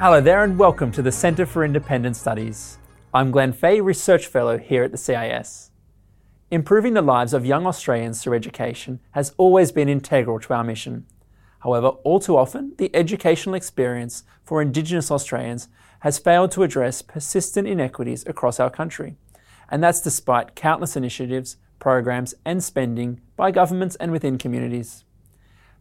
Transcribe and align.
Hello 0.00 0.20
there, 0.20 0.44
and 0.44 0.56
welcome 0.56 0.92
to 0.92 1.02
the 1.02 1.10
Centre 1.10 1.44
for 1.44 1.64
Independent 1.64 2.14
Studies. 2.14 2.78
I'm 3.12 3.32
Glenn 3.32 3.52
Fahey, 3.52 3.80
Research 3.80 4.28
Fellow 4.28 4.56
here 4.56 4.84
at 4.84 4.92
the 4.92 4.96
CIS. 4.96 5.72
Improving 6.52 6.94
the 6.94 7.02
lives 7.02 7.34
of 7.34 7.44
young 7.44 7.66
Australians 7.66 8.22
through 8.22 8.36
education 8.36 9.00
has 9.10 9.34
always 9.38 9.72
been 9.72 9.88
integral 9.88 10.38
to 10.38 10.54
our 10.54 10.62
mission. 10.62 11.04
However, 11.64 11.88
all 12.04 12.20
too 12.20 12.36
often, 12.36 12.74
the 12.78 12.94
educational 12.94 13.56
experience 13.56 14.22
for 14.44 14.62
Indigenous 14.62 15.10
Australians 15.10 15.66
has 16.02 16.20
failed 16.20 16.52
to 16.52 16.62
address 16.62 17.02
persistent 17.02 17.66
inequities 17.66 18.24
across 18.28 18.60
our 18.60 18.70
country. 18.70 19.16
And 19.68 19.82
that's 19.82 20.00
despite 20.00 20.54
countless 20.54 20.94
initiatives, 20.94 21.56
programs, 21.80 22.36
and 22.44 22.62
spending 22.62 23.20
by 23.36 23.50
governments 23.50 23.96
and 23.96 24.12
within 24.12 24.38
communities. 24.38 25.04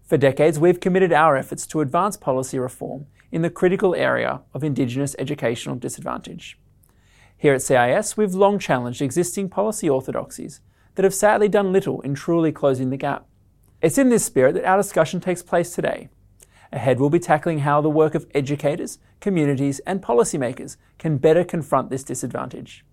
For 0.08 0.18
decades, 0.18 0.58
we've 0.58 0.80
committed 0.80 1.14
our 1.14 1.38
efforts 1.38 1.68
to 1.68 1.82
advance 1.82 2.18
policy 2.18 2.58
reform 2.58 3.06
in 3.32 3.42
the 3.42 3.50
critical 3.50 3.94
area 3.96 4.42
of 4.54 4.64
Indigenous 4.64 5.16
educational 5.20 5.76
disadvantage. 5.76 6.58
Here 7.38 7.54
at 7.54 7.62
CIS, 7.62 8.18
we've 8.18 8.34
long 8.34 8.58
challenged 8.58 9.02
existing 9.02 9.50
policy 9.50 9.90
orthodoxies 9.90 10.60
that 10.96 11.04
have 11.04 11.14
sadly 11.14 11.48
done 11.48 11.72
little 11.72 12.02
in 12.02 12.16
truly 12.16 12.52
closing 12.52 12.90
the 12.90 12.98
gap. 12.98 13.28
It's 13.82 14.00
in 14.00 14.10
this 14.10 14.26
spirit 14.26 14.56
that 14.56 14.66
our 14.66 14.78
discussion 14.78 15.20
takes 15.20 15.44
place 15.44 15.76
today. 15.76 16.10
Ahead, 16.72 17.00
we'll 17.00 17.10
be 17.10 17.20
tackling 17.20 17.60
how 17.60 17.80
the 17.80 17.90
work 17.90 18.16
of 18.16 18.26
educators, 18.34 18.98
communities, 19.20 19.80
and 19.86 20.02
policymakers 20.02 20.78
can 20.98 21.18
better 21.18 21.44
confront 21.44 21.90
this 21.90 22.04
disadvantage. 22.04 22.84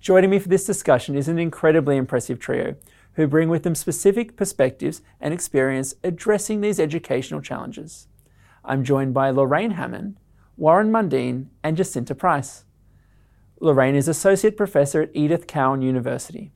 Joining 0.00 0.30
me 0.30 0.38
for 0.38 0.48
this 0.48 0.64
discussion 0.64 1.14
is 1.14 1.28
an 1.28 1.38
incredibly 1.38 1.96
impressive 1.96 2.38
trio 2.38 2.76
who 3.14 3.26
bring 3.26 3.48
with 3.48 3.62
them 3.62 3.74
specific 3.74 4.36
perspectives 4.36 5.02
and 5.20 5.32
experience 5.32 5.94
addressing 6.02 6.60
these 6.60 6.80
educational 6.80 7.40
challenges. 7.40 8.08
I'm 8.66 8.82
joined 8.82 9.12
by 9.12 9.28
Lorraine 9.28 9.72
Hammond, 9.72 10.16
Warren 10.56 10.90
Mundine, 10.90 11.48
and 11.62 11.76
Jacinta 11.76 12.14
Price. 12.14 12.64
Lorraine 13.60 13.94
is 13.94 14.08
Associate 14.08 14.56
Professor 14.56 15.02
at 15.02 15.10
Edith 15.12 15.46
Cowan 15.46 15.82
University. 15.82 16.50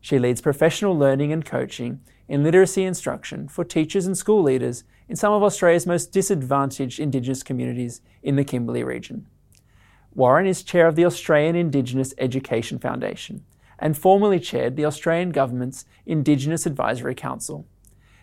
She 0.00 0.20
leads 0.20 0.40
professional 0.40 0.96
learning 0.96 1.32
and 1.32 1.44
coaching 1.44 2.00
in 2.28 2.44
literacy 2.44 2.84
instruction 2.84 3.48
for 3.48 3.64
teachers 3.64 4.06
and 4.06 4.16
school 4.16 4.42
leaders 4.42 4.84
in 5.08 5.16
some 5.16 5.32
of 5.32 5.42
Australia's 5.42 5.86
most 5.86 6.12
disadvantaged 6.12 7.00
Indigenous 7.00 7.42
communities 7.42 8.02
in 8.22 8.36
the 8.36 8.44
Kimberley 8.44 8.84
region. 8.84 9.26
Warren 10.14 10.46
is 10.46 10.62
chair 10.62 10.86
of 10.86 10.94
the 10.94 11.04
Australian 11.04 11.56
Indigenous 11.56 12.14
Education 12.18 12.78
Foundation 12.78 13.44
and 13.80 13.98
formerly 13.98 14.38
chaired 14.38 14.76
the 14.76 14.84
Australian 14.84 15.30
Government's 15.30 15.86
Indigenous 16.06 16.66
Advisory 16.66 17.16
Council. 17.16 17.66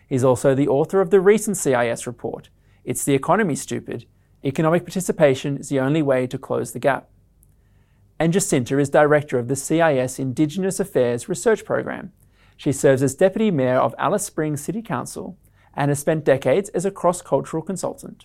He's 0.08 0.24
also 0.24 0.54
the 0.54 0.68
author 0.68 1.02
of 1.02 1.10
the 1.10 1.20
recent 1.20 1.58
CIS 1.58 2.06
report, 2.06 2.48
It's 2.86 3.04
the 3.04 3.12
Economy 3.12 3.56
Stupid 3.56 4.06
Economic 4.42 4.84
Participation 4.84 5.58
is 5.58 5.68
the 5.68 5.80
Only 5.80 6.00
Way 6.00 6.26
to 6.28 6.38
Close 6.38 6.72
the 6.72 6.78
Gap. 6.78 7.10
And 8.18 8.32
Jacinta 8.32 8.78
is 8.78 8.88
director 8.88 9.38
of 9.38 9.48
the 9.48 9.56
CIS 9.56 10.18
Indigenous 10.18 10.80
Affairs 10.80 11.28
Research 11.28 11.66
Program 11.66 12.12
she 12.56 12.72
serves 12.72 13.02
as 13.02 13.14
Deputy 13.14 13.50
Mayor 13.50 13.76
of 13.76 13.94
Alice 13.98 14.24
Springs 14.24 14.62
City 14.62 14.80
Council 14.80 15.36
and 15.74 15.90
has 15.90 15.98
spent 15.98 16.24
decades 16.24 16.70
as 16.70 16.86
a 16.86 16.90
cross 16.90 17.20
cultural 17.20 17.62
consultant. 17.62 18.24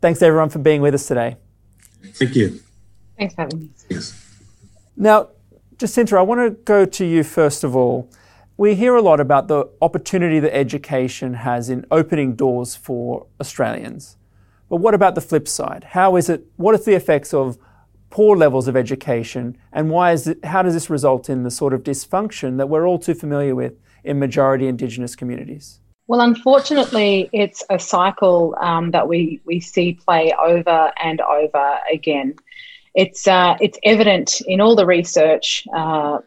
Thanks 0.00 0.22
everyone 0.22 0.48
for 0.48 0.60
being 0.60 0.80
with 0.80 0.94
us 0.94 1.06
today. 1.06 1.36
Thank 2.14 2.36
you. 2.36 2.60
Thanks 3.18 3.34
for 3.34 3.42
having 3.42 3.60
me. 3.60 3.70
Yes. 3.90 4.24
Now, 4.96 5.28
Jacinta, 5.76 6.16
I 6.16 6.22
want 6.22 6.40
to 6.40 6.50
go 6.62 6.86
to 6.86 7.04
you 7.04 7.22
first 7.22 7.64
of 7.64 7.76
all. 7.76 8.08
We 8.58 8.74
hear 8.74 8.96
a 8.96 9.02
lot 9.02 9.20
about 9.20 9.46
the 9.46 9.70
opportunity 9.80 10.40
that 10.40 10.52
education 10.52 11.32
has 11.34 11.70
in 11.70 11.86
opening 11.92 12.34
doors 12.34 12.74
for 12.74 13.28
Australians. 13.40 14.16
But 14.68 14.78
what 14.78 14.94
about 14.94 15.14
the 15.14 15.20
flip 15.20 15.46
side? 15.46 15.84
How 15.84 16.16
is 16.16 16.28
it, 16.28 16.44
what 16.56 16.74
are 16.74 16.78
the 16.78 16.96
effects 16.96 17.32
of 17.32 17.56
poor 18.10 18.36
levels 18.36 18.66
of 18.66 18.76
education, 18.76 19.56
and 19.72 19.90
why 19.90 20.10
is 20.10 20.26
it, 20.26 20.44
how 20.44 20.62
does 20.62 20.74
this 20.74 20.90
result 20.90 21.30
in 21.30 21.44
the 21.44 21.52
sort 21.52 21.72
of 21.72 21.84
dysfunction 21.84 22.56
that 22.56 22.68
we're 22.68 22.84
all 22.84 22.98
too 22.98 23.14
familiar 23.14 23.54
with 23.54 23.74
in 24.02 24.18
majority 24.18 24.66
Indigenous 24.66 25.14
communities? 25.14 25.78
Well, 26.08 26.20
unfortunately, 26.20 27.30
it's 27.32 27.62
a 27.70 27.78
cycle 27.78 28.56
um, 28.60 28.90
that 28.90 29.06
we, 29.06 29.40
we 29.44 29.60
see 29.60 29.92
play 29.92 30.32
over 30.36 30.90
and 31.00 31.20
over 31.20 31.78
again. 31.92 32.34
It's, 32.96 33.28
uh, 33.28 33.56
it's 33.60 33.78
evident 33.84 34.40
in 34.46 34.60
all 34.60 34.74
the 34.74 34.86
research 34.86 35.64
uh, 35.76 36.18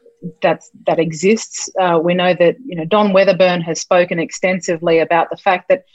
that, 0.41 0.63
that 0.87 0.99
exists. 0.99 1.69
Uh, 1.79 1.99
we 2.01 2.13
know 2.13 2.33
that 2.33 2.57
you 2.65 2.75
know, 2.75 2.85
Don 2.85 3.11
Weatherburn 3.11 3.61
has 3.63 3.79
spoken 3.79 4.19
extensively 4.19 4.99
about 4.99 5.29
the 5.29 5.37
fact 5.37 5.69
that 5.69 5.85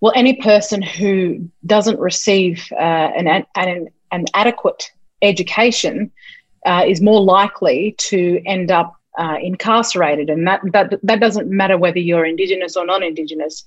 well, 0.00 0.12
any 0.14 0.34
person 0.34 0.82
who 0.82 1.48
doesn't 1.64 1.98
receive 1.98 2.68
uh, 2.72 3.10
an, 3.16 3.46
an, 3.56 3.88
an 4.12 4.26
adequate 4.34 4.90
education 5.22 6.12
uh, 6.66 6.84
is 6.86 7.00
more 7.00 7.22
likely 7.22 7.94
to 7.98 8.42
end 8.44 8.70
up 8.70 8.96
uh, 9.18 9.36
incarcerated, 9.40 10.28
and 10.28 10.46
that, 10.46 10.60
that 10.72 10.98
that 11.02 11.20
doesn't 11.20 11.48
matter 11.48 11.78
whether 11.78 11.98
you're 11.98 12.26
Indigenous 12.26 12.76
or 12.76 12.84
non-Indigenous. 12.84 13.64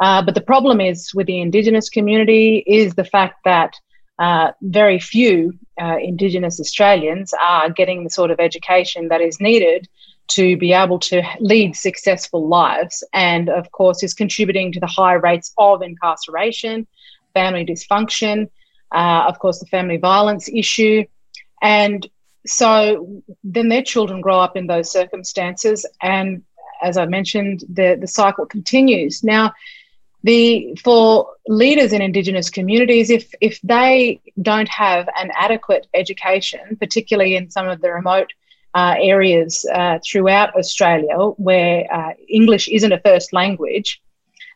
Uh, 0.00 0.22
but 0.22 0.34
the 0.34 0.40
problem 0.40 0.80
is 0.80 1.14
with 1.14 1.26
the 1.26 1.40
Indigenous 1.40 1.88
community 1.88 2.64
is 2.66 2.94
the 2.94 3.04
fact 3.04 3.40
that 3.44 3.74
uh, 4.18 4.52
very 4.62 4.98
few 4.98 5.52
uh, 5.80 5.98
Indigenous 6.00 6.58
Australians 6.60 7.34
are 7.40 7.70
getting 7.70 8.04
the 8.04 8.10
sort 8.10 8.30
of 8.30 8.40
education 8.40 9.08
that 9.08 9.20
is 9.20 9.40
needed 9.40 9.88
to 10.28 10.56
be 10.56 10.72
able 10.72 10.98
to 10.98 11.22
lead 11.38 11.76
successful 11.76 12.48
lives, 12.48 13.04
and 13.12 13.48
of 13.48 13.70
course 13.70 14.02
is 14.02 14.14
contributing 14.14 14.72
to 14.72 14.80
the 14.80 14.86
high 14.86 15.12
rates 15.12 15.52
of 15.58 15.82
incarceration, 15.82 16.86
family 17.34 17.64
dysfunction, 17.64 18.48
uh, 18.92 19.24
of 19.28 19.38
course, 19.38 19.60
the 19.60 19.66
family 19.66 19.98
violence 19.98 20.48
issue. 20.48 21.04
And 21.62 22.08
so 22.46 23.22
then 23.44 23.68
their 23.68 23.82
children 23.82 24.20
grow 24.20 24.40
up 24.40 24.56
in 24.56 24.66
those 24.66 24.90
circumstances. 24.90 25.86
And 26.00 26.42
as 26.82 26.96
I 26.96 27.06
mentioned, 27.06 27.64
the, 27.68 27.96
the 28.00 28.06
cycle 28.06 28.46
continues. 28.46 29.22
Now, 29.22 29.52
the 30.22 30.76
for 30.82 31.28
leaders 31.46 31.92
in 31.92 32.02
Indigenous 32.02 32.50
communities, 32.50 33.10
if 33.10 33.32
if 33.40 33.60
they 33.62 34.20
don't 34.42 34.68
have 34.68 35.08
an 35.16 35.30
adequate 35.34 35.86
education, 35.94 36.76
particularly 36.80 37.36
in 37.36 37.50
some 37.50 37.68
of 37.68 37.80
the 37.80 37.92
remote 37.92 38.32
uh, 38.74 38.94
areas 38.98 39.64
uh, 39.72 39.98
throughout 40.04 40.54
Australia 40.54 41.16
where 41.36 41.86
uh, 41.92 42.12
English 42.28 42.68
isn't 42.68 42.92
a 42.92 43.00
first 43.00 43.32
language, 43.32 44.02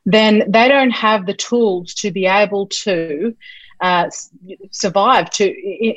then 0.05 0.45
they 0.49 0.69
don't 0.69 0.91
have 0.91 1.27
the 1.27 1.35
tools 1.35 1.95
to 1.95 2.11
be 2.11 2.27
able 2.27 2.67
to 2.67 3.35
uh, 3.81 4.11
survive 4.71 5.31
to 5.31 5.45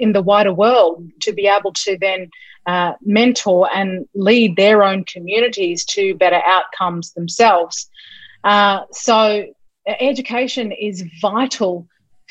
in 0.04 0.14
the 0.14 0.22
wider 0.22 0.54
world 0.54 1.10
to 1.20 1.34
be 1.34 1.48
able 1.48 1.74
to 1.74 1.98
then 2.00 2.30
uh, 2.66 2.94
mentor 3.02 3.70
and 3.74 4.08
lead 4.14 4.56
their 4.56 4.84
own 4.84 5.04
communities 5.04 5.84
to 5.84 6.16
better 6.16 6.42
outcomes 6.46 7.12
themselves. 7.12 7.90
Uh, 8.44 8.82
so 8.92 9.46
education 9.88 10.72
is 10.72 11.04
vital 11.22 11.88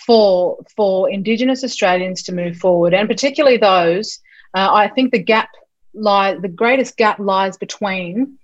for 0.06 0.58
for 0.76 1.10
Indigenous 1.10 1.64
Australians 1.64 2.22
to 2.24 2.32
move 2.32 2.56
forward, 2.56 2.94
and 2.94 3.08
particularly 3.08 3.56
those. 3.56 4.18
Uh, 4.54 4.68
I 4.72 4.88
think 4.88 5.12
the 5.12 5.22
gap 5.22 5.48
lie 5.94 6.34
the 6.34 6.48
greatest 6.48 6.96
gap 6.96 7.18
lies 7.18 7.56
between 7.56 8.38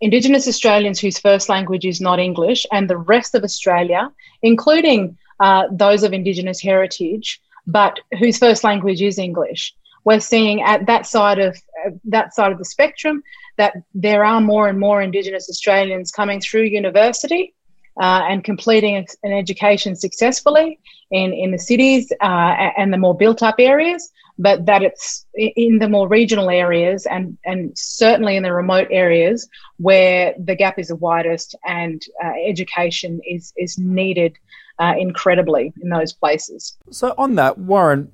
Indigenous 0.00 0.48
Australians 0.48 1.00
whose 1.00 1.18
first 1.18 1.48
language 1.48 1.86
is 1.86 2.00
not 2.00 2.18
English 2.18 2.66
and 2.72 2.88
the 2.88 2.96
rest 2.96 3.34
of 3.34 3.44
Australia, 3.44 4.10
including 4.42 5.16
uh, 5.40 5.64
those 5.70 6.02
of 6.02 6.12
Indigenous 6.12 6.60
heritage, 6.60 7.40
but 7.66 7.98
whose 8.18 8.38
first 8.38 8.64
language 8.64 9.00
is 9.02 9.18
English. 9.18 9.74
We're 10.04 10.20
seeing 10.20 10.62
at 10.62 10.86
that 10.86 11.06
side 11.06 11.38
of 11.38 11.56
uh, 11.86 11.90
that 12.04 12.34
side 12.34 12.52
of 12.52 12.58
the 12.58 12.64
spectrum 12.64 13.22
that 13.56 13.74
there 13.94 14.24
are 14.24 14.40
more 14.40 14.68
and 14.68 14.78
more 14.78 15.02
Indigenous 15.02 15.48
Australians 15.48 16.10
coming 16.10 16.40
through 16.40 16.62
university 16.62 17.54
uh, 18.00 18.22
and 18.28 18.42
completing 18.42 19.06
an 19.22 19.32
education 19.32 19.94
successfully 19.94 20.78
in, 21.10 21.32
in 21.32 21.52
the 21.52 21.58
cities 21.58 22.12
uh, 22.20 22.70
and 22.76 22.92
the 22.92 22.98
more 22.98 23.16
built 23.16 23.42
up 23.42 23.56
areas, 23.58 24.10
but 24.38 24.66
that 24.66 24.82
it's 24.82 25.24
in 25.34 25.78
the 25.78 25.88
more 25.88 26.08
regional 26.08 26.50
areas 26.50 27.06
and, 27.06 27.38
and 27.44 27.76
certainly 27.78 28.36
in 28.36 28.42
the 28.42 28.52
remote 28.52 28.88
areas 28.90 29.48
where 29.76 30.34
the 30.38 30.56
gap 30.56 30.78
is 30.78 30.88
the 30.88 30.96
widest 30.96 31.54
and 31.66 32.02
uh, 32.24 32.32
education 32.44 33.20
is, 33.26 33.52
is 33.56 33.78
needed 33.78 34.36
uh, 34.80 34.94
incredibly 34.98 35.72
in 35.80 35.88
those 35.88 36.12
places. 36.12 36.76
So, 36.90 37.14
on 37.16 37.36
that, 37.36 37.58
Warren, 37.58 38.10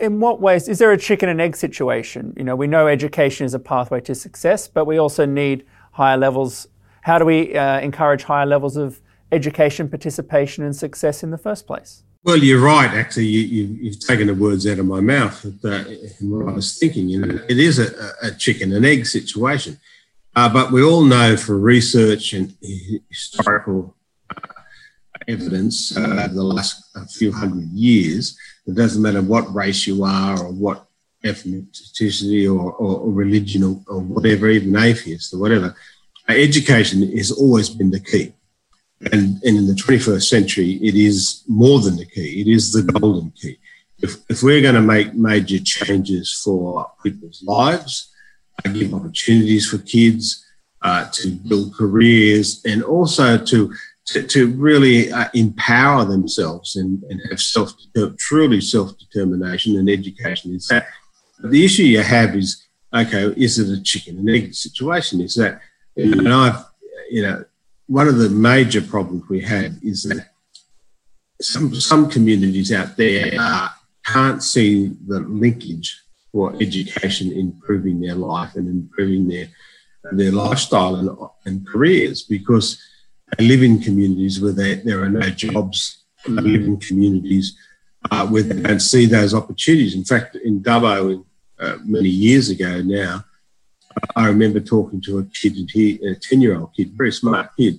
in 0.00 0.20
what 0.20 0.40
ways 0.40 0.68
is 0.68 0.78
there 0.78 0.92
a 0.92 0.98
chicken 0.98 1.28
and 1.28 1.40
egg 1.40 1.56
situation? 1.56 2.32
You 2.36 2.44
know, 2.44 2.56
we 2.56 2.66
know 2.66 2.86
education 2.86 3.46
is 3.46 3.54
a 3.54 3.58
pathway 3.58 4.00
to 4.02 4.14
success, 4.14 4.68
but 4.68 4.84
we 4.84 4.98
also 4.98 5.26
need 5.26 5.64
higher 5.92 6.16
levels. 6.16 6.68
How 7.02 7.18
do 7.18 7.24
we 7.24 7.56
uh, 7.56 7.80
encourage 7.80 8.22
higher 8.22 8.46
levels 8.46 8.76
of 8.76 9.00
education, 9.32 9.88
participation, 9.88 10.64
and 10.64 10.74
success 10.74 11.22
in 11.22 11.30
the 11.30 11.38
first 11.38 11.66
place? 11.66 12.02
Well, 12.22 12.38
you're 12.38 12.62
right. 12.62 12.90
Actually, 12.90 13.26
you, 13.26 13.90
have 13.90 13.98
taken 13.98 14.28
the 14.28 14.34
words 14.34 14.66
out 14.66 14.78
of 14.78 14.86
my 14.86 15.00
mouth. 15.00 15.44
Uh, 15.62 15.84
in 16.20 16.30
what 16.30 16.48
I 16.48 16.52
was 16.52 16.78
thinking, 16.78 17.08
you 17.08 17.20
know, 17.20 17.38
it 17.48 17.58
is 17.58 17.78
a, 17.78 18.12
a 18.22 18.30
chicken 18.30 18.72
and 18.72 18.86
egg 18.86 19.06
situation. 19.06 19.78
Uh, 20.34 20.48
but 20.48 20.72
we 20.72 20.82
all 20.82 21.02
know 21.02 21.36
for 21.36 21.58
research 21.58 22.32
and 22.32 22.56
historical 23.10 23.93
evidence 25.28 25.96
uh, 25.96 26.24
over 26.24 26.34
the 26.34 26.42
last 26.42 26.82
few 27.10 27.32
hundred 27.32 27.68
years. 27.70 28.38
It 28.66 28.74
doesn't 28.74 29.02
matter 29.02 29.22
what 29.22 29.52
race 29.54 29.86
you 29.86 30.04
are 30.04 30.38
or 30.42 30.52
what 30.52 30.86
ethnicity 31.24 32.46
or, 32.46 32.72
or, 32.72 33.00
or 33.00 33.12
religion 33.12 33.62
or, 33.64 33.80
or, 33.86 34.00
whatever, 34.00 34.48
even 34.48 34.76
atheist 34.76 35.32
or 35.34 35.38
whatever. 35.38 35.74
Education 36.28 37.16
has 37.16 37.30
always 37.30 37.68
been 37.68 37.90
the 37.90 38.00
key. 38.00 38.32
And, 39.12 39.42
and 39.42 39.56
in 39.58 39.66
the 39.66 39.74
21st 39.74 40.22
century, 40.22 40.72
it 40.82 40.94
is 40.94 41.42
more 41.48 41.80
than 41.80 41.96
the 41.96 42.06
key, 42.06 42.40
it 42.40 42.48
is 42.48 42.72
the 42.72 42.82
golden 42.82 43.30
key. 43.32 43.58
If, 43.98 44.16
if 44.28 44.42
we're 44.42 44.62
going 44.62 44.74
to 44.74 44.82
make 44.82 45.14
major 45.14 45.58
changes 45.58 46.32
for 46.42 46.90
people's 47.02 47.42
lives, 47.42 48.12
uh, 48.64 48.70
give 48.70 48.94
opportunities 48.94 49.68
for 49.68 49.78
kids 49.78 50.44
uh, 50.82 51.08
to 51.12 51.30
build 51.30 51.74
careers, 51.74 52.62
and 52.64 52.82
also 52.82 53.38
to 53.38 53.72
to, 54.06 54.22
to 54.22 54.48
really 54.52 55.10
uh, 55.12 55.28
empower 55.34 56.04
themselves 56.04 56.76
and, 56.76 57.02
and 57.04 57.20
have 57.30 57.40
self 57.40 57.72
truly 58.18 58.60
self 58.60 58.96
determination 58.98 59.78
and 59.78 59.88
education 59.88 60.54
is 60.54 60.68
that 60.68 60.86
the 61.42 61.64
issue 61.64 61.82
you 61.82 62.02
have 62.02 62.34
is 62.36 62.66
okay 62.94 63.24
is 63.36 63.58
it 63.58 63.76
a 63.76 63.82
chicken 63.82 64.18
and 64.18 64.30
egg 64.30 64.54
situation? 64.54 65.20
Is 65.20 65.34
that 65.36 65.60
and 65.96 66.28
I've 66.28 66.64
you 67.10 67.22
know 67.22 67.44
one 67.86 68.08
of 68.08 68.16
the 68.16 68.30
major 68.30 68.80
problems 68.80 69.24
we 69.28 69.40
have 69.40 69.74
is 69.82 70.04
that 70.04 70.30
some 71.40 71.74
some 71.74 72.10
communities 72.10 72.72
out 72.72 72.96
there 72.96 73.32
uh, 73.38 73.68
can't 74.04 74.42
see 74.42 74.94
the 75.06 75.20
linkage 75.20 76.00
for 76.30 76.54
education 76.60 77.32
improving 77.32 78.00
their 78.00 78.14
life 78.14 78.54
and 78.54 78.68
improving 78.68 79.28
their 79.28 79.48
their 80.12 80.32
lifestyle 80.32 80.96
and, 80.96 81.10
and 81.46 81.66
careers 81.66 82.22
because 82.22 82.82
they 83.36 83.46
live 83.46 83.62
in 83.62 83.80
communities 83.80 84.40
where 84.40 84.52
there, 84.52 84.76
there 84.76 85.02
are 85.02 85.08
no 85.08 85.28
jobs, 85.30 86.04
they 86.26 86.32
live 86.32 86.64
in 86.64 86.78
communities 86.78 87.56
uh, 88.10 88.26
where 88.26 88.42
they 88.42 88.60
don't 88.60 88.80
see 88.80 89.06
those 89.06 89.34
opportunities. 89.34 89.94
In 89.94 90.04
fact, 90.04 90.36
in 90.36 90.62
Dubbo, 90.62 91.24
uh, 91.58 91.76
many 91.84 92.08
years 92.08 92.50
ago 92.50 92.82
now, 92.82 93.24
I 94.16 94.26
remember 94.26 94.60
talking 94.60 95.00
to 95.02 95.18
a 95.18 95.24
kid, 95.24 95.56
a 96.02 96.14
10 96.14 96.40
year 96.40 96.58
old 96.58 96.74
kid, 96.74 96.92
very 96.94 97.12
smart 97.12 97.50
kid. 97.56 97.78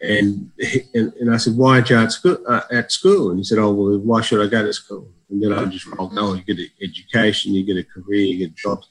And, 0.00 0.52
and, 0.94 1.12
and 1.14 1.34
I 1.34 1.38
said, 1.38 1.56
why 1.56 1.76
aren't 1.76 1.90
you 1.90 1.96
at 1.96 2.12
school, 2.12 2.38
uh, 2.46 2.62
at 2.70 2.92
school? 2.92 3.30
And 3.30 3.38
he 3.38 3.44
said, 3.44 3.58
oh, 3.58 3.72
well, 3.72 3.98
why 3.98 4.20
should 4.20 4.44
I 4.44 4.48
go 4.48 4.64
to 4.64 4.72
school? 4.72 5.08
And 5.28 5.42
then 5.42 5.52
I 5.52 5.64
just 5.64 5.86
rolled, 5.86 6.12
oh, 6.16 6.34
you 6.34 6.42
get 6.42 6.58
an 6.58 6.70
education, 6.80 7.52
you 7.52 7.64
get 7.64 7.76
a 7.76 7.84
career, 7.84 8.20
you 8.20 8.38
get 8.38 8.54
jobs. 8.54 8.88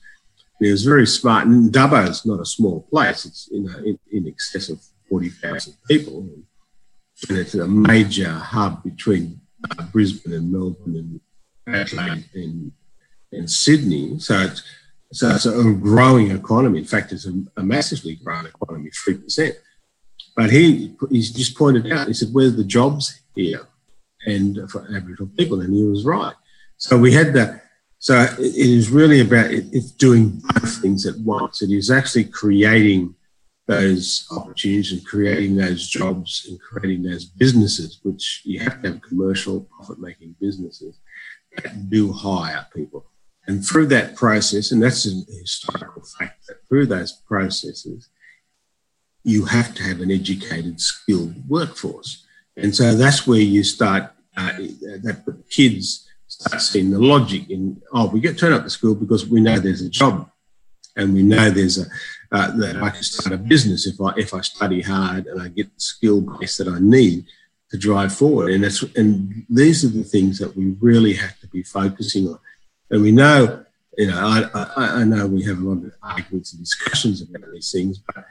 And 0.60 0.66
he 0.66 0.72
was 0.72 0.84
very 0.84 1.08
smart. 1.08 1.48
And 1.48 1.72
Dubbo 1.72 2.08
is 2.10 2.26
not 2.26 2.42
a 2.42 2.46
small 2.46 2.82
place. 2.92 3.26
It's, 3.26 3.48
you 3.52 3.62
know, 3.62 3.78
in, 3.80 3.98
in 4.12 4.28
excess 4.28 4.70
of 4.70 4.82
40,000 5.10 5.74
people. 5.88 6.30
And 7.30 7.38
it's 7.38 7.56
a 7.56 7.68
major 7.68 8.32
hub 8.32 8.84
between 8.84 9.42
uh, 9.70 9.84
Brisbane 9.86 10.34
and 10.34 10.52
Melbourne 10.52 10.96
and 10.96 11.76
Adelaide 11.76 12.26
and, 12.34 12.72
and 13.32 13.50
Sydney. 13.50 14.20
So 14.20 14.40
it's, 14.40 14.64
so 15.14 15.30
it's 15.30 15.46
a 15.46 15.74
growing 15.74 16.32
economy. 16.32 16.80
In 16.80 16.86
fact, 16.86 17.12
it's 17.12 17.26
a, 17.26 17.34
a 17.56 17.64
massively 17.64 18.16
growing 18.16 18.46
economy, 18.46 18.90
3%. 18.90 19.54
But 20.38 20.52
he 20.52 20.96
he's 21.10 21.32
just 21.32 21.58
pointed 21.58 21.92
out, 21.92 22.08
he 22.08 22.14
said, 22.14 22.30
where's 22.32 22.56
the 22.56 22.64
jobs 22.64 23.22
here? 23.34 23.68
And 24.28 24.70
for 24.70 24.82
Aboriginal 24.96 25.32
people, 25.36 25.62
and 25.62 25.74
he 25.74 25.84
was 25.84 26.06
right. 26.06 26.36
So 26.78 26.96
we 26.98 27.12
had 27.12 27.34
that. 27.34 27.64
So 27.98 28.22
it 28.38 28.56
is 28.56 28.92
really 28.92 29.22
about 29.22 29.52
it, 29.52 29.66
it's 29.72 29.90
doing 29.90 30.40
both 30.54 30.80
things 30.80 31.08
at 31.08 31.18
once. 31.18 31.64
It 31.64 31.72
is 31.72 31.90
actually 31.90 32.26
creating 32.26 33.16
those 33.68 34.28
opportunities 34.32 34.94
and 34.94 35.06
creating 35.06 35.56
those 35.56 35.88
jobs 35.88 36.48
and 36.50 36.60
creating 36.60 37.04
those 37.04 37.26
businesses, 37.26 38.00
which 38.04 38.42
you 38.46 38.60
have 38.60 38.82
to 38.82 38.94
have 38.94 39.02
commercial 39.02 39.62
profit 39.62 40.00
making 40.00 40.36
businesses 40.40 41.00
that 41.56 41.90
do 41.90 42.12
hire 42.12 42.66
people. 42.74 43.06
And 43.46 43.66
through 43.66 43.88
that 43.88 44.16
process, 44.16 44.72
and 44.72 44.82
that's 44.82 45.06
a 45.06 45.22
historical 45.40 46.04
fact 46.18 46.48
that 46.48 46.68
through 46.68 46.88
those 46.88 47.12
processes, 47.12 48.10
you 49.24 49.46
have 49.46 49.76
to 49.76 49.84
have 49.84 50.00
an 50.00 50.12
educated, 50.12 50.80
skilled 50.80 51.48
workforce. 51.50 52.26
And 52.56 52.74
so 52.74 52.96
that's 52.96 53.28
where 53.28 53.40
you 53.40 53.64
start, 53.64 54.12
uh, 54.38 54.54
that 55.04 55.24
the 55.26 55.44
kids 55.50 56.08
start 56.28 56.62
seeing 56.62 56.92
the 56.92 57.00
logic 57.00 57.50
in, 57.50 57.82
oh, 57.94 58.08
we 58.08 58.22
get 58.22 58.38
turned 58.38 58.54
up 58.54 58.64
to 58.64 58.70
school 58.70 58.96
because 58.96 59.28
we 59.28 59.42
know 59.42 59.60
there's 59.60 59.82
a 59.82 59.90
job 59.90 60.30
and 60.96 61.14
we 61.14 61.24
know 61.24 61.50
there's 61.50 61.78
a, 61.78 61.86
uh, 62.32 62.52
that 62.58 62.78
I 62.78 62.90
can 62.90 63.04
start 63.04 63.34
a 63.34 63.38
business 63.38 63.88
if 63.88 64.00
I 64.02 64.14
if 64.18 64.34
I 64.34 64.42
study 64.42 64.82
hard 64.82 65.28
and 65.28 65.42
I 65.42 65.48
get 65.48 65.74
the 65.74 65.80
skill 65.80 66.22
base 66.22 66.58
that 66.58 66.68
I 66.68 66.80
need 66.80 67.26
to 67.72 67.78
drive 67.78 68.14
forward. 68.14 68.52
And 68.52 68.64
that's 68.64 68.84
and 68.96 69.46
these 69.50 69.84
are 69.84 69.90
the 69.90 70.04
things 70.04 70.40
that 70.40 70.56
we 70.56 70.76
really 70.80 71.14
have 71.14 71.40
to 71.40 71.48
be 71.48 71.64
focusing 71.64 72.28
on. 72.28 72.40
And 72.90 73.02
we 73.02 73.12
know, 73.12 73.66
you 73.98 74.08
know, 74.08 74.18
I, 74.18 74.50
I, 74.54 75.02
I 75.02 75.04
know 75.04 75.28
we 75.28 75.44
have 75.44 75.60
a 75.60 75.62
lot 75.62 75.86
of 75.86 75.94
arguments 76.02 76.54
and 76.54 76.62
discussions 76.62 77.22
about 77.22 77.52
these 77.52 77.72
things, 77.72 77.98
but 78.00 78.24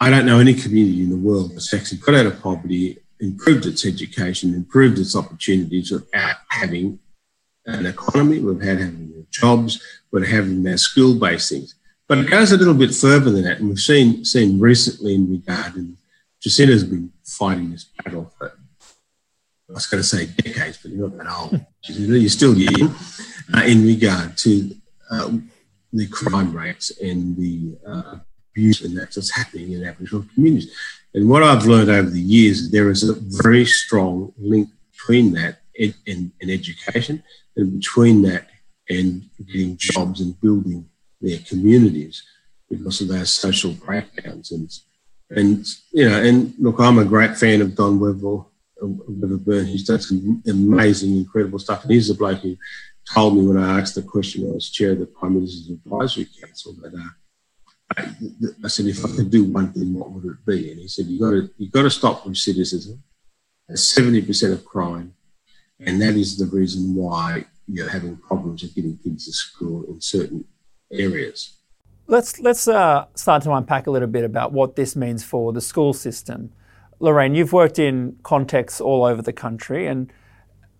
I 0.00 0.10
don't 0.10 0.26
know 0.26 0.40
any 0.40 0.54
community 0.54 1.02
in 1.02 1.10
the 1.10 1.16
world 1.16 1.52
that's 1.52 1.72
actually 1.72 1.98
got 1.98 2.14
out 2.14 2.26
of 2.26 2.42
poverty, 2.42 2.98
improved 3.20 3.64
its 3.64 3.86
education, 3.86 4.54
improved 4.54 4.98
its 4.98 5.16
opportunities 5.16 5.90
without 5.90 6.36
having 6.48 6.98
an 7.66 7.86
economy, 7.86 8.40
we've 8.40 8.60
having 8.60 9.26
jobs, 9.30 9.82
we're 10.10 10.26
having 10.26 10.62
their 10.62 10.76
skill-based 10.76 11.48
things. 11.48 11.74
But 12.06 12.18
it 12.18 12.30
goes 12.30 12.52
a 12.52 12.58
little 12.58 12.74
bit 12.74 12.94
further 12.94 13.30
than 13.30 13.44
that, 13.44 13.58
and 13.58 13.68
we've 13.68 13.78
seen 13.78 14.24
seen 14.24 14.60
recently 14.60 15.14
in 15.14 15.30
regard, 15.30 15.74
and 15.76 15.96
Jacinta's 16.40 16.84
been 16.84 17.10
fighting 17.24 17.70
this 17.70 17.84
battle 17.84 18.30
for 18.38 18.52
I 19.70 19.72
was 19.72 19.86
going 19.86 20.02
to 20.02 20.08
say 20.08 20.26
decades, 20.26 20.78
but 20.82 20.92
you're 20.92 21.08
not 21.08 21.18
that 21.18 21.32
old. 21.32 21.66
You're 21.88 22.28
still 22.28 22.54
young 22.54 22.94
uh, 23.54 23.62
in 23.62 23.84
regard 23.84 24.36
to 24.38 24.76
uh, 25.10 25.32
the 25.92 26.06
crime 26.08 26.54
rates 26.54 26.90
and 27.00 27.36
the 27.36 27.76
uh, 27.86 28.16
abuse 28.50 28.82
and 28.84 28.96
that's 28.96 29.16
what's 29.16 29.30
happening 29.30 29.72
in 29.72 29.84
Aboriginal 29.84 30.26
communities. 30.34 30.72
And 31.14 31.28
what 31.28 31.42
I've 31.42 31.64
learned 31.64 31.90
over 31.90 32.10
the 32.10 32.20
years, 32.20 32.70
there 32.70 32.90
is 32.90 33.08
a 33.08 33.14
very 33.14 33.64
strong 33.64 34.32
link 34.36 34.68
between 34.92 35.32
that 35.32 35.60
and, 35.78 35.94
and, 36.06 36.32
and 36.40 36.50
education, 36.50 37.22
and 37.56 37.80
between 37.80 38.22
that 38.22 38.48
and 38.90 39.28
getting 39.46 39.76
jobs 39.78 40.20
and 40.20 40.38
building 40.40 40.86
their 41.20 41.38
communities 41.38 42.22
because 42.68 43.00
of 43.00 43.08
those 43.08 43.30
social 43.30 43.72
breakdowns. 43.72 44.52
And, 44.52 44.70
and 45.30 45.66
you 45.92 46.08
know, 46.08 46.22
and 46.22 46.54
look, 46.58 46.80
I'm 46.80 46.98
a 46.98 47.04
great 47.04 47.36
fan 47.36 47.60
of 47.60 47.74
Don 47.74 48.00
Webber, 48.00 48.44
Webber 48.80 49.38
Burn. 49.38 49.66
He's 49.66 49.84
done 49.84 50.00
some 50.00 50.42
amazing, 50.46 51.16
incredible 51.16 51.58
stuff. 51.58 51.82
And 51.82 51.92
he's 51.92 52.08
the 52.08 52.14
bloke 52.14 52.40
who 52.40 52.56
told 53.12 53.36
me 53.36 53.46
when 53.46 53.62
I 53.62 53.80
asked 53.80 53.94
the 53.94 54.02
question, 54.02 54.48
I 54.48 54.54
was 54.54 54.70
chair 54.70 54.92
of 54.92 55.00
the 55.00 55.06
Prime 55.06 55.34
Minister's 55.34 55.70
Advisory 55.70 56.28
Council, 56.40 56.74
that 56.82 56.94
uh, 56.94 57.96
I, 57.96 58.08
I, 58.64 58.68
said, 58.68 58.86
if 58.86 59.04
I 59.04 59.08
could 59.08 59.30
do 59.30 59.44
one 59.44 59.72
thing, 59.72 59.94
what 59.94 60.10
would 60.10 60.24
it 60.24 60.46
be? 60.46 60.70
And 60.70 60.80
he 60.80 60.88
said, 60.88 61.06
you 61.06 61.20
got 61.20 61.30
to 61.30 61.50
you 61.58 61.70
got 61.70 61.82
to 61.82 61.90
stop 61.90 62.24
recidivism. 62.24 62.98
That's 63.68 63.82
Seventy 63.82 64.20
percent 64.22 64.52
of 64.52 64.64
crime, 64.64 65.14
and 65.80 66.00
that 66.02 66.14
is 66.14 66.36
the 66.36 66.46
reason 66.46 66.94
why 66.94 67.46
you're 67.66 67.88
having 67.88 68.16
problems 68.16 68.62
with 68.62 68.74
getting 68.74 68.98
kids 68.98 69.24
to 69.24 69.32
school 69.32 69.84
in 69.84 70.00
certain 70.00 70.44
areas. 70.92 71.54
Let's 72.06 72.38
let's 72.40 72.68
uh, 72.68 73.06
start 73.14 73.42
to 73.44 73.52
unpack 73.52 73.86
a 73.86 73.90
little 73.90 74.08
bit 74.08 74.24
about 74.24 74.52
what 74.52 74.76
this 74.76 74.94
means 74.94 75.24
for 75.24 75.52
the 75.52 75.60
school 75.60 75.92
system. 75.92 76.52
Lorraine, 77.00 77.34
you've 77.34 77.52
worked 77.52 77.78
in 77.78 78.16
contexts 78.22 78.80
all 78.80 79.04
over 79.04 79.22
the 79.22 79.32
country, 79.32 79.86
and 79.86 80.12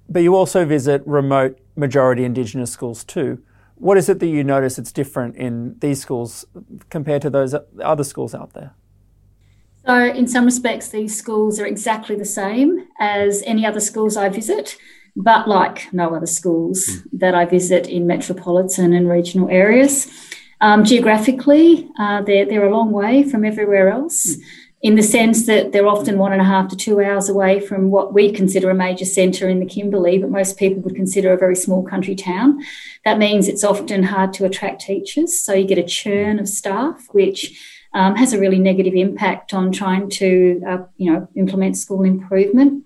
but 0.08 0.20
you 0.20 0.34
also 0.34 0.64
visit 0.64 1.02
remote 1.06 1.58
majority 1.76 2.25
Indigenous 2.25 2.70
schools 2.70 3.04
too. 3.04 3.42
What 3.76 3.99
is 3.99 4.08
it 4.08 4.20
that 4.20 4.26
you 4.26 4.44
notice 4.44 4.78
it's 4.78 4.92
different 4.92 5.37
in 5.37 5.76
these 5.80 6.00
schools 6.00 6.44
compared 6.90 7.23
to 7.23 7.30
those 7.30 7.54
other 7.82 8.04
schools 8.04 8.34
out 8.34 8.52
there? 8.52 8.75
So, 9.87 10.04
in 10.06 10.26
some 10.26 10.44
respects, 10.44 10.88
these 10.88 11.16
schools 11.16 11.61
are 11.61 11.66
exactly 11.66 12.16
the 12.16 12.25
same 12.25 12.87
as 12.99 13.42
any 13.44 13.66
other 13.66 13.80
schools 13.80 14.16
I 14.16 14.28
visit 14.28 14.76
but 15.16 15.49
like 15.49 15.92
no 15.92 16.14
other 16.14 16.26
schools 16.26 16.87
mm. 16.87 17.02
that 17.12 17.35
I 17.35 17.44
visit 17.44 17.88
in 17.88 18.06
metropolitan 18.06 18.92
and 18.92 19.09
regional 19.09 19.49
areas. 19.49 20.11
Um, 20.61 20.85
geographically, 20.85 21.88
uh, 21.99 22.23
they're, 22.23 22.47
they're 22.47 22.66
a 22.66 22.76
long 22.76 22.90
way 22.90 23.23
from 23.23 23.44
everywhere 23.44 23.88
else. 23.90 24.37
Mm. 24.37 24.42
In 24.83 24.97
the 24.97 25.02
sense 25.02 25.47
that 25.47 25.73
they're 25.73 25.87
often 25.87 26.18
one 26.18 26.35
and 26.35 26.42
a 26.42 26.44
half 26.44 26.68
to 26.68 26.76
two 26.76 27.00
hours 27.00 27.30
away 27.30 27.59
from 27.59 27.90
what 27.90 28.12
we 28.12 28.30
consider 28.30 28.68
a 28.68 28.75
major 28.75 29.06
centre 29.06 29.49
in 29.49 29.59
the 29.59 29.64
Kimberley, 29.64 30.18
but 30.18 30.28
most 30.28 30.59
people 30.59 30.83
would 30.83 30.94
consider 30.94 31.33
a 31.33 31.38
very 31.38 31.56
small 31.56 31.83
country 31.83 32.14
town. 32.14 32.62
That 33.06 33.16
means 33.16 33.49
it's 33.49 33.64
often 33.64 34.02
hard 34.02 34.35
to 34.35 34.44
attract 34.44 34.83
teachers. 34.83 35.40
So 35.40 35.54
you 35.54 35.66
get 35.66 35.78
a 35.78 35.83
churn 35.83 36.38
of 36.38 36.50
staff, 36.50 37.06
which 37.12 37.59
um, 37.94 38.16
has 38.16 38.35
a 38.35 38.38
really 38.38 38.59
negative 38.59 38.92
impact 38.92 39.54
on 39.54 39.73
trying 39.73 40.11
to, 40.11 40.62
uh, 40.68 40.78
you 40.99 41.11
know, 41.11 41.28
implement 41.35 41.78
school 41.78 42.02
improvement. 42.02 42.85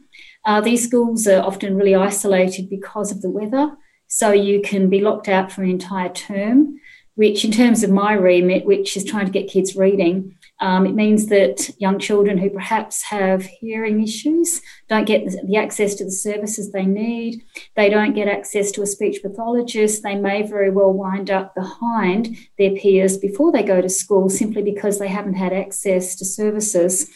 Uh, 0.48 0.62
these 0.62 0.82
schools 0.82 1.28
are 1.28 1.42
often 1.42 1.76
really 1.76 1.94
isolated 1.94 2.70
because 2.70 3.12
of 3.12 3.20
the 3.20 3.28
weather. 3.28 3.76
So 4.06 4.32
you 4.32 4.62
can 4.62 4.88
be 4.88 5.02
locked 5.02 5.28
out 5.28 5.52
for 5.52 5.62
an 5.62 5.68
entire 5.68 6.08
term, 6.08 6.80
which, 7.16 7.44
in 7.44 7.52
terms 7.52 7.82
of 7.82 7.90
my 7.90 8.14
remit, 8.14 8.64
which 8.64 8.96
is 8.96 9.04
trying 9.04 9.26
to 9.26 9.36
get 9.38 9.50
kids 9.50 9.76
reading, 9.76 10.16
Um, 10.60 10.86
it 10.86 10.94
means 10.94 11.26
that 11.26 11.70
young 11.78 11.98
children 12.00 12.38
who 12.38 12.50
perhaps 12.50 13.02
have 13.02 13.42
hearing 13.60 14.02
issues 14.02 14.60
don't 14.88 15.10
get 15.12 15.24
the, 15.24 15.32
the, 15.48 15.56
access 15.56 15.94
to 15.96 16.04
the 16.04 16.18
services 16.28 16.72
they 16.72 16.86
need. 16.86 17.44
They 17.76 17.88
don't 17.90 18.14
get 18.14 18.34
access 18.38 18.72
to 18.72 18.82
a 18.82 18.86
speech 18.94 19.22
pathologist. 19.22 20.02
They 20.02 20.16
may 20.16 20.42
very 20.42 20.70
well 20.70 20.92
wind 20.92 21.30
up 21.30 21.54
behind 21.54 22.36
their 22.58 22.74
peers 22.80 23.18
before 23.18 23.52
they 23.52 23.62
go 23.62 23.80
to 23.82 23.88
school 24.02 24.28
simply 24.30 24.62
because 24.62 24.98
they 24.98 25.08
haven't 25.08 25.34
had 25.44 25.52
access 25.52 26.16
to 26.16 26.24
services. 26.24 27.08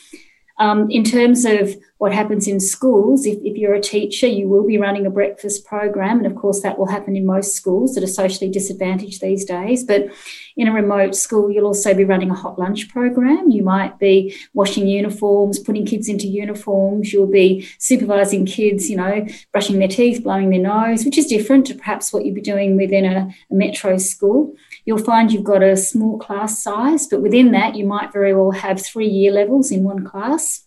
Um, 0.62 0.88
in 0.92 1.02
terms 1.02 1.44
of 1.44 1.74
what 1.98 2.12
happens 2.12 2.46
in 2.46 2.60
schools, 2.60 3.26
if, 3.26 3.36
if, 3.42 3.56
you're 3.56 3.74
a 3.74 3.80
teacher, 3.80 4.28
you 4.28 4.48
will 4.48 4.64
be 4.64 4.78
running 4.78 5.04
a 5.04 5.10
breakfast 5.10 5.64
program. 5.64 6.18
And 6.18 6.26
of 6.26 6.36
course, 6.36 6.62
that 6.62 6.78
will 6.78 6.86
happen 6.86 7.16
in 7.16 7.26
most 7.26 7.56
schools 7.56 7.96
that 7.96 8.04
are 8.04 8.18
socially 8.20 8.48
disadvantaged 8.48 9.20
these 9.20 9.44
days. 9.44 9.82
But 9.82 10.06
in 10.56 10.68
a 10.68 10.72
remote 10.72 11.14
school, 11.14 11.50
you'll 11.50 11.66
also 11.66 11.94
be 11.94 12.04
running 12.04 12.30
a 12.30 12.34
hot 12.34 12.58
lunch 12.58 12.88
program. 12.88 13.50
You 13.50 13.62
might 13.62 13.98
be 13.98 14.34
washing 14.52 14.86
uniforms, 14.86 15.58
putting 15.58 15.86
kids 15.86 16.08
into 16.08 16.26
uniforms. 16.26 17.12
You'll 17.12 17.26
be 17.26 17.66
supervising 17.78 18.46
kids, 18.46 18.90
you 18.90 18.96
know, 18.96 19.26
brushing 19.52 19.78
their 19.78 19.88
teeth, 19.88 20.22
blowing 20.22 20.50
their 20.50 20.60
nose, 20.60 21.04
which 21.04 21.18
is 21.18 21.26
different 21.26 21.66
to 21.66 21.74
perhaps 21.74 22.12
what 22.12 22.24
you'd 22.24 22.34
be 22.34 22.40
doing 22.40 22.76
within 22.76 23.04
a, 23.04 23.34
a 23.50 23.54
metro 23.54 23.96
school. 23.96 24.54
You'll 24.84 24.98
find 24.98 25.32
you've 25.32 25.44
got 25.44 25.62
a 25.62 25.76
small 25.76 26.18
class 26.18 26.62
size, 26.62 27.06
but 27.06 27.22
within 27.22 27.52
that, 27.52 27.76
you 27.76 27.86
might 27.86 28.12
very 28.12 28.34
well 28.34 28.50
have 28.50 28.84
three 28.84 29.08
year 29.08 29.32
levels 29.32 29.70
in 29.70 29.84
one 29.84 30.04
class. 30.04 30.66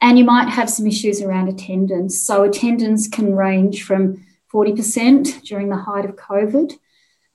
And 0.00 0.16
you 0.16 0.24
might 0.24 0.48
have 0.48 0.70
some 0.70 0.86
issues 0.86 1.20
around 1.20 1.48
attendance. 1.48 2.22
So, 2.22 2.44
attendance 2.44 3.08
can 3.08 3.34
range 3.34 3.82
from 3.82 4.24
40% 4.52 5.42
during 5.42 5.68
the 5.68 5.76
height 5.76 6.04
of 6.04 6.14
COVID 6.14 6.78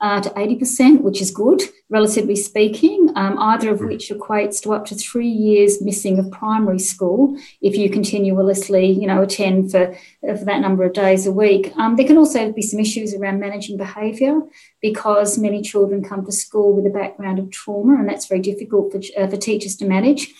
uh, 0.03 0.19
to 0.19 0.29
80%, 0.31 0.99
which 0.99 1.21
is 1.21 1.31
good, 1.31 1.61
relatively 1.89 2.35
speaking, 2.35 3.09
um, 3.15 3.39
either 3.39 3.71
of 3.71 3.79
which 3.79 4.09
equates 4.09 4.61
to 4.61 4.73
up 4.73 4.85
to 4.87 4.95
three 4.95 5.29
years 5.29 5.81
missing 5.81 6.19
of 6.19 6.29
primary 6.29 6.77
school 6.77 7.37
if 7.61 7.77
you 7.77 7.89
continuously, 7.89 8.85
you 8.85 9.07
know, 9.07 9.21
attend 9.21 9.71
for, 9.71 9.95
for 10.19 10.43
that 10.43 10.59
number 10.59 10.83
of 10.83 10.91
days 10.91 11.25
a 11.25 11.31
week. 11.31 11.71
Um, 11.77 11.95
there 11.95 12.05
can 12.05 12.17
also 12.17 12.51
be 12.51 12.61
some 12.61 12.81
issues 12.81 13.13
around 13.13 13.39
managing 13.39 13.77
behaviour 13.77 14.41
because 14.81 15.37
many 15.37 15.61
children 15.61 16.03
come 16.03 16.25
to 16.25 16.33
school 16.33 16.75
with 16.75 16.85
a 16.85 16.89
background 16.89 17.39
of 17.39 17.49
trauma, 17.49 17.95
and 17.97 18.09
that's 18.09 18.27
very 18.27 18.41
difficult 18.41 18.91
for, 18.91 18.99
uh, 19.17 19.27
for 19.27 19.37
teachers 19.37 19.77
to 19.77 19.85
manage. 19.85 20.33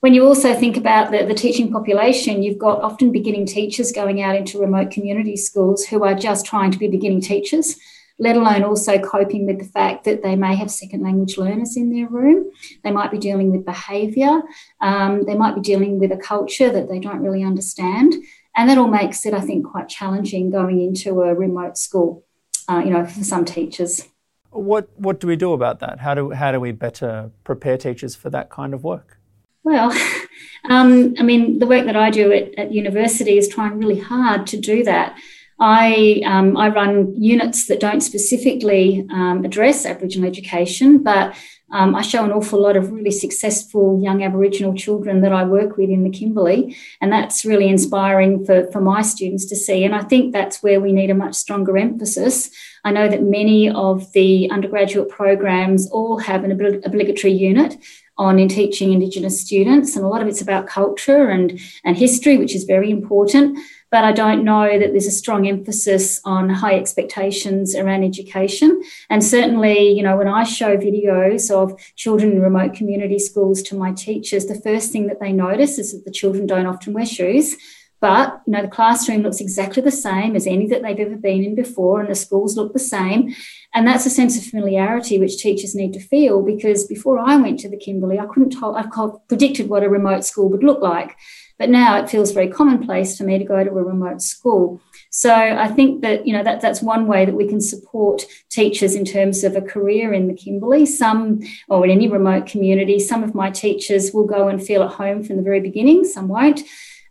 When 0.00 0.12
you 0.12 0.26
also 0.26 0.54
think 0.54 0.76
about 0.76 1.12
the, 1.12 1.24
the 1.24 1.34
teaching 1.34 1.70
population, 1.70 2.42
you've 2.42 2.58
got 2.58 2.82
often 2.82 3.12
beginning 3.12 3.46
teachers 3.46 3.92
going 3.92 4.22
out 4.22 4.34
into 4.34 4.58
remote 4.58 4.90
community 4.90 5.36
schools 5.36 5.84
who 5.84 6.02
are 6.02 6.16
just 6.16 6.44
trying 6.44 6.72
to 6.72 6.78
be 6.78 6.88
beginning 6.88 7.20
teachers, 7.20 7.76
let 8.18 8.36
alone 8.36 8.62
also 8.62 8.98
coping 8.98 9.46
with 9.46 9.58
the 9.58 9.64
fact 9.64 10.04
that 10.04 10.22
they 10.22 10.36
may 10.36 10.54
have 10.54 10.70
second 10.70 11.02
language 11.02 11.36
learners 11.36 11.76
in 11.76 11.90
their 11.90 12.08
room. 12.08 12.50
They 12.84 12.90
might 12.90 13.10
be 13.10 13.18
dealing 13.18 13.50
with 13.50 13.64
behaviour. 13.64 14.42
Um, 14.80 15.24
they 15.24 15.34
might 15.34 15.54
be 15.54 15.60
dealing 15.60 15.98
with 15.98 16.12
a 16.12 16.16
culture 16.16 16.70
that 16.70 16.88
they 16.88 17.00
don't 17.00 17.20
really 17.20 17.42
understand. 17.42 18.14
And 18.56 18.70
that 18.70 18.78
all 18.78 18.86
makes 18.86 19.26
it, 19.26 19.34
I 19.34 19.40
think, 19.40 19.66
quite 19.66 19.88
challenging 19.88 20.50
going 20.50 20.80
into 20.80 21.22
a 21.22 21.34
remote 21.34 21.76
school, 21.76 22.24
uh, 22.68 22.82
you 22.84 22.90
know, 22.90 23.04
for 23.04 23.24
some 23.24 23.44
teachers. 23.44 24.08
What, 24.50 24.88
what 24.94 25.18
do 25.18 25.26
we 25.26 25.34
do 25.34 25.52
about 25.52 25.80
that? 25.80 25.98
How 25.98 26.14
do, 26.14 26.30
how 26.30 26.52
do 26.52 26.60
we 26.60 26.70
better 26.70 27.32
prepare 27.42 27.76
teachers 27.76 28.14
for 28.14 28.30
that 28.30 28.50
kind 28.50 28.72
of 28.72 28.84
work? 28.84 29.18
Well, 29.64 29.90
um, 30.70 31.14
I 31.18 31.22
mean, 31.22 31.58
the 31.58 31.66
work 31.66 31.86
that 31.86 31.96
I 31.96 32.10
do 32.10 32.30
at, 32.32 32.56
at, 32.56 32.72
university 32.72 33.38
is 33.38 33.48
trying 33.48 33.78
really 33.78 33.98
hard 33.98 34.46
to 34.48 34.60
do 34.60 34.84
that. 34.84 35.18
I, 35.60 36.22
um, 36.24 36.56
I 36.56 36.68
run 36.68 37.14
units 37.14 37.66
that 37.66 37.80
don't 37.80 38.00
specifically 38.00 39.06
um, 39.10 39.44
address 39.44 39.86
Aboriginal 39.86 40.28
education, 40.28 41.02
but 41.02 41.34
um, 41.70 41.94
I 41.94 42.02
show 42.02 42.24
an 42.24 42.32
awful 42.32 42.60
lot 42.60 42.76
of 42.76 42.92
really 42.92 43.10
successful 43.10 44.00
young 44.02 44.22
Aboriginal 44.22 44.74
children 44.74 45.22
that 45.22 45.32
I 45.32 45.44
work 45.44 45.76
with 45.76 45.90
in 45.90 46.04
the 46.04 46.10
Kimberley, 46.10 46.76
and 47.00 47.10
that's 47.10 47.44
really 47.44 47.68
inspiring 47.68 48.44
for, 48.44 48.70
for 48.70 48.80
my 48.80 49.02
students 49.02 49.46
to 49.46 49.56
see. 49.56 49.84
And 49.84 49.94
I 49.94 50.02
think 50.02 50.32
that's 50.32 50.62
where 50.62 50.80
we 50.80 50.92
need 50.92 51.10
a 51.10 51.14
much 51.14 51.34
stronger 51.34 51.76
emphasis. 51.76 52.50
I 52.84 52.92
know 52.92 53.08
that 53.08 53.22
many 53.22 53.70
of 53.70 54.12
the 54.12 54.48
undergraduate 54.50 55.08
programs 55.08 55.90
all 55.90 56.18
have 56.18 56.44
an 56.44 56.52
obligatory 56.84 57.32
unit 57.32 57.76
on 58.16 58.38
in 58.38 58.48
teaching 58.48 58.92
Indigenous 58.92 59.40
students, 59.40 59.96
and 59.96 60.04
a 60.04 60.08
lot 60.08 60.22
of 60.22 60.28
it's 60.28 60.42
about 60.42 60.68
culture 60.68 61.28
and, 61.30 61.58
and 61.84 61.96
history, 61.96 62.36
which 62.36 62.54
is 62.54 62.64
very 62.64 62.90
important. 62.90 63.58
But 63.94 64.02
I 64.02 64.10
don't 64.10 64.42
know 64.42 64.76
that 64.76 64.90
there's 64.90 65.06
a 65.06 65.12
strong 65.12 65.46
emphasis 65.46 66.20
on 66.24 66.48
high 66.48 66.74
expectations 66.74 67.76
around 67.76 68.02
education. 68.02 68.82
And 69.08 69.22
certainly, 69.22 69.88
you 69.90 70.02
know, 70.02 70.16
when 70.16 70.26
I 70.26 70.42
show 70.42 70.76
videos 70.76 71.48
of 71.48 71.78
children 71.94 72.32
in 72.32 72.42
remote 72.42 72.74
community 72.74 73.20
schools 73.20 73.62
to 73.62 73.76
my 73.76 73.92
teachers, 73.92 74.46
the 74.46 74.60
first 74.60 74.90
thing 74.90 75.06
that 75.06 75.20
they 75.20 75.30
notice 75.30 75.78
is 75.78 75.92
that 75.92 76.04
the 76.04 76.10
children 76.10 76.44
don't 76.44 76.66
often 76.66 76.92
wear 76.92 77.06
shoes. 77.06 77.54
But 78.00 78.42
you 78.48 78.52
know, 78.54 78.62
the 78.62 78.68
classroom 78.68 79.22
looks 79.22 79.40
exactly 79.40 79.80
the 79.80 79.92
same 79.92 80.34
as 80.34 80.48
any 80.48 80.66
that 80.66 80.82
they've 80.82 80.98
ever 80.98 81.16
been 81.16 81.44
in 81.44 81.54
before, 81.54 82.00
and 82.00 82.10
the 82.10 82.16
schools 82.16 82.56
look 82.56 82.72
the 82.72 82.80
same. 82.80 83.32
And 83.74 83.86
that's 83.86 84.06
a 84.06 84.10
sense 84.10 84.36
of 84.36 84.42
familiarity 84.42 85.20
which 85.20 85.38
teachers 85.38 85.76
need 85.76 85.92
to 85.92 86.00
feel 86.00 86.42
because 86.42 86.84
before 86.84 87.20
I 87.20 87.36
went 87.36 87.60
to 87.60 87.68
the 87.68 87.76
Kimberley, 87.76 88.18
I 88.18 88.26
couldn't 88.26 88.50
tell, 88.50 88.74
I 88.74 88.84
predicted 89.28 89.68
what 89.68 89.84
a 89.84 89.88
remote 89.88 90.24
school 90.24 90.48
would 90.48 90.64
look 90.64 90.82
like. 90.82 91.16
But 91.58 91.70
now 91.70 91.96
it 91.98 92.10
feels 92.10 92.32
very 92.32 92.48
commonplace 92.48 93.16
for 93.16 93.24
me 93.24 93.38
to 93.38 93.44
go 93.44 93.62
to 93.62 93.70
a 93.70 93.84
remote 93.84 94.20
school. 94.20 94.80
So 95.10 95.32
I 95.32 95.68
think 95.68 96.02
that 96.02 96.26
you 96.26 96.32
know 96.32 96.42
that 96.42 96.60
that's 96.60 96.82
one 96.82 97.06
way 97.06 97.24
that 97.24 97.34
we 97.34 97.46
can 97.46 97.60
support 97.60 98.24
teachers 98.50 98.94
in 98.94 99.04
terms 99.04 99.44
of 99.44 99.54
a 99.54 99.60
career 99.60 100.12
in 100.12 100.26
the 100.26 100.34
Kimberley. 100.34 100.84
Some 100.86 101.40
or 101.68 101.84
in 101.84 101.90
any 101.90 102.08
remote 102.08 102.46
community, 102.46 102.98
some 102.98 103.22
of 103.22 103.34
my 103.34 103.50
teachers 103.50 104.12
will 104.12 104.26
go 104.26 104.48
and 104.48 104.64
feel 104.64 104.82
at 104.82 104.92
home 104.92 105.22
from 105.22 105.36
the 105.36 105.42
very 105.42 105.60
beginning. 105.60 106.04
Some 106.04 106.28
won't 106.28 106.62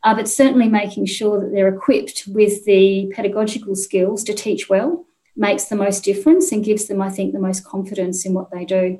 uh, 0.04 0.14
but 0.14 0.28
certainly 0.28 0.68
making 0.68 1.06
sure 1.06 1.40
that 1.40 1.52
they're 1.52 1.74
equipped 1.74 2.26
with 2.28 2.66
the 2.66 3.12
pedagogical 3.16 3.76
skills 3.76 4.24
to 4.26 4.34
teach 4.34 4.70
well 4.70 5.06
makes 5.36 5.66
the 5.66 5.76
most 5.76 6.04
difference 6.04 6.52
and 6.52 6.64
gives 6.64 6.88
them, 6.88 7.02
I 7.02 7.10
think, 7.10 7.34
the 7.34 7.40
most 7.40 7.64
confidence 7.64 8.26
in 8.26 8.34
what 8.34 8.52
they 8.52 8.66
do. 8.66 9.00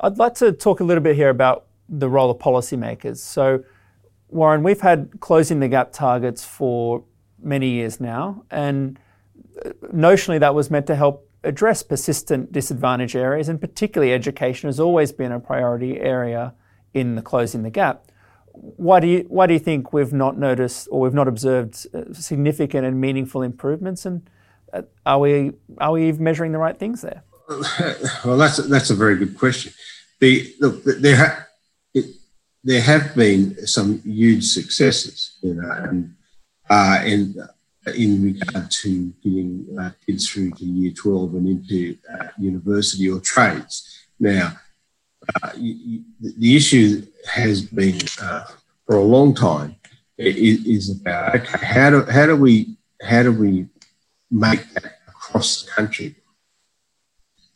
I'd 0.00 0.18
like 0.18 0.34
to 0.36 0.52
talk 0.52 0.80
a 0.80 0.84
little 0.84 1.02
bit 1.02 1.16
here 1.16 1.30
about 1.30 1.66
the 1.88 2.08
role 2.08 2.30
of 2.30 2.38
policymakers. 2.38 3.18
So, 3.18 3.62
Warren, 4.30 4.62
we've 4.62 4.80
had 4.80 5.20
closing 5.20 5.60
the 5.60 5.68
gap 5.68 5.92
targets 5.92 6.44
for 6.44 7.04
many 7.42 7.70
years 7.70 8.00
now, 8.00 8.44
and 8.50 8.98
uh, 9.64 9.70
notionally 9.92 10.40
that 10.40 10.54
was 10.54 10.70
meant 10.70 10.86
to 10.86 10.94
help 10.94 11.28
address 11.42 11.82
persistent 11.82 12.52
disadvantaged 12.52 13.16
areas, 13.16 13.48
and 13.48 13.60
particularly 13.60 14.12
education 14.12 14.68
has 14.68 14.78
always 14.78 15.12
been 15.12 15.32
a 15.32 15.40
priority 15.40 16.00
area 16.00 16.54
in 16.92 17.14
the 17.14 17.22
closing 17.22 17.62
the 17.62 17.70
gap 17.70 18.10
why 18.52 19.00
do 19.00 19.06
you 19.06 19.24
why 19.28 19.46
do 19.46 19.52
you 19.52 19.58
think 19.58 19.92
we've 19.92 20.12
not 20.12 20.38
noticed 20.38 20.88
or 20.90 21.00
we've 21.00 21.14
not 21.14 21.28
observed 21.28 21.86
uh, 21.94 22.12
significant 22.12 22.86
and 22.86 23.00
meaningful 23.00 23.42
improvements? 23.42 24.04
And 24.04 24.28
uh, 24.72 24.82
are 25.06 25.18
we 25.18 25.52
are 25.78 25.92
we 25.92 26.12
measuring 26.12 26.52
the 26.52 26.58
right 26.58 26.78
things 26.78 27.02
there? 27.02 27.22
Well, 28.24 28.38
that's 28.38 28.58
a, 28.58 28.62
that's 28.62 28.90
a 28.90 28.94
very 28.94 29.16
good 29.16 29.36
question. 29.36 29.72
The 30.20 30.54
look 30.60 30.84
there 30.84 31.48
there 32.62 32.80
have 32.80 33.14
been 33.14 33.66
some 33.66 34.00
huge 34.02 34.44
successes, 34.44 35.38
you 35.42 35.54
know, 35.54 35.70
and 35.70 36.14
uh, 36.68 37.02
in 37.04 37.34
in 37.94 38.22
regard 38.22 38.70
to 38.70 39.06
getting 39.22 39.66
uh, 39.80 39.90
kids 40.04 40.28
through 40.28 40.50
to 40.52 40.64
year 40.64 40.92
twelve 40.92 41.34
and 41.34 41.48
into 41.48 41.96
uh, 42.12 42.28
university 42.38 43.10
or 43.10 43.20
trades. 43.20 44.06
Now, 44.18 44.52
uh, 45.42 45.50
you, 45.56 46.04
you, 46.20 46.34
the 46.38 46.56
issue 46.56 47.06
has 47.26 47.62
been 47.62 47.98
uh, 48.20 48.44
for 48.86 48.96
a 48.96 49.02
long 49.02 49.34
time 49.34 49.76
is, 50.18 50.66
is, 50.66 51.00
about 51.00 51.36
okay, 51.36 51.64
how 51.64 51.90
do 51.90 52.04
how 52.04 52.26
do 52.26 52.36
we 52.36 52.76
how 53.02 53.22
do 53.22 53.32
we 53.32 53.66
make 54.30 54.72
that 54.74 54.98
across 55.08 55.62
the 55.62 55.70
country? 55.70 56.16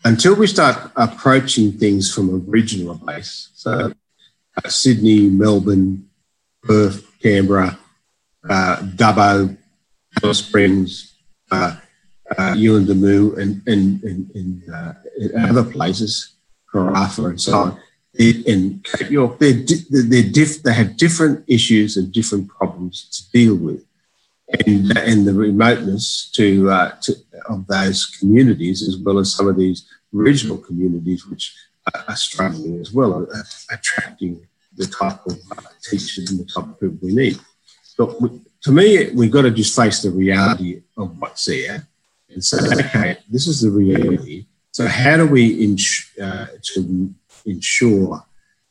Until 0.06 0.34
we 0.36 0.46
start 0.46 0.90
approaching 0.96 1.72
things 1.72 2.12
from 2.12 2.28
a 2.30 2.36
regional 2.36 2.94
base, 2.94 3.50
so 3.54 3.92
uh, 4.62 4.68
Sydney, 4.68 5.28
Melbourne, 5.28 6.08
Perth, 6.62 7.06
Canberra, 7.20 7.78
uh, 8.48 8.76
Dubbo, 8.96 9.56
Alice 10.22 10.38
Springs, 10.38 11.14
uh, 11.50 11.76
uh, 12.38 12.54
and, 12.56 13.62
and, 13.66 14.02
and, 14.02 14.30
and 14.34 14.62
uh, 14.72 14.92
other 15.38 15.64
places, 15.64 16.34
Karratha 16.72 17.30
and 17.30 17.40
so 17.40 17.58
on 17.58 17.80
in 18.18 18.80
Cape 18.84 19.10
York, 19.10 19.38
they're, 19.38 19.64
they're 19.90 20.30
diff, 20.30 20.62
they 20.62 20.72
have 20.72 20.96
different 20.96 21.44
issues 21.46 21.96
and 21.96 22.12
different 22.12 22.48
problems 22.48 23.08
to 23.10 23.30
deal 23.32 23.56
with. 23.56 23.84
And, 24.66 24.96
and 24.98 25.26
the 25.26 25.32
remoteness 25.32 26.30
to, 26.34 26.70
uh, 26.70 26.92
to, 27.02 27.14
of 27.48 27.66
those 27.66 28.06
communities, 28.06 28.86
as 28.86 28.96
well 28.98 29.18
as 29.18 29.32
some 29.32 29.48
of 29.48 29.56
these 29.56 29.88
regional 30.12 30.58
communities, 30.58 31.26
which 31.26 31.54
struggling 32.14 32.80
as 32.80 32.92
well, 32.92 33.14
are, 33.14 33.44
attracting 33.70 34.46
the 34.76 34.86
type 34.86 35.24
of 35.26 35.38
uh, 35.56 35.62
teachers 35.82 36.30
and 36.30 36.40
the 36.40 36.44
type 36.44 36.68
of 36.68 36.80
people 36.80 36.98
we 37.02 37.14
need. 37.14 37.38
But 37.96 38.20
we, 38.20 38.40
to 38.62 38.72
me, 38.72 39.10
we've 39.12 39.30
got 39.30 39.42
to 39.42 39.50
just 39.50 39.76
face 39.76 40.02
the 40.02 40.10
reality 40.10 40.82
of 40.96 41.16
what's 41.18 41.44
there 41.44 41.86
and 42.30 42.44
say, 42.44 42.58
okay, 42.86 43.18
this 43.30 43.46
is 43.46 43.60
the 43.60 43.70
reality. 43.70 44.46
So 44.72 44.88
how 44.88 45.18
do 45.18 45.26
we 45.26 45.62
ins- 45.62 46.10
uh, 46.20 46.46
to 46.74 47.14
ensure 47.46 48.24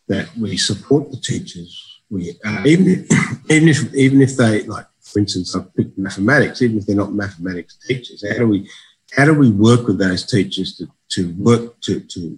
that 0.08 0.36
we 0.38 0.58
support 0.58 1.12
the 1.12 1.18
teachers. 1.18 2.02
We 2.10 2.38
uh, 2.44 2.64
even 2.66 2.88
if, 2.88 3.50
even 3.52 3.70
if 3.70 3.94
even 3.94 4.22
if 4.22 4.38
they 4.38 4.64
like, 4.64 4.86
for 5.02 5.20
instance, 5.20 5.56
I 5.56 5.62
picked 5.76 5.98
mathematics. 5.98 6.62
Even 6.62 6.78
if 6.78 6.86
they're 6.86 6.96
not 6.96 7.14
mathematics 7.14 7.78
teachers, 7.88 8.24
how 8.30 8.38
do 8.38 8.48
we 8.48 8.70
how 9.16 9.26
do 9.26 9.34
we 9.34 9.50
work 9.50 9.88
with 9.88 10.00
those 10.00 10.26
teachers 10.26 10.76
to, 10.78 10.88
to 11.10 11.34
work 11.38 11.80
to, 11.82 12.00
to 12.00 12.38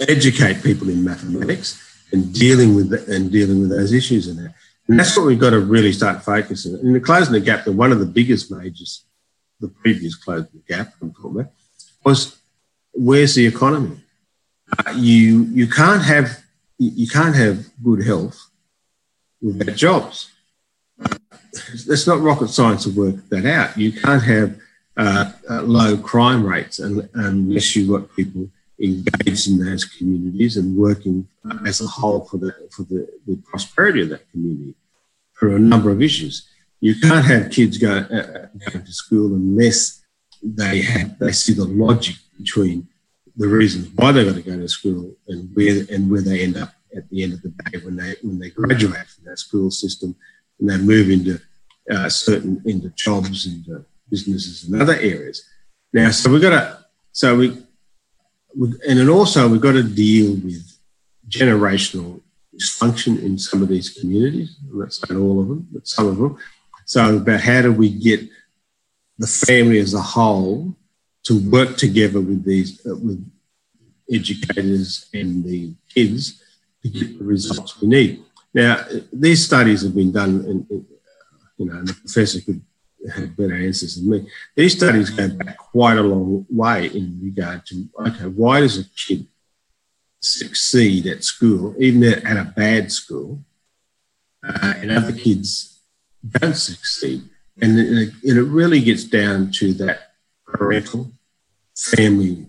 educate 0.00 0.62
people 0.62 0.88
in 0.88 1.04
mathematics 1.04 1.82
and 2.12 2.32
dealing 2.32 2.74
with 2.74 2.90
the, 2.90 3.04
and 3.14 3.30
dealing 3.30 3.60
with 3.60 3.70
those 3.70 3.92
issues 3.92 4.28
in 4.28 4.36
there? 4.36 4.54
And 4.88 4.98
that's 4.98 5.16
what 5.16 5.26
we've 5.26 5.38
got 5.38 5.50
to 5.50 5.60
really 5.60 5.92
start 5.92 6.22
focusing 6.22 6.74
on. 6.74 6.80
In 6.80 6.92
the 6.92 7.00
closing 7.00 7.32
the 7.32 7.40
gap, 7.40 7.64
the 7.64 7.72
one 7.72 7.92
of 7.92 7.98
the 7.98 8.06
biggest 8.06 8.50
majors, 8.50 9.04
the 9.60 9.68
previous 9.68 10.14
closing 10.14 10.48
the 10.52 10.74
gap 10.74 10.92
I'm 11.00 11.12
talking 11.12 11.40
about, 11.40 11.52
was 12.04 12.36
where's 12.92 13.34
the 13.34 13.46
economy? 13.46 14.00
Uh, 14.78 14.92
you 14.92 15.44
you 15.44 15.68
can't 15.68 16.02
have 16.02 16.42
you 16.78 17.08
can't 17.08 17.34
have 17.34 17.66
good 17.82 18.04
health 18.04 18.50
without 19.40 19.76
jobs. 19.76 20.30
It's 21.52 22.06
not 22.06 22.20
rocket 22.20 22.48
science 22.48 22.84
to 22.84 22.90
work 22.90 23.28
that 23.30 23.46
out. 23.46 23.76
You 23.76 23.92
can't 23.92 24.22
have 24.22 24.60
uh, 24.96 25.32
uh, 25.48 25.62
low 25.62 25.96
crime 25.96 26.44
rates 26.44 26.78
unless 26.78 27.74
you've 27.74 27.88
got 27.88 28.14
people 28.14 28.48
engaged 28.80 29.48
in 29.48 29.64
those 29.64 29.84
communities 29.84 30.56
and 30.56 30.76
working 30.76 31.26
as 31.66 31.80
a 31.80 31.86
whole 31.86 32.24
for 32.24 32.38
the 32.38 32.54
for 32.70 32.82
the, 32.84 33.08
the 33.26 33.36
prosperity 33.48 34.02
of 34.02 34.10
that 34.10 34.30
community 34.30 34.74
for 35.32 35.56
a 35.56 35.58
number 35.58 35.90
of 35.90 36.02
issues. 36.02 36.48
You 36.80 36.94
can't 37.00 37.24
have 37.24 37.50
kids 37.50 37.78
go, 37.78 37.90
uh, 37.98 38.46
going 38.70 38.84
to 38.84 38.92
school 38.92 39.34
unless 39.34 40.04
they 40.42 40.82
have 40.82 41.18
they 41.18 41.32
see 41.32 41.54
the 41.54 41.64
logic 41.64 42.16
between 42.38 42.86
the 43.36 43.48
reasons 43.48 43.88
why 43.94 44.12
they've 44.12 44.26
got 44.26 44.34
to 44.34 44.42
go 44.42 44.56
to 44.58 44.68
school 44.68 45.14
and 45.28 45.50
where 45.54 45.84
and 45.90 46.10
where 46.10 46.22
they 46.22 46.42
end 46.42 46.56
up 46.56 46.72
at 46.96 47.08
the 47.10 47.22
end 47.22 47.32
of 47.32 47.42
the 47.42 47.48
day 47.48 47.78
when 47.84 47.96
they 47.96 48.14
when 48.22 48.38
they 48.38 48.50
graduate 48.50 49.06
from 49.06 49.24
that 49.24 49.38
school 49.38 49.70
system 49.70 50.14
and 50.60 50.68
they 50.68 50.76
move 50.76 51.10
into 51.10 51.40
uh, 51.90 52.08
certain 52.08 52.62
into 52.66 52.90
jobs 52.90 53.46
into 53.46 53.84
businesses 54.10 54.64
and 54.64 54.80
other 54.80 54.94
areas. 54.94 55.48
Now, 55.92 56.10
so 56.10 56.30
we've 56.30 56.42
got 56.42 56.50
to 56.50 56.84
so 57.12 57.36
we 57.36 57.65
and 58.56 58.98
then 58.98 59.08
also 59.08 59.48
we've 59.48 59.60
got 59.60 59.72
to 59.72 59.82
deal 59.82 60.32
with 60.34 60.78
generational 61.28 62.20
dysfunction 62.54 63.22
in 63.22 63.38
some 63.38 63.62
of 63.62 63.68
these 63.68 63.90
communities. 63.90 64.56
I'm 64.72 64.78
not 64.78 65.20
all 65.20 65.40
of 65.40 65.48
them, 65.48 65.68
but 65.70 65.86
some 65.86 66.06
of 66.06 66.16
them. 66.16 66.38
So 66.86 67.16
about 67.16 67.40
how 67.40 67.62
do 67.62 67.72
we 67.72 67.90
get 67.90 68.20
the 69.18 69.26
family 69.26 69.78
as 69.78 69.94
a 69.94 70.00
whole 70.00 70.74
to 71.24 71.50
work 71.50 71.76
together 71.76 72.20
with 72.20 72.44
these 72.44 72.80
uh, 72.86 72.96
with 72.96 73.24
educators 74.10 75.08
and 75.12 75.44
the 75.44 75.74
kids 75.92 76.42
to 76.82 76.88
get 76.88 77.18
the 77.18 77.24
results 77.24 77.80
we 77.80 77.88
need. 77.88 78.22
Now, 78.54 78.84
these 79.12 79.44
studies 79.44 79.82
have 79.82 79.94
been 79.94 80.12
done, 80.12 80.44
and 80.46 80.86
you 81.58 81.66
know, 81.66 81.74
and 81.74 81.88
the 81.88 81.94
professor 81.94 82.40
could 82.40 82.62
better 83.36 83.54
answers 83.54 83.96
than 83.96 84.10
me. 84.10 84.28
These 84.54 84.76
studies 84.76 85.10
go 85.10 85.28
back 85.28 85.56
quite 85.56 85.98
a 85.98 86.02
long 86.02 86.46
way 86.50 86.86
in 86.86 87.18
regard 87.22 87.66
to 87.66 87.88
okay, 88.06 88.26
why 88.26 88.60
does 88.60 88.78
a 88.78 88.84
kid 88.84 89.26
succeed 90.20 91.06
at 91.06 91.24
school, 91.24 91.74
even 91.78 92.02
at 92.04 92.36
a 92.36 92.52
bad 92.56 92.90
school, 92.90 93.40
uh, 94.46 94.74
and 94.76 94.90
other 94.90 95.12
kids 95.12 95.80
don't 96.28 96.56
succeed? 96.56 97.22
And 97.60 97.78
it, 97.78 98.12
and 98.22 98.38
it 98.38 98.42
really 98.42 98.80
gets 98.80 99.04
down 99.04 99.50
to 99.52 99.72
that 99.74 100.12
parental 100.46 101.10
family 101.74 102.46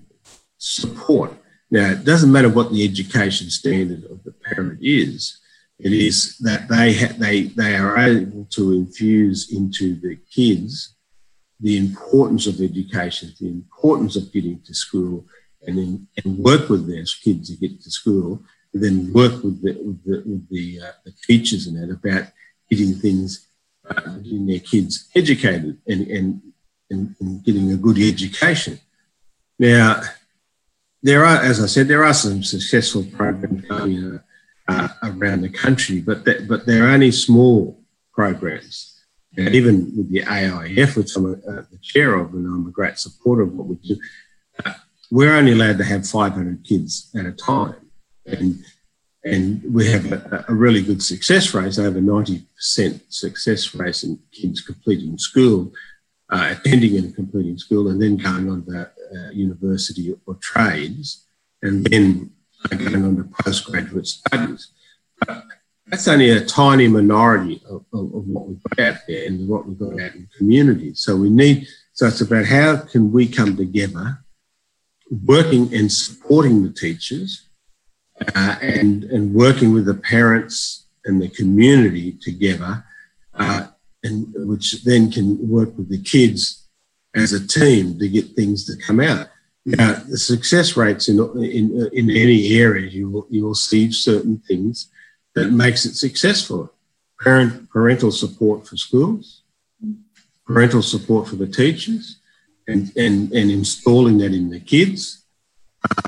support. 0.58 1.34
Now, 1.70 1.92
it 1.92 2.04
doesn't 2.04 2.32
matter 2.32 2.50
what 2.50 2.72
the 2.72 2.84
education 2.84 3.50
standard 3.50 4.06
of 4.10 4.24
the 4.24 4.32
parent 4.32 4.80
is. 4.82 5.40
It 5.80 5.94
is 5.94 6.38
that 6.40 6.68
they 6.68 6.94
ha- 6.94 7.16
they 7.18 7.44
they 7.44 7.76
are 7.76 7.98
able 7.98 8.46
to 8.52 8.74
infuse 8.74 9.52
into 9.52 9.96
the 9.96 10.18
kids 10.34 10.96
the 11.60 11.78
importance 11.78 12.46
of 12.46 12.62
education, 12.62 13.34
the 13.40 13.48
importance 13.50 14.16
of 14.16 14.32
getting 14.32 14.62
to 14.62 14.74
school, 14.74 15.26
and 15.64 15.78
then 15.78 16.08
and 16.24 16.38
work 16.38 16.70
with 16.70 16.88
their 16.88 17.04
kids 17.24 17.50
to 17.50 17.56
get 17.58 17.82
to 17.82 17.92
school, 17.92 18.44
and 18.74 18.84
then 18.84 19.14
work 19.14 19.44
with 19.44 19.62
the 19.62 19.74
with 19.84 20.04
the, 20.04 20.24
with 20.26 20.50
the, 20.50 20.82
uh, 20.82 20.92
the 21.06 21.14
teachers 21.26 21.68
and 21.68 21.78
that 21.78 21.94
about 21.94 22.32
getting 22.70 22.94
things, 22.96 23.48
uh, 23.90 24.18
getting 24.18 24.46
their 24.46 24.60
kids 24.60 25.10
educated 25.16 25.78
and, 25.88 26.08
and 26.08 26.42
and, 26.90 27.16
and 27.20 27.44
getting 27.44 27.72
a 27.72 27.78
good 27.78 27.98
education. 28.00 28.80
Now, 29.60 30.02
there 31.04 31.26
are, 31.26 31.38
as 31.38 31.62
I 31.62 31.68
said, 31.68 31.88
there 31.88 32.04
are 32.04 32.14
some 32.14 32.44
successful 32.44 33.04
programs 33.04 33.66
going 33.66 34.20
uh, 34.68 34.90
around 35.04 35.42
the 35.42 35.50
country, 35.50 36.02
but 36.02 36.26
that, 36.26 36.48
but 36.48 36.66
they're 36.66 36.88
only 36.88 37.12
small 37.12 37.82
programs. 38.14 38.94
And 39.38 39.54
even 39.54 39.94
with 39.96 40.12
the 40.12 40.22
AIF, 40.22 40.96
which 40.96 41.16
I'm 41.16 41.26
a, 41.26 41.32
uh, 41.34 41.64
the 41.72 41.78
chair 41.82 42.16
of, 42.16 42.34
and 42.34 42.46
I'm 42.46 42.68
a 42.68 42.72
great 42.72 42.98
supporter 42.98 43.44
of 43.44 43.54
what 43.54 43.68
we 43.68 43.76
do, 43.76 43.98
uh, 44.66 44.74
we're 45.12 45.36
only 45.36 45.52
allowed 45.52 45.78
to 45.78 45.84
have 45.84 46.08
500 46.08 46.64
kids 46.64 47.12
at 47.16 47.26
a 47.26 47.32
time. 47.32 47.92
And, 48.26 48.64
and 49.24 49.62
we 49.72 49.88
have 49.92 50.12
a, 50.12 50.46
a 50.50 50.54
really 50.54 50.82
good 50.82 51.04
success 51.04 51.54
rate, 51.54 51.78
over 51.78 52.02
90% 52.02 52.46
success 53.10 53.76
rate 53.76 54.04
in 54.04 54.20
kids 54.32 54.62
completing 54.62 55.18
school, 55.18 55.72
uh, 56.30 56.56
attending 56.58 56.98
and 56.98 57.16
completing 57.16 57.58
school, 57.58 57.90
and 57.90 58.02
then 58.02 58.18
going 58.18 58.50
on 58.50 58.66
to 58.66 58.82
uh, 58.82 59.30
university 59.32 60.14
or 60.26 60.36
trades, 60.42 61.26
and 61.62 61.86
then 61.86 62.32
going 62.70 63.04
on 63.04 63.18
to 63.18 63.24
postgraduate 63.44 64.08
studies. 64.08 64.72
But 65.26 65.44
that's 65.88 66.08
only 66.08 66.32
a 66.32 66.46
tiny 66.46 66.88
minority 66.88 67.62
of, 67.70 67.86
of, 67.94 68.14
of, 68.14 68.28
what 68.28 68.48
we've 68.48 68.64
got 68.64 68.80
out 68.80 68.98
there 69.08 69.26
and 69.26 69.48
what 69.48 69.66
we've 69.66 69.80
got 69.80 69.94
out 69.94 70.16
in 70.16 70.28
communities. 70.38 71.00
So 71.00 71.16
we 71.16 71.30
need, 71.30 71.68
so 71.94 72.08
it's 72.08 72.22
about 72.22 72.46
how 72.46 72.78
can 72.78 73.12
we 73.12 73.28
come 73.28 73.56
together, 73.56 74.20
working 75.26 75.74
and 75.74 75.92
supporting 75.92 76.64
the 76.64 76.74
teachers 76.74 77.48
uh, 78.36 78.58
and, 78.62 79.06
and 79.06 79.34
working 79.34 79.74
with 79.74 79.86
the 79.86 79.94
parents 79.94 80.88
and 81.06 81.22
the 81.22 81.30
community 81.30 82.18
together, 82.22 82.84
uh, 83.34 83.68
and 84.04 84.28
which 84.36 84.84
then 84.84 85.10
can 85.10 85.48
work 85.48 85.76
with 85.78 85.90
the 85.90 86.02
kids 86.02 86.68
as 87.16 87.34
a 87.34 87.48
team 87.48 87.98
to 87.98 88.08
get 88.10 88.36
things 88.36 88.66
to 88.66 88.76
come 88.84 89.00
out. 89.00 89.30
Now, 89.68 90.02
the 90.08 90.18
success 90.18 90.78
rates 90.78 91.10
in, 91.10 91.20
in, 91.44 91.90
in 91.92 92.10
any 92.10 92.56
area, 92.56 92.88
you 92.88 93.10
will, 93.10 93.28
you 93.30 93.44
will 93.44 93.54
see 93.54 93.92
certain 93.92 94.38
things 94.48 94.90
that 95.36 95.52
makes 95.52 95.86
it 95.86 95.96
successful. 95.96 96.72
Parent, 97.20 97.70
parental 97.70 98.14
support 98.14 98.66
for 98.66 98.78
schools, 98.78 99.42
parental 100.46 100.82
support 100.82 101.28
for 101.28 101.36
the 101.36 101.48
teachers, 101.48 102.22
and, 102.66 102.96
and, 102.96 103.34
and 103.34 103.52
installing 103.52 104.20
that 104.20 104.34
in 104.34 104.50
the 104.50 104.62
kids. 104.62 105.26
Uh, 105.84 106.04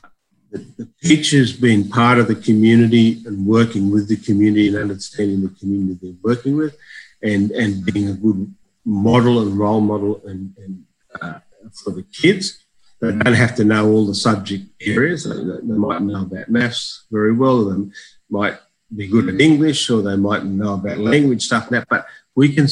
the, 0.52 0.65
the 0.78 0.89
teachers 1.04 1.52
being 1.52 1.89
part 1.89 2.17
of 2.17 2.30
the 2.30 2.36
community 2.36 3.22
and 3.26 3.45
working 3.45 3.91
with 3.91 4.08
the 4.08 4.15
community 4.15 4.69
and 4.69 4.78
understanding 4.78 5.41
the 5.41 5.54
community 5.60 6.00
they're 6.02 6.24
working 6.24 6.56
with, 6.56 6.78
and, 7.22 7.52
and 7.52 7.84
being 7.91 8.08
a 8.08 8.13
good 8.13 8.56
model 8.86 9.41
and 9.41 9.60
role 9.60 9.82
model 9.82 10.22
and, 10.26 10.56
and 10.58 10.86
uh, 11.22 11.39
for 11.84 11.91
the 11.91 12.04
kids 12.04 12.63
they 13.01 13.12
don't 13.12 13.33
have 13.33 13.55
to 13.55 13.63
know 13.63 13.89
all 13.89 14.05
the 14.05 14.15
subject 14.15 14.65
areas. 14.81 15.23
They, 15.23 15.35
they 15.35 15.77
might 15.77 16.01
know 16.01 16.23
about 16.23 16.49
maths 16.49 17.05
very 17.12 17.33
well. 17.33 17.65
They 17.65 17.91
might 18.29 18.57
be 18.95 19.07
good 19.07 19.29
at 19.29 19.35
mm. 19.35 19.41
English, 19.41 19.89
or 19.89 20.01
they 20.01 20.15
might 20.15 20.43
know 20.45 20.73
about 20.73 20.97
language 20.97 21.45
stuff. 21.45 21.67
And 21.67 21.77
that, 21.77 21.88
but 21.89 22.07
we 22.35 22.53
can 22.53 22.67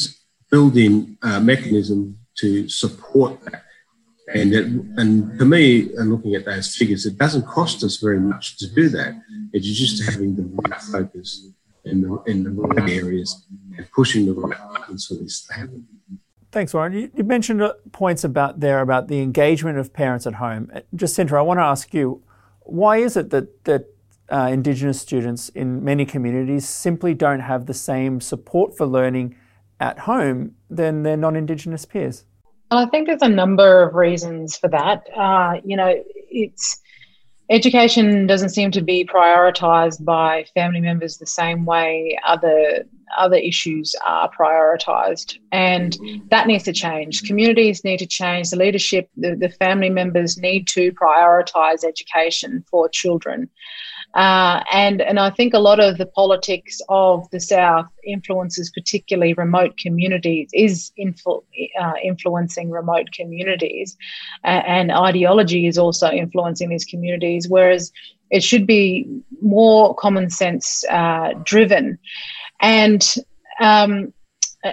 build 0.50 0.76
in 0.76 1.16
a 1.22 1.40
mechanism 1.40 2.18
to 2.38 2.68
support 2.68 3.40
that. 3.44 3.62
And 4.34 4.52
it, 4.52 4.66
and 4.98 5.38
to 5.38 5.44
me, 5.46 5.94
and 5.96 6.10
looking 6.10 6.34
at 6.34 6.44
those 6.44 6.76
figures, 6.76 7.06
it 7.06 7.16
doesn't 7.16 7.46
cost 7.46 7.82
us 7.82 7.96
very 7.96 8.20
much 8.20 8.58
to 8.58 8.66
do 8.68 8.90
that. 8.90 9.18
It's 9.54 9.66
just 9.66 10.04
having 10.04 10.36
the 10.36 10.42
right 10.42 10.82
focus 10.82 11.48
in 11.84 12.02
the 12.02 12.22
in 12.26 12.44
the 12.44 12.50
right 12.50 12.90
areas 12.90 13.46
and 13.76 13.90
pushing 13.90 14.26
the 14.26 14.34
right 14.34 14.58
buttons 14.72 15.06
for 15.06 15.14
this 15.14 15.46
to 15.46 15.54
happen. 15.54 15.86
Thanks, 16.50 16.72
Warren. 16.72 16.94
You, 16.94 17.10
you, 17.14 17.24
mentioned 17.24 17.60
uh, 17.60 17.74
points 17.92 18.24
about 18.24 18.60
there 18.60 18.80
about 18.80 19.08
the 19.08 19.20
engagement 19.20 19.78
of 19.78 19.92
parents 19.92 20.26
at 20.26 20.34
home. 20.34 20.70
Uh, 20.74 20.80
Jacinta, 20.94 21.36
I 21.36 21.42
want 21.42 21.58
to 21.58 21.64
ask 21.64 21.92
you, 21.92 22.22
why 22.60 22.98
is 22.98 23.16
it 23.16 23.30
that 23.30 23.64
that 23.64 23.86
uh, 24.30 24.48
Indigenous 24.50 25.00
students 25.00 25.48
in 25.50 25.84
many 25.84 26.06
communities 26.06 26.68
simply 26.68 27.14
don't 27.14 27.40
have 27.40 27.66
the 27.66 27.74
same 27.74 28.20
support 28.20 28.76
for 28.76 28.86
learning 28.86 29.36
at 29.80 30.00
home 30.00 30.54
than 30.70 31.02
their 31.02 31.16
non-Indigenous 31.16 31.84
peers? 31.84 32.24
I 32.70 32.86
think 32.86 33.08
there's 33.08 33.22
a 33.22 33.28
number 33.28 33.82
of 33.82 33.94
reasons 33.94 34.56
for 34.56 34.68
that. 34.68 35.06
Uh, 35.16 35.60
you 35.64 35.76
know, 35.76 36.02
it's 36.30 36.80
education 37.50 38.26
doesn't 38.26 38.50
seem 38.50 38.70
to 38.72 38.82
be 38.82 39.04
prioritized 39.04 40.04
by 40.04 40.44
family 40.54 40.80
members 40.80 41.16
the 41.16 41.26
same 41.26 41.64
way 41.64 42.18
other 42.26 42.84
other 43.16 43.36
issues 43.36 43.94
are 44.04 44.30
prioritized. 44.30 45.38
And 45.52 45.96
that 46.30 46.46
needs 46.46 46.64
to 46.64 46.72
change. 46.72 47.22
Communities 47.22 47.84
need 47.84 47.98
to 47.98 48.06
change. 48.06 48.50
The 48.50 48.56
leadership 48.56 49.08
the, 49.16 49.34
the 49.34 49.48
family 49.48 49.90
members 49.90 50.38
need 50.38 50.66
to 50.68 50.92
prioritize 50.92 51.84
education 51.84 52.64
for 52.70 52.88
children. 52.88 53.50
Uh, 54.14 54.64
and 54.72 55.02
and 55.02 55.20
I 55.20 55.30
think 55.30 55.52
a 55.52 55.58
lot 55.58 55.80
of 55.80 55.98
the 55.98 56.06
politics 56.06 56.80
of 56.88 57.28
the 57.30 57.40
South 57.40 57.86
influences, 58.06 58.70
particularly 58.70 59.34
remote 59.34 59.76
communities, 59.76 60.48
is 60.54 60.92
influ- 60.98 61.44
uh, 61.78 61.92
influencing 62.02 62.70
remote 62.70 63.10
communities, 63.12 63.98
uh, 64.44 64.62
and 64.66 64.90
ideology 64.90 65.66
is 65.66 65.76
also 65.76 66.10
influencing 66.10 66.70
these 66.70 66.86
communities. 66.86 67.48
Whereas 67.48 67.92
it 68.30 68.42
should 68.42 68.66
be 68.66 69.06
more 69.42 69.94
common 69.94 70.30
sense 70.30 70.84
uh, 70.90 71.34
driven, 71.44 71.98
and 72.60 73.14
um, 73.60 74.12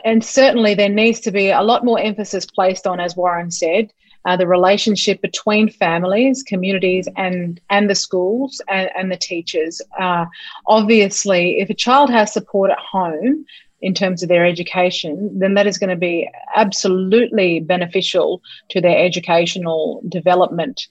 and 0.04 0.24
certainly 0.24 0.74
there 0.74 0.90
needs 0.90 1.20
to 1.22 1.32
be 1.32 1.50
a 1.50 1.62
lot 1.62 1.86
more 1.86 2.00
emphasis 2.00 2.46
placed 2.46 2.88
on, 2.88 3.00
as 3.00 3.16
Warren 3.16 3.52
said, 3.52 3.92
uh, 4.26 4.36
the 4.36 4.48
relationship 4.48 5.22
between 5.22 5.70
families, 5.70 6.44
communities, 6.44 7.08
and 7.16 7.62
and 7.70 7.90
the 7.90 7.96
schools 7.96 8.62
and, 8.68 8.90
and 8.96 9.12
the 9.12 9.18
teachers. 9.18 9.82
Uh, 10.00 10.26
obviously, 10.68 11.60
if 11.60 11.70
a 11.70 11.76
child 11.76 12.10
has 12.10 12.34
support 12.34 12.72
at 12.72 12.80
home 12.80 13.46
in 13.82 13.94
terms 13.94 14.24
of 14.24 14.30
their 14.30 14.46
education, 14.46 15.38
then 15.38 15.54
that 15.54 15.68
is 15.68 15.78
going 15.78 15.92
to 15.92 15.96
be 15.96 16.28
absolutely 16.56 17.60
beneficial 17.60 18.42
to 18.70 18.82
their 18.82 18.98
educational 18.98 20.02
development. 20.10 20.88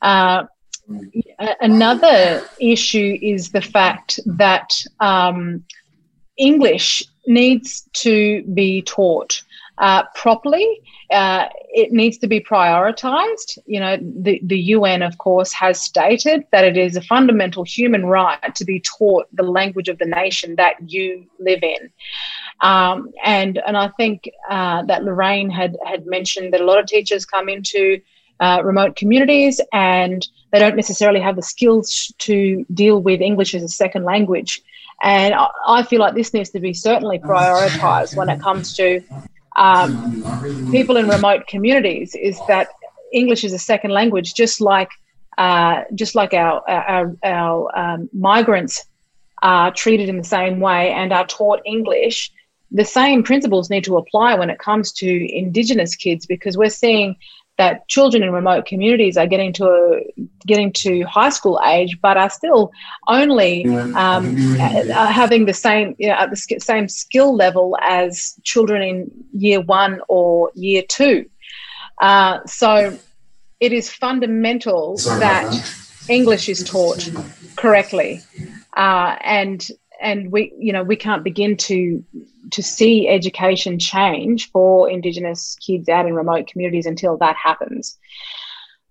Uh, 0.00 0.44
another 1.60 2.42
issue 2.58 3.18
is 3.20 3.50
the 3.50 3.60
fact 3.60 4.18
that 4.24 4.82
um, 5.00 5.62
English 6.38 7.02
needs 7.26 7.88
to 7.92 8.42
be 8.54 8.82
taught 8.82 9.42
uh, 9.78 10.02
properly. 10.14 10.80
Uh, 11.10 11.46
it 11.70 11.92
needs 11.92 12.18
to 12.18 12.26
be 12.26 12.40
prioritized. 12.40 13.58
You 13.66 13.80
know, 13.80 13.96
the, 13.96 14.40
the 14.42 14.58
UN, 14.58 15.02
of 15.02 15.18
course, 15.18 15.52
has 15.52 15.80
stated 15.80 16.44
that 16.52 16.64
it 16.64 16.76
is 16.76 16.96
a 16.96 17.02
fundamental 17.02 17.64
human 17.64 18.04
right 18.04 18.54
to 18.54 18.64
be 18.64 18.80
taught 18.80 19.26
the 19.32 19.42
language 19.42 19.88
of 19.88 19.98
the 19.98 20.04
nation 20.04 20.56
that 20.56 20.74
you 20.90 21.26
live 21.38 21.62
in. 21.62 21.90
Um, 22.60 23.12
and 23.24 23.58
and 23.66 23.76
I 23.76 23.88
think 23.96 24.28
uh, 24.50 24.82
that 24.84 25.04
Lorraine 25.04 25.50
had 25.50 25.76
had 25.86 26.06
mentioned 26.06 26.52
that 26.52 26.60
a 26.60 26.64
lot 26.64 26.78
of 26.78 26.86
teachers 26.86 27.24
come 27.24 27.48
into 27.48 28.00
uh, 28.40 28.62
remote 28.64 28.96
communities 28.96 29.60
and 29.72 30.26
they 30.52 30.58
don't 30.58 30.76
necessarily 30.76 31.20
have 31.20 31.36
the 31.36 31.42
skills 31.42 32.12
to 32.18 32.64
deal 32.72 33.00
with 33.00 33.20
English 33.20 33.54
as 33.54 33.62
a 33.62 33.68
second 33.68 34.04
language. 34.04 34.62
And 35.02 35.34
I 35.66 35.82
feel 35.84 36.00
like 36.00 36.14
this 36.14 36.34
needs 36.34 36.50
to 36.50 36.60
be 36.60 36.74
certainly 36.74 37.18
prioritized 37.18 38.16
when 38.16 38.28
it 38.28 38.40
comes 38.40 38.74
to 38.76 39.00
um, 39.56 40.70
people 40.70 40.96
in 40.96 41.08
remote 41.08 41.46
communities 41.46 42.14
is 42.14 42.40
that 42.48 42.68
English 43.12 43.44
is 43.44 43.52
a 43.52 43.58
second 43.58 43.90
language, 43.90 44.34
just 44.34 44.60
like 44.60 44.90
uh, 45.36 45.82
just 45.94 46.14
like 46.14 46.34
our 46.34 46.68
our, 46.68 47.16
our 47.22 47.78
um, 47.78 48.08
migrants 48.12 48.84
are 49.42 49.72
treated 49.72 50.08
in 50.08 50.16
the 50.16 50.24
same 50.24 50.60
way 50.60 50.90
and 50.90 51.12
are 51.12 51.26
taught 51.26 51.60
English. 51.64 52.32
The 52.70 52.84
same 52.84 53.22
principles 53.22 53.70
need 53.70 53.84
to 53.84 53.96
apply 53.96 54.34
when 54.34 54.50
it 54.50 54.58
comes 54.58 54.92
to 54.94 55.36
Indigenous 55.36 55.94
kids 55.94 56.26
because 56.26 56.56
we're 56.56 56.70
seeing 56.70 57.16
that 57.58 57.86
children 57.88 58.22
in 58.22 58.32
remote 58.32 58.66
communities 58.66 59.16
are 59.16 59.26
getting 59.26 59.52
to 59.52 59.66
a, 59.66 60.24
getting 60.46 60.72
to 60.72 61.02
high 61.02 61.28
school 61.28 61.60
age, 61.66 61.98
but 62.00 62.16
are 62.16 62.30
still 62.30 62.70
only 63.08 63.66
um, 63.94 64.36
having 64.36 65.44
the 65.44 65.52
same 65.52 65.94
you 65.98 66.08
know, 66.08 66.14
at 66.14 66.30
the 66.30 66.36
same 66.36 66.88
skill 66.88 67.34
level 67.34 67.76
as 67.82 68.34
children 68.44 68.80
in 68.82 69.10
year 69.32 69.60
one 69.60 70.00
or 70.08 70.50
year 70.54 70.82
two. 70.88 71.26
Uh, 72.00 72.38
so 72.46 72.96
it 73.58 73.72
is 73.72 73.90
fundamental 73.92 74.96
Sorry 74.96 75.18
that, 75.20 75.50
that. 75.50 76.08
English 76.08 76.48
is 76.48 76.62
taught 76.62 77.10
correctly, 77.56 78.22
uh, 78.76 79.16
and 79.20 79.68
and 80.00 80.30
we 80.30 80.52
you 80.58 80.72
know 80.72 80.82
we 80.82 80.96
can't 80.96 81.24
begin 81.24 81.56
to 81.56 82.04
to 82.50 82.62
see 82.62 83.08
education 83.08 83.78
change 83.78 84.50
for 84.50 84.88
Indigenous 84.88 85.56
kids 85.56 85.88
out 85.88 86.06
in 86.06 86.14
remote 86.14 86.46
communities 86.46 86.86
until 86.86 87.16
that 87.18 87.36
happens. 87.36 87.98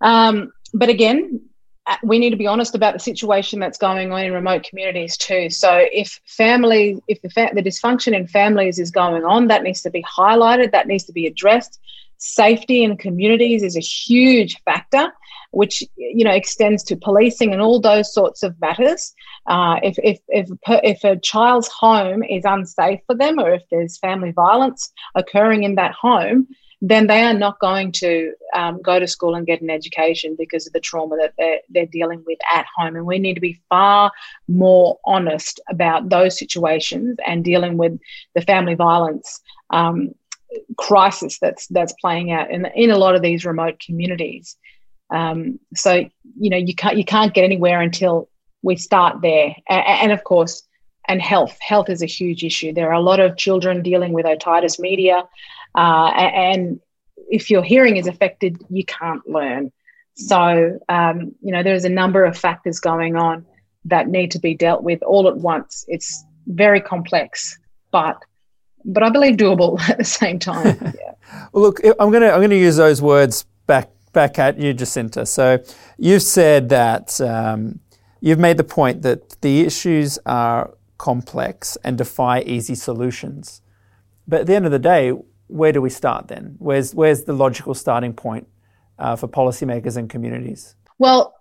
Um, 0.02 0.52
but 0.74 0.90
again, 0.90 1.42
uh, 1.88 1.96
we 2.04 2.20
need 2.20 2.32
to 2.32 2.38
be 2.38 2.48
honest 2.48 2.76
about 2.76 2.94
the 2.94 3.00
situation 3.00 3.60
that's 3.60 3.78
going 3.78 4.12
on 4.12 4.26
in 4.26 4.34
remote 4.34 4.64
communities 4.64 5.16
too. 5.16 5.50
So 5.50 5.86
if 5.92 6.20
family, 6.26 7.02
if 7.08 7.22
the, 7.22 7.30
fa- 7.30 7.52
the 7.54 7.64
dysfunction 7.64 8.14
in 8.14 8.28
families 8.28 8.78
is 8.78 8.92
going 8.92 9.24
on, 9.24 9.48
that 9.48 9.64
needs 9.64 9.82
to 9.84 9.90
be 9.90 10.04
highlighted. 10.04 10.72
That 10.72 10.88
needs 10.88 11.06
to 11.06 11.14
be 11.14 11.28
addressed. 11.28 11.80
Safety 12.18 12.84
in 12.84 12.98
communities 12.98 13.64
is 13.64 13.78
a 13.78 13.82
huge 13.82 14.62
factor, 14.64 15.14
which 15.58 15.84
you 15.96 16.24
know 16.24 16.32
extends 16.32 16.84
to 16.84 16.96
policing 16.96 17.52
and 17.52 17.62
all 17.62 17.82
those 17.82 18.14
sorts 18.14 18.44
of 18.44 18.60
matters. 18.62 19.14
Uh, 19.48 19.80
if, 19.82 19.96
if, 20.04 20.20
if, 20.28 20.50
if 20.84 21.04
a 21.04 21.18
child's 21.18 21.68
home 21.68 22.22
is 22.22 22.44
unsafe 22.46 23.00
for 23.08 23.16
them 23.16 23.40
or 23.40 23.54
if 23.54 23.64
there's 23.72 23.98
family 23.98 24.32
violence 24.32 24.92
occurring 25.16 25.64
in 25.64 25.76
that 25.76 25.94
home, 25.94 26.48
then 26.82 27.08
they 27.08 27.24
are 27.24 27.34
not 27.34 27.60
going 27.60 27.92
to 27.92 28.34
um, 28.54 28.82
go 28.84 29.00
to 29.00 29.08
school 29.08 29.34
and 29.34 29.48
get 29.48 29.62
an 29.62 29.70
education 29.70 30.36
because 30.38 30.68
of 30.68 30.74
the 30.74 30.80
trauma 30.80 31.16
that 31.18 31.34
they're, 31.40 31.62
they're 31.70 31.86
dealing 31.88 32.24
with 32.28 32.38
at 32.54 32.68
home. 32.76 32.96
And 32.96 33.06
we 33.06 33.18
need 33.18 33.34
to 33.34 33.42
be 33.42 33.60
far 33.68 34.12
more 34.48 35.00
honest 35.06 35.60
about 35.70 36.10
those 36.10 36.38
situations 36.38 37.18
and 37.26 37.44
dealing 37.44 37.78
with 37.78 37.98
the 38.36 38.42
family 38.42 38.76
violence 38.76 39.42
um, 39.72 40.14
crisis 40.78 41.40
that's 41.40 41.68
that's 41.68 41.94
playing 42.00 42.32
out 42.32 42.52
in, 42.52 42.66
in 42.76 42.92
a 42.92 42.98
lot 42.98 43.16
of 43.16 43.22
these 43.22 43.46
remote 43.46 43.80
communities. 43.80 44.56
Um, 45.10 45.60
so 45.76 46.06
you 46.40 46.50
know 46.50 46.58
you 46.58 46.76
can't 46.76 46.98
you 46.98 47.06
can't 47.06 47.34
get 47.34 47.44
anywhere 47.44 47.82
until 47.82 48.30
we 48.62 48.76
start 48.76 49.22
there. 49.22 49.56
And, 49.70 50.12
of 50.12 50.24
course, 50.24 50.64
and 51.08 51.22
health. 51.22 51.58
Health 51.62 51.90
is 51.90 52.02
a 52.02 52.06
huge 52.06 52.44
issue. 52.44 52.74
There 52.74 52.90
are 52.90 52.94
a 52.94 53.02
lot 53.02 53.20
of 53.20 53.38
children 53.38 53.82
dealing 53.82 54.14
with 54.14 54.26
otitis 54.26 54.80
media, 54.80 55.24
uh, 55.76 56.08
and 56.08 56.80
if 57.30 57.50
your 57.50 57.64
hearing 57.64 57.98
is 57.98 58.08
affected, 58.08 58.62
you 58.70 58.84
can't 58.84 59.26
learn. 59.28 59.72
So, 60.16 60.80
um, 60.90 61.36
you 61.42 61.52
know, 61.52 61.64
there's 61.64 61.86
a 61.86 61.90
number 61.90 62.26
of 62.26 62.38
factors 62.38 62.80
going 62.80 63.16
on 63.16 63.46
that 63.86 64.08
need 64.08 64.32
to 64.32 64.40
be 64.40 64.56
dealt 64.56 64.84
with 64.84 65.02
all 65.04 65.28
at 65.28 65.38
once. 65.38 65.86
It's 65.88 66.24
very 66.48 66.82
complex, 66.82 67.58
but 67.92 68.18
but 68.84 69.04
I 69.04 69.10
believe 69.10 69.36
doable 69.38 69.80
at 69.90 69.98
the 69.98 70.04
same 70.04 70.40
time. 70.40 70.78
Yeah. 70.82 70.92
well, 71.52 71.64
look, 71.64 71.80
I'm 72.00 72.12
gonna 72.12 72.30
I'm 72.30 72.42
gonna 72.42 72.56
use 72.56 72.76
those 72.76 73.02
words 73.02 73.46
back 73.66 73.90
back 74.14 74.40
at 74.40 74.60
you, 74.60 74.74
Jacinta. 74.74 75.26
So 75.26 75.64
you've 75.98 76.24
said 76.24 76.70
that 76.70 77.20
um, 77.22 77.80
You've 78.20 78.40
made 78.40 78.58
the 78.58 78.64
point 78.64 79.04
that 79.04 79.42
the 79.42 79.62
issues 79.62 80.18
are 80.26 80.74
complex 80.98 81.78
and 81.84 81.98
defy 81.98 82.42
easy 82.42 82.76
solutions. 82.76 83.62
But 84.28 84.42
at 84.42 84.48
the 84.48 84.56
end 84.56 84.66
of 84.66 84.72
the 84.72 84.80
day, 84.80 85.14
where 85.48 85.72
do 85.72 85.82
we 85.82 85.90
start 85.90 86.28
then? 86.28 86.56
Where's, 86.58 86.94
where's 86.96 87.24
the 87.24 87.34
logical 87.34 87.74
starting 87.74 88.14
point 88.14 88.48
uh, 88.98 89.16
for 89.16 89.28
policymakers 89.28 89.98
and 89.98 90.10
communities? 90.10 90.76
Well, 90.98 91.36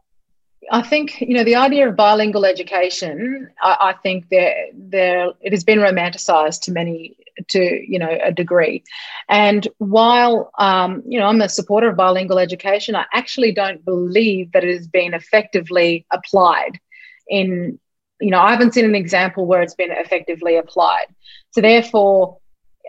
I 0.70 0.82
think 0.82 1.20
you 1.20 1.34
know 1.34 1.44
the 1.44 1.56
idea 1.56 1.88
of 1.88 1.96
bilingual 1.96 2.44
education. 2.44 3.50
I, 3.60 3.76
I 3.80 3.92
think 4.02 4.28
there, 4.28 4.66
there 4.74 5.30
it 5.40 5.52
has 5.52 5.64
been 5.64 5.78
romanticized 5.78 6.62
to 6.62 6.72
many 6.72 7.16
to 7.48 7.60
you 7.60 7.98
know 7.98 8.18
a 8.22 8.32
degree 8.32 8.82
and 9.28 9.68
while 9.78 10.50
um, 10.58 11.02
you 11.06 11.18
know 11.18 11.26
i'm 11.26 11.40
a 11.40 11.48
supporter 11.48 11.88
of 11.88 11.96
bilingual 11.96 12.38
education 12.38 12.96
i 12.96 13.04
actually 13.12 13.52
don't 13.52 13.84
believe 13.84 14.52
that 14.52 14.64
it 14.64 14.74
has 14.74 14.86
been 14.86 15.14
effectively 15.14 16.06
applied 16.12 16.80
in 17.28 17.78
you 18.20 18.30
know 18.30 18.40
i 18.40 18.50
haven't 18.50 18.74
seen 18.74 18.84
an 18.84 18.94
example 18.94 19.46
where 19.46 19.62
it's 19.62 19.74
been 19.74 19.90
effectively 19.90 20.56
applied 20.56 21.06
so 21.50 21.60
therefore 21.60 22.38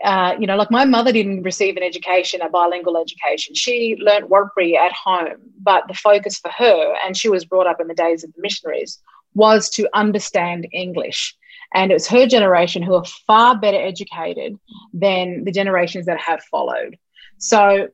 uh, 0.04 0.34
you 0.38 0.46
know, 0.46 0.56
like 0.56 0.70
my 0.70 0.84
mother 0.84 1.12
didn't 1.12 1.42
receive 1.42 1.76
an 1.76 1.82
education, 1.82 2.40
a 2.40 2.48
bilingual 2.48 2.96
education. 2.96 3.54
She 3.54 3.96
learnt 3.98 4.30
Warlpiri 4.30 4.76
at 4.76 4.92
home, 4.92 5.38
but 5.60 5.88
the 5.88 5.94
focus 5.94 6.38
for 6.38 6.50
her, 6.56 6.94
and 7.04 7.16
she 7.16 7.28
was 7.28 7.44
brought 7.44 7.66
up 7.66 7.80
in 7.80 7.88
the 7.88 7.94
days 7.94 8.22
of 8.22 8.32
the 8.32 8.40
missionaries, 8.40 9.00
was 9.34 9.68
to 9.70 9.88
understand 9.94 10.68
English. 10.72 11.36
And 11.74 11.90
it 11.90 11.94
was 11.94 12.08
her 12.08 12.26
generation 12.26 12.82
who 12.82 12.94
are 12.94 13.04
far 13.26 13.58
better 13.58 13.80
educated 13.80 14.58
than 14.92 15.44
the 15.44 15.52
generations 15.52 16.06
that 16.06 16.18
have 16.18 16.42
followed. 16.44 16.96
So, 17.38 17.88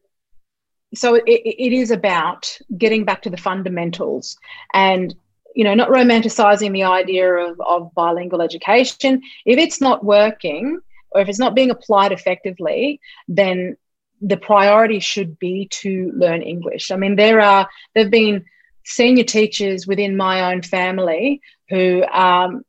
so 0.95 1.15
it, 1.15 1.25
it 1.27 1.73
is 1.73 1.91
about 1.91 2.57
getting 2.77 3.05
back 3.05 3.23
to 3.23 3.31
the 3.31 3.37
fundamentals 3.37 4.37
and 4.73 5.15
you 5.57 5.65
know 5.65 5.75
not 5.75 5.89
romanticizing 5.89 6.73
the 6.73 6.85
idea 6.85 7.33
of, 7.33 7.61
of 7.61 7.95
bilingual 7.95 8.43
education 8.43 9.23
if 9.45 9.59
it's 9.59 9.81
not 9.81 10.05
working 10.05 10.81
or 11.15 11.21
if 11.21 11.29
it's 11.29 11.39
not 11.39 11.55
being 11.55 11.71
applied 11.71 12.13
effectively 12.13 13.01
then 13.29 13.77
the 14.21 14.37
priority 14.37 15.01
should 15.01 15.39
be 15.39 15.69
to 15.71 16.13
learn 16.15 16.43
english. 16.43 16.91
I 16.91 16.97
mean 16.97 17.17
there 17.17 17.41
are 17.41 17.69
there 17.95 18.05
have 18.05 18.11
been 18.11 18.45
senior 18.85 19.25
teachers 19.25 19.87
within 19.87 20.17
my 20.17 20.53
own 20.53 20.63
family 20.63 21.41
who 21.69 22.05
um, 22.05 22.65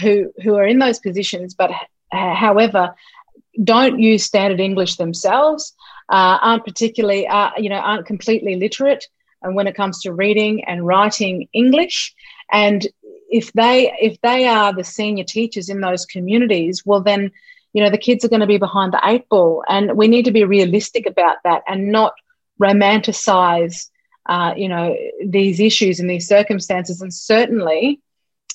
who 0.00 0.32
who 0.42 0.54
are 0.56 0.66
in 0.66 0.78
those 0.78 0.98
positions, 0.98 1.54
but 1.54 1.70
however, 2.12 2.94
don't 3.62 3.98
use 4.00 4.24
standard 4.24 4.60
English 4.60 4.96
themselves, 4.96 5.74
uh, 6.08 6.38
aren't 6.40 6.64
particularly, 6.64 7.26
uh, 7.26 7.50
you 7.56 7.68
know, 7.68 7.76
aren't 7.76 8.06
completely 8.06 8.56
literate, 8.56 9.06
and 9.42 9.54
when 9.54 9.66
it 9.66 9.74
comes 9.74 10.00
to 10.02 10.12
reading 10.12 10.64
and 10.64 10.86
writing 10.86 11.48
English, 11.52 12.14
and 12.52 12.86
if 13.28 13.52
they 13.52 13.92
if 14.00 14.20
they 14.20 14.46
are 14.46 14.72
the 14.72 14.84
senior 14.84 15.24
teachers 15.24 15.68
in 15.68 15.80
those 15.80 16.06
communities, 16.06 16.84
well 16.86 17.00
then 17.00 17.32
you 17.76 17.84
know 17.84 17.90
the 17.90 17.98
kids 17.98 18.24
are 18.24 18.30
going 18.30 18.40
to 18.40 18.46
be 18.46 18.56
behind 18.56 18.94
the 18.94 19.00
eight 19.04 19.28
ball, 19.28 19.62
and 19.68 19.98
we 19.98 20.08
need 20.08 20.24
to 20.24 20.30
be 20.30 20.44
realistic 20.44 21.04
about 21.04 21.36
that 21.44 21.62
and 21.68 21.92
not 21.92 22.14
romanticize 22.58 23.90
uh, 24.30 24.54
you 24.56 24.66
know 24.66 24.96
these 25.22 25.60
issues 25.60 26.00
and 26.00 26.08
these 26.08 26.26
circumstances. 26.26 27.02
And 27.02 27.12
certainly, 27.12 28.00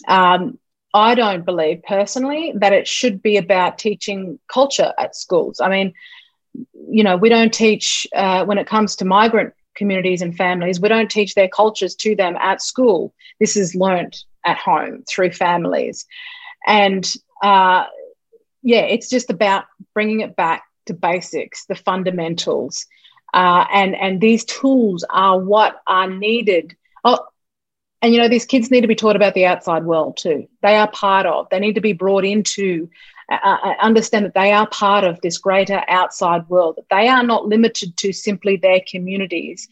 um, 0.08 0.58
I 0.96 1.14
don't 1.14 1.46
believe 1.46 1.84
personally 1.84 2.52
that 2.56 2.74
it 2.74 2.88
should 2.88 3.22
be 3.22 3.38
about 3.38 3.78
teaching 3.78 4.40
culture 4.52 4.92
at 4.98 5.16
schools. 5.16 5.62
I 5.62 5.70
mean, 5.70 5.94
you 6.90 7.04
know, 7.04 7.16
we 7.16 7.30
don't 7.30 7.54
teach 7.54 8.08
uh, 8.16 8.44
when 8.46 8.58
it 8.58 8.66
comes 8.66 8.96
to 8.96 9.06
migrant 9.06 9.54
communities 9.76 10.24
and 10.24 10.36
families, 10.36 10.82
we 10.82 10.90
don't 10.90 11.12
teach 11.12 11.36
their 11.36 11.48
cultures 11.48 11.94
to 11.98 12.16
them 12.16 12.36
at 12.38 12.60
school. 12.60 13.14
This 13.40 13.56
is 13.56 13.76
learnt 13.76 14.26
at 14.48 14.58
home 14.58 15.04
through 15.08 15.34
families. 15.34 16.08
And 16.66 17.08
uh, 17.44 17.86
yeah, 18.64 18.82
it's 18.82 19.10
just 19.10 19.30
about 19.30 19.66
bringing 19.94 20.22
it 20.22 20.36
back 20.36 20.64
to 20.86 20.94
basics, 20.94 21.66
the 21.66 21.76
fundamentals. 21.76 22.86
Uh, 23.34 23.66
and, 23.72 23.96
and 23.96 24.20
these 24.20 24.44
tools 24.46 25.06
are 25.10 25.40
what 25.40 25.82
are 25.88 26.10
needed. 26.10 26.76
Oh, 27.04 27.20
and 28.02 28.14
you 28.14 28.20
know, 28.20 28.28
these 28.28 28.46
kids 28.46 28.72
need 28.72 28.82
to 28.82 28.88
be 28.88 28.96
taught 28.96 29.16
about 29.16 29.36
the 29.36 29.46
outside 29.46 29.86
world 29.86 30.18
too. 30.18 30.48
They 30.62 30.76
are 30.76 30.90
part 30.90 31.26
of, 31.26 31.48
they 31.50 31.60
need 31.60 31.76
to 31.76 31.82
be 31.82 31.94
brought 31.94 32.26
into 32.26 32.90
uh, 33.32 33.58
uh, 33.64 33.74
understand 33.80 34.26
that 34.26 34.34
they 34.34 34.52
are 34.52 34.68
part 34.68 35.06
of 35.06 35.22
this 35.22 35.38
greater 35.38 35.82
outside 35.88 36.50
world, 36.50 36.76
that 36.76 36.90
they 36.90 37.08
are 37.08 37.24
not 37.24 37.48
limited 37.48 37.96
to 37.98 38.12
simply 38.12 38.58
their 38.58 38.82
communities. 38.90 39.70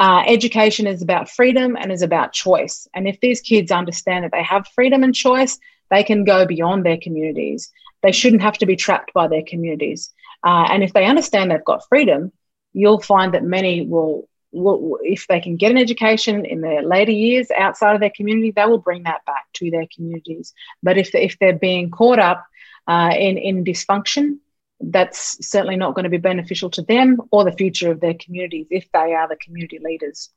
Uh, 0.00 0.24
education 0.26 0.86
is 0.86 1.02
about 1.02 1.28
freedom 1.28 1.76
and 1.76 1.92
is 1.92 2.02
about 2.02 2.32
choice. 2.32 2.88
And 2.94 3.06
if 3.06 3.20
these 3.20 3.40
kids 3.40 3.70
understand 3.70 4.24
that 4.24 4.32
they 4.32 4.42
have 4.42 4.66
freedom 4.74 5.04
and 5.04 5.14
choice, 5.14 5.58
they 5.90 6.02
can 6.02 6.24
go 6.24 6.46
beyond 6.46 6.84
their 6.84 6.98
communities. 6.98 7.70
They 8.02 8.12
shouldn't 8.12 8.42
have 8.42 8.58
to 8.58 8.66
be 8.66 8.76
trapped 8.76 9.12
by 9.12 9.28
their 9.28 9.42
communities. 9.42 10.12
Uh, 10.44 10.68
and 10.70 10.82
if 10.82 10.92
they 10.92 11.04
understand 11.04 11.50
they've 11.50 11.64
got 11.64 11.86
freedom, 11.88 12.32
you'll 12.72 13.00
find 13.00 13.34
that 13.34 13.42
many 13.42 13.86
will, 13.86 14.28
will, 14.52 14.98
if 15.02 15.26
they 15.26 15.40
can 15.40 15.56
get 15.56 15.70
an 15.70 15.78
education 15.78 16.44
in 16.44 16.60
their 16.60 16.82
later 16.82 17.12
years 17.12 17.48
outside 17.56 17.94
of 17.94 18.00
their 18.00 18.12
community, 18.14 18.50
they 18.50 18.64
will 18.66 18.78
bring 18.78 19.02
that 19.02 19.24
back 19.26 19.46
to 19.54 19.70
their 19.70 19.86
communities. 19.94 20.52
But 20.82 20.98
if, 20.98 21.14
if 21.14 21.38
they're 21.38 21.58
being 21.58 21.90
caught 21.90 22.18
up 22.18 22.46
uh, 22.86 23.12
in, 23.16 23.36
in 23.36 23.64
dysfunction, 23.64 24.38
that's 24.80 25.44
certainly 25.46 25.76
not 25.76 25.94
going 25.94 26.04
to 26.04 26.10
be 26.10 26.18
beneficial 26.18 26.70
to 26.70 26.82
them 26.82 27.20
or 27.30 27.44
the 27.44 27.52
future 27.52 27.90
of 27.90 28.00
their 28.00 28.14
communities 28.14 28.66
if 28.70 28.90
they 28.92 29.14
are 29.14 29.28
the 29.28 29.36
community 29.36 29.78
leaders. 29.82 30.30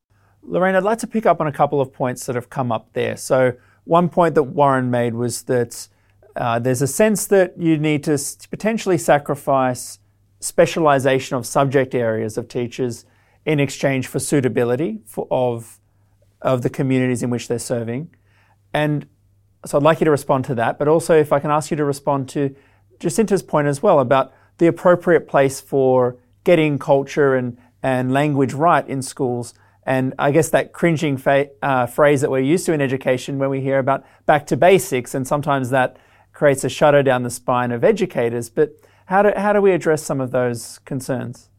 Lorraine, 0.44 0.76
I'd 0.76 0.84
like 0.84 0.98
to 1.00 1.08
pick 1.08 1.26
up 1.26 1.40
on 1.40 1.48
a 1.48 1.52
couple 1.52 1.80
of 1.80 1.94
points 1.94 2.26
that 2.26 2.36
have 2.36 2.50
come 2.50 2.72
up 2.72 2.94
there. 2.94 3.16
So, 3.16 3.54
one 3.84 4.10
point 4.10 4.36
that 4.36 4.44
Warren 4.44 4.90
made 4.92 5.14
was 5.14 5.44
that 5.44 5.88
uh, 6.36 6.60
there's 6.60 6.82
a 6.82 6.88
sense 6.88 7.28
that 7.28 7.58
you 7.58 7.78
need 7.78 8.04
to 8.04 8.18
potentially 8.50 8.98
sacrifice 8.98 10.00
specialization 10.40 11.38
of 11.38 11.46
subject 11.46 11.94
areas 11.94 12.38
of 12.38 12.48
teachers 12.48 13.06
in 13.46 13.60
exchange 13.60 14.08
for 14.08 14.20
suitability 14.20 15.00
for, 15.06 15.28
of, 15.30 15.80
of 16.42 16.62
the 16.62 16.70
communities 16.70 17.22
in 17.24 17.30
which 17.30 17.48
they're 17.48 17.60
serving. 17.60 18.10
And 18.74 19.08
so 19.66 19.78
I'd 19.78 19.84
like 19.84 20.00
you 20.00 20.06
to 20.06 20.12
respond 20.12 20.46
to 20.46 20.56
that, 20.56 20.80
but 20.80 20.88
also 20.88 21.16
if 21.16 21.32
I 21.32 21.40
can 21.40 21.52
ask 21.52 21.70
you 21.70 21.78
to 21.78 21.86
respond 21.86 22.30
to 22.30 22.56
Jacinta's 23.00 23.44
point 23.44 23.68
as 23.68 23.84
well 23.84 24.00
about 24.00 24.34
the 24.58 24.68
appropriate 24.68 25.28
place 25.28 25.60
for 25.62 26.18
getting 26.44 26.80
culture 26.80 27.36
and, 27.36 27.58
and 27.84 28.12
language 28.12 28.54
right 28.54 28.88
in 28.88 29.02
schools. 29.02 29.54
And 29.84 30.14
I 30.20 30.32
guess 30.32 30.50
that 30.50 30.74
cringing 30.74 31.18
fa- 31.18 31.50
uh, 31.62 31.88
phrase 31.88 32.22
that 32.22 32.30
we're 32.30 32.40
used 32.40 32.66
to 32.68 32.74
in 32.74 32.82
education 32.82 33.40
when 33.40 33.50
we 33.50 33.62
hear 33.62 33.80
about 33.80 34.06
back 34.26 34.46
to 34.48 34.58
basics, 34.58 35.16
and 35.16 35.28
sometimes 35.28 35.72
that 35.72 35.98
creates 36.42 36.64
a 36.64 36.70
shudder 36.70 37.04
down 37.04 37.22
the 37.22 37.30
spine 37.30 37.72
of 37.72 37.84
educators. 37.84 38.50
But 38.50 38.72
how 39.06 39.22
do, 39.22 39.32
how 39.38 39.54
do 39.54 39.62
we 39.62 39.74
address 39.74 40.02
some 40.02 40.20
of 40.20 40.32
those 40.32 40.80
concerns? 40.86 41.50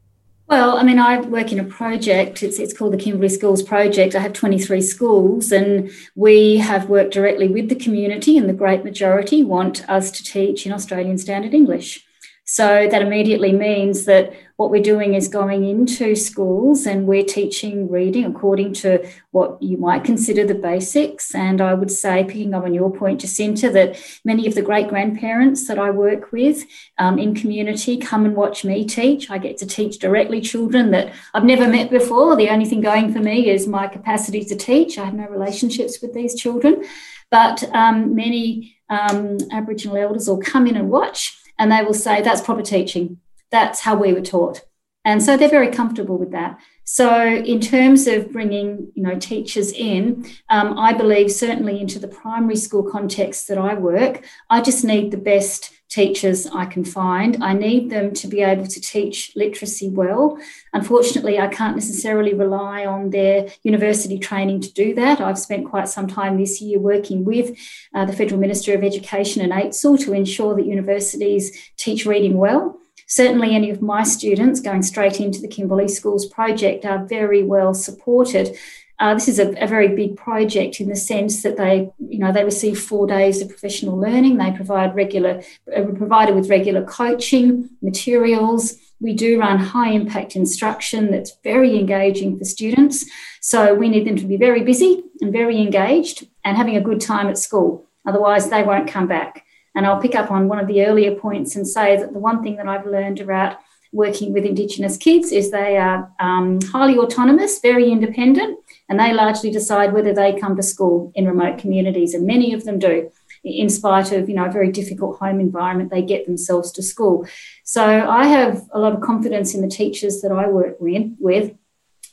Well, 0.48 0.76
I 0.76 0.82
mean, 0.82 0.98
I 0.98 1.20
work 1.20 1.52
in 1.52 1.60
a 1.60 1.64
project. 1.64 2.42
It's, 2.42 2.58
it's 2.58 2.76
called 2.76 2.92
the 2.92 2.96
Kimberley 2.96 3.28
Schools 3.28 3.62
Project. 3.62 4.16
I 4.16 4.18
have 4.18 4.32
23 4.32 4.80
schools, 4.80 5.52
and 5.52 5.88
we 6.16 6.56
have 6.56 6.88
worked 6.88 7.14
directly 7.14 7.46
with 7.46 7.68
the 7.68 7.76
community, 7.76 8.36
and 8.36 8.48
the 8.48 8.52
great 8.52 8.82
majority 8.82 9.44
want 9.44 9.88
us 9.88 10.10
to 10.10 10.24
teach 10.24 10.66
in 10.66 10.72
Australian 10.72 11.16
Standard 11.16 11.54
English. 11.54 12.04
So 12.44 12.88
that 12.90 13.02
immediately 13.02 13.52
means 13.52 14.04
that 14.06 14.32
what 14.56 14.70
we're 14.70 14.82
doing 14.82 15.14
is 15.14 15.28
going 15.28 15.64
into 15.64 16.16
schools 16.16 16.86
and 16.86 17.06
we're 17.06 17.24
teaching 17.24 17.88
reading 17.88 18.24
according 18.24 18.74
to 18.74 19.08
what 19.30 19.62
you 19.62 19.76
might 19.76 20.02
consider 20.02 20.44
the 20.44 20.54
basics. 20.54 21.34
And 21.36 21.60
I 21.60 21.72
would 21.74 21.90
say, 21.90 22.24
picking 22.24 22.52
up 22.52 22.64
on 22.64 22.74
your 22.74 22.92
point, 22.92 23.20
Jacinta, 23.20 23.70
that 23.70 23.96
many 24.24 24.46
of 24.48 24.56
the 24.56 24.62
great 24.62 24.88
grandparents 24.88 25.68
that 25.68 25.78
I 25.78 25.90
work 25.90 26.32
with 26.32 26.64
um, 26.98 27.18
in 27.18 27.34
community 27.34 27.96
come 27.96 28.24
and 28.24 28.34
watch 28.34 28.64
me 28.64 28.84
teach. 28.84 29.30
I 29.30 29.38
get 29.38 29.56
to 29.58 29.66
teach 29.66 29.98
directly 29.98 30.40
children 30.40 30.90
that 30.90 31.12
I've 31.34 31.44
never 31.44 31.68
met 31.68 31.90
before. 31.90 32.34
The 32.34 32.50
only 32.50 32.66
thing 32.66 32.80
going 32.80 33.12
for 33.12 33.20
me 33.20 33.50
is 33.50 33.68
my 33.68 33.86
capacity 33.86 34.44
to 34.44 34.56
teach. 34.56 34.98
I 34.98 35.04
have 35.04 35.14
no 35.14 35.28
relationships 35.28 36.02
with 36.02 36.12
these 36.12 36.34
children. 36.34 36.84
But 37.30 37.62
um, 37.72 38.14
many 38.16 38.76
um, 38.90 39.38
Aboriginal 39.52 39.96
elders 39.96 40.28
will 40.28 40.40
come 40.40 40.66
in 40.66 40.76
and 40.76 40.90
watch 40.90 41.38
and 41.62 41.70
they 41.70 41.80
will 41.84 41.94
say 41.94 42.20
that's 42.20 42.40
proper 42.40 42.60
teaching. 42.60 43.18
That's 43.52 43.78
how 43.78 43.94
we 43.94 44.12
were 44.12 44.20
taught. 44.20 44.62
And 45.04 45.22
so 45.22 45.36
they're 45.36 45.48
very 45.48 45.70
comfortable 45.70 46.18
with 46.18 46.32
that. 46.32 46.58
So, 46.84 47.24
in 47.24 47.60
terms 47.60 48.08
of 48.08 48.32
bringing, 48.32 48.90
you 48.94 49.02
know, 49.04 49.16
teachers 49.16 49.70
in, 49.70 50.26
um, 50.48 50.76
I 50.76 50.92
believe 50.92 51.30
certainly 51.30 51.80
into 51.80 52.00
the 52.00 52.08
primary 52.08 52.56
school 52.56 52.82
context 52.82 53.46
that 53.46 53.58
I 53.58 53.74
work, 53.74 54.24
I 54.50 54.60
just 54.60 54.84
need 54.84 55.12
the 55.12 55.18
best 55.18 55.72
teachers 55.92 56.46
I 56.46 56.64
can 56.64 56.84
find. 56.84 57.44
I 57.44 57.52
need 57.52 57.90
them 57.90 58.14
to 58.14 58.26
be 58.26 58.40
able 58.40 58.66
to 58.66 58.80
teach 58.80 59.32
literacy 59.36 59.90
well. 59.90 60.38
Unfortunately, 60.72 61.38
I 61.38 61.48
can't 61.48 61.76
necessarily 61.76 62.32
rely 62.32 62.86
on 62.86 63.10
their 63.10 63.48
university 63.62 64.18
training 64.18 64.62
to 64.62 64.72
do 64.72 64.94
that. 64.94 65.20
I've 65.20 65.38
spent 65.38 65.68
quite 65.68 65.88
some 65.88 66.06
time 66.06 66.38
this 66.38 66.62
year 66.62 66.78
working 66.78 67.26
with 67.26 67.58
uh, 67.94 68.06
the 68.06 68.14
Federal 68.14 68.40
Minister 68.40 68.74
of 68.74 68.82
Education 68.82 69.42
and 69.42 69.52
AITSL 69.52 70.02
to 70.04 70.14
ensure 70.14 70.54
that 70.56 70.64
universities 70.64 71.52
teach 71.76 72.06
reading 72.06 72.38
well. 72.38 72.78
Certainly, 73.06 73.54
any 73.54 73.68
of 73.68 73.82
my 73.82 74.04
students 74.04 74.60
going 74.60 74.82
straight 74.82 75.20
into 75.20 75.42
the 75.42 75.48
Kimberley 75.48 75.88
Schools 75.88 76.24
project 76.24 76.86
are 76.86 77.04
very 77.04 77.42
well 77.42 77.74
supported. 77.74 78.56
Uh, 79.02 79.14
this 79.14 79.26
is 79.26 79.40
a, 79.40 79.50
a, 79.60 79.66
very 79.66 79.88
big 79.88 80.16
project 80.16 80.80
in 80.80 80.88
the 80.88 80.94
sense 80.94 81.42
that 81.42 81.56
they, 81.56 81.90
you 81.98 82.20
know, 82.20 82.30
they 82.30 82.44
receive 82.44 82.78
four 82.78 83.04
days 83.04 83.42
of 83.42 83.48
professional 83.48 83.98
learning. 83.98 84.36
They 84.36 84.52
provide 84.52 84.94
regular, 84.94 85.42
uh, 85.76 85.82
provided 85.96 86.36
with 86.36 86.48
regular 86.48 86.84
coaching 86.84 87.68
materials. 87.82 88.76
We 89.00 89.12
do 89.12 89.40
run 89.40 89.58
high 89.58 89.90
impact 89.90 90.36
instruction 90.36 91.10
that's 91.10 91.36
very 91.42 91.76
engaging 91.76 92.38
for 92.38 92.44
students. 92.44 93.04
So 93.40 93.74
we 93.74 93.88
need 93.88 94.06
them 94.06 94.14
to 94.18 94.24
be 94.24 94.36
very 94.36 94.62
busy 94.62 95.02
and 95.20 95.32
very 95.32 95.60
engaged 95.60 96.28
and 96.44 96.56
having 96.56 96.76
a 96.76 96.80
good 96.80 97.00
time 97.00 97.26
at 97.26 97.38
school. 97.38 97.84
Otherwise, 98.06 98.50
they 98.50 98.62
won't 98.62 98.88
come 98.88 99.08
back. 99.08 99.44
And 99.74 99.84
I'll 99.84 100.00
pick 100.00 100.14
up 100.14 100.30
on 100.30 100.46
one 100.46 100.60
of 100.60 100.68
the 100.68 100.86
earlier 100.86 101.16
points 101.16 101.56
and 101.56 101.66
say 101.66 101.96
that 101.96 102.12
the 102.12 102.20
one 102.20 102.40
thing 102.40 102.54
that 102.54 102.68
I've 102.68 102.86
learned 102.86 103.18
about 103.18 103.58
working 103.92 104.32
with 104.32 104.44
Indigenous 104.44 104.96
kids 104.96 105.32
is 105.32 105.50
they 105.50 105.76
are 105.76 106.10
um, 106.18 106.60
highly 106.62 106.96
autonomous, 106.98 107.60
very 107.60 107.90
independent, 107.90 108.58
and 108.92 109.00
they 109.00 109.14
largely 109.14 109.50
decide 109.50 109.94
whether 109.94 110.12
they 110.12 110.38
come 110.38 110.54
to 110.54 110.62
school 110.62 111.12
in 111.14 111.26
remote 111.26 111.56
communities, 111.56 112.12
and 112.12 112.26
many 112.26 112.52
of 112.52 112.64
them 112.64 112.78
do. 112.78 113.10
In 113.42 113.70
spite 113.70 114.12
of 114.12 114.28
you 114.28 114.34
know 114.34 114.44
a 114.44 114.52
very 114.52 114.70
difficult 114.70 115.18
home 115.18 115.40
environment, 115.40 115.90
they 115.90 116.02
get 116.02 116.26
themselves 116.26 116.70
to 116.72 116.82
school. 116.82 117.26
So 117.64 117.82
I 117.82 118.26
have 118.26 118.68
a 118.70 118.78
lot 118.78 118.92
of 118.92 119.00
confidence 119.00 119.54
in 119.54 119.62
the 119.62 119.76
teachers 119.82 120.20
that 120.20 120.30
I 120.30 120.46
work 120.46 120.76
with. 120.78 121.52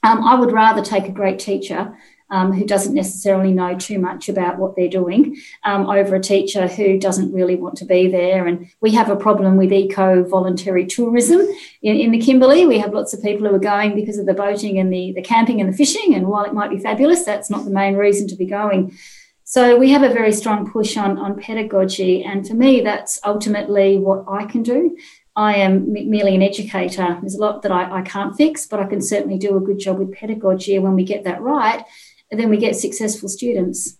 Um, 0.03 0.23
I 0.23 0.35
would 0.39 0.53
rather 0.53 0.81
take 0.81 1.09
a 1.09 1.11
great 1.11 1.37
teacher 1.37 1.97
um, 2.29 2.51
who 2.51 2.65
doesn't 2.65 2.93
necessarily 2.93 3.51
know 3.51 3.77
too 3.77 3.99
much 3.99 4.29
about 4.29 4.57
what 4.57 4.75
they're 4.75 4.87
doing 4.89 5.37
um, 5.63 5.89
over 5.89 6.15
a 6.15 6.21
teacher 6.21 6.67
who 6.67 6.99
doesn't 6.99 7.33
really 7.33 7.55
want 7.55 7.77
to 7.77 7.85
be 7.85 8.07
there. 8.07 8.45
And 8.45 8.69
we 8.81 8.91
have 8.91 9.09
a 9.09 9.15
problem 9.15 9.57
with 9.57 9.73
eco 9.73 10.23
voluntary 10.23 10.85
tourism 10.85 11.41
in, 11.81 11.95
in 11.95 12.11
the 12.11 12.19
Kimberley. 12.19 12.65
We 12.65 12.79
have 12.79 12.93
lots 12.93 13.13
of 13.13 13.21
people 13.21 13.47
who 13.47 13.55
are 13.55 13.59
going 13.59 13.95
because 13.95 14.17
of 14.17 14.25
the 14.25 14.33
boating 14.33 14.79
and 14.79 14.93
the, 14.93 15.13
the 15.13 15.21
camping 15.21 15.59
and 15.61 15.71
the 15.71 15.77
fishing. 15.77 16.13
And 16.15 16.27
while 16.27 16.45
it 16.45 16.53
might 16.53 16.69
be 16.69 16.79
fabulous, 16.79 17.23
that's 17.23 17.49
not 17.49 17.65
the 17.65 17.71
main 17.71 17.95
reason 17.95 18.27
to 18.27 18.35
be 18.35 18.45
going. 18.45 18.97
So 19.43 19.77
we 19.77 19.89
have 19.89 20.03
a 20.03 20.13
very 20.13 20.31
strong 20.31 20.69
push 20.71 20.95
on, 20.95 21.17
on 21.17 21.39
pedagogy. 21.39 22.23
And 22.23 22.47
for 22.47 22.53
me, 22.53 22.81
that's 22.81 23.19
ultimately 23.25 23.97
what 23.97 24.25
I 24.27 24.45
can 24.45 24.61
do. 24.61 24.95
I 25.35 25.55
am 25.55 25.91
merely 25.91 26.35
an 26.35 26.43
educator. 26.43 27.17
There's 27.21 27.35
a 27.35 27.39
lot 27.41 27.61
that 27.61 27.71
I, 27.71 27.99
I 27.99 28.01
can't 28.01 28.35
fix, 28.35 28.67
but 28.67 28.79
I 28.79 28.85
can 28.85 29.01
certainly 29.01 29.37
do 29.37 29.55
a 29.55 29.61
good 29.61 29.79
job 29.79 29.97
with 29.97 30.13
pedagogy. 30.13 30.75
And 30.75 30.83
when 30.83 30.95
we 30.95 31.03
get 31.03 31.23
that 31.23 31.41
right, 31.41 31.83
and 32.31 32.39
then 32.39 32.49
we 32.49 32.57
get 32.57 32.75
successful 32.75 33.29
students. 33.29 33.97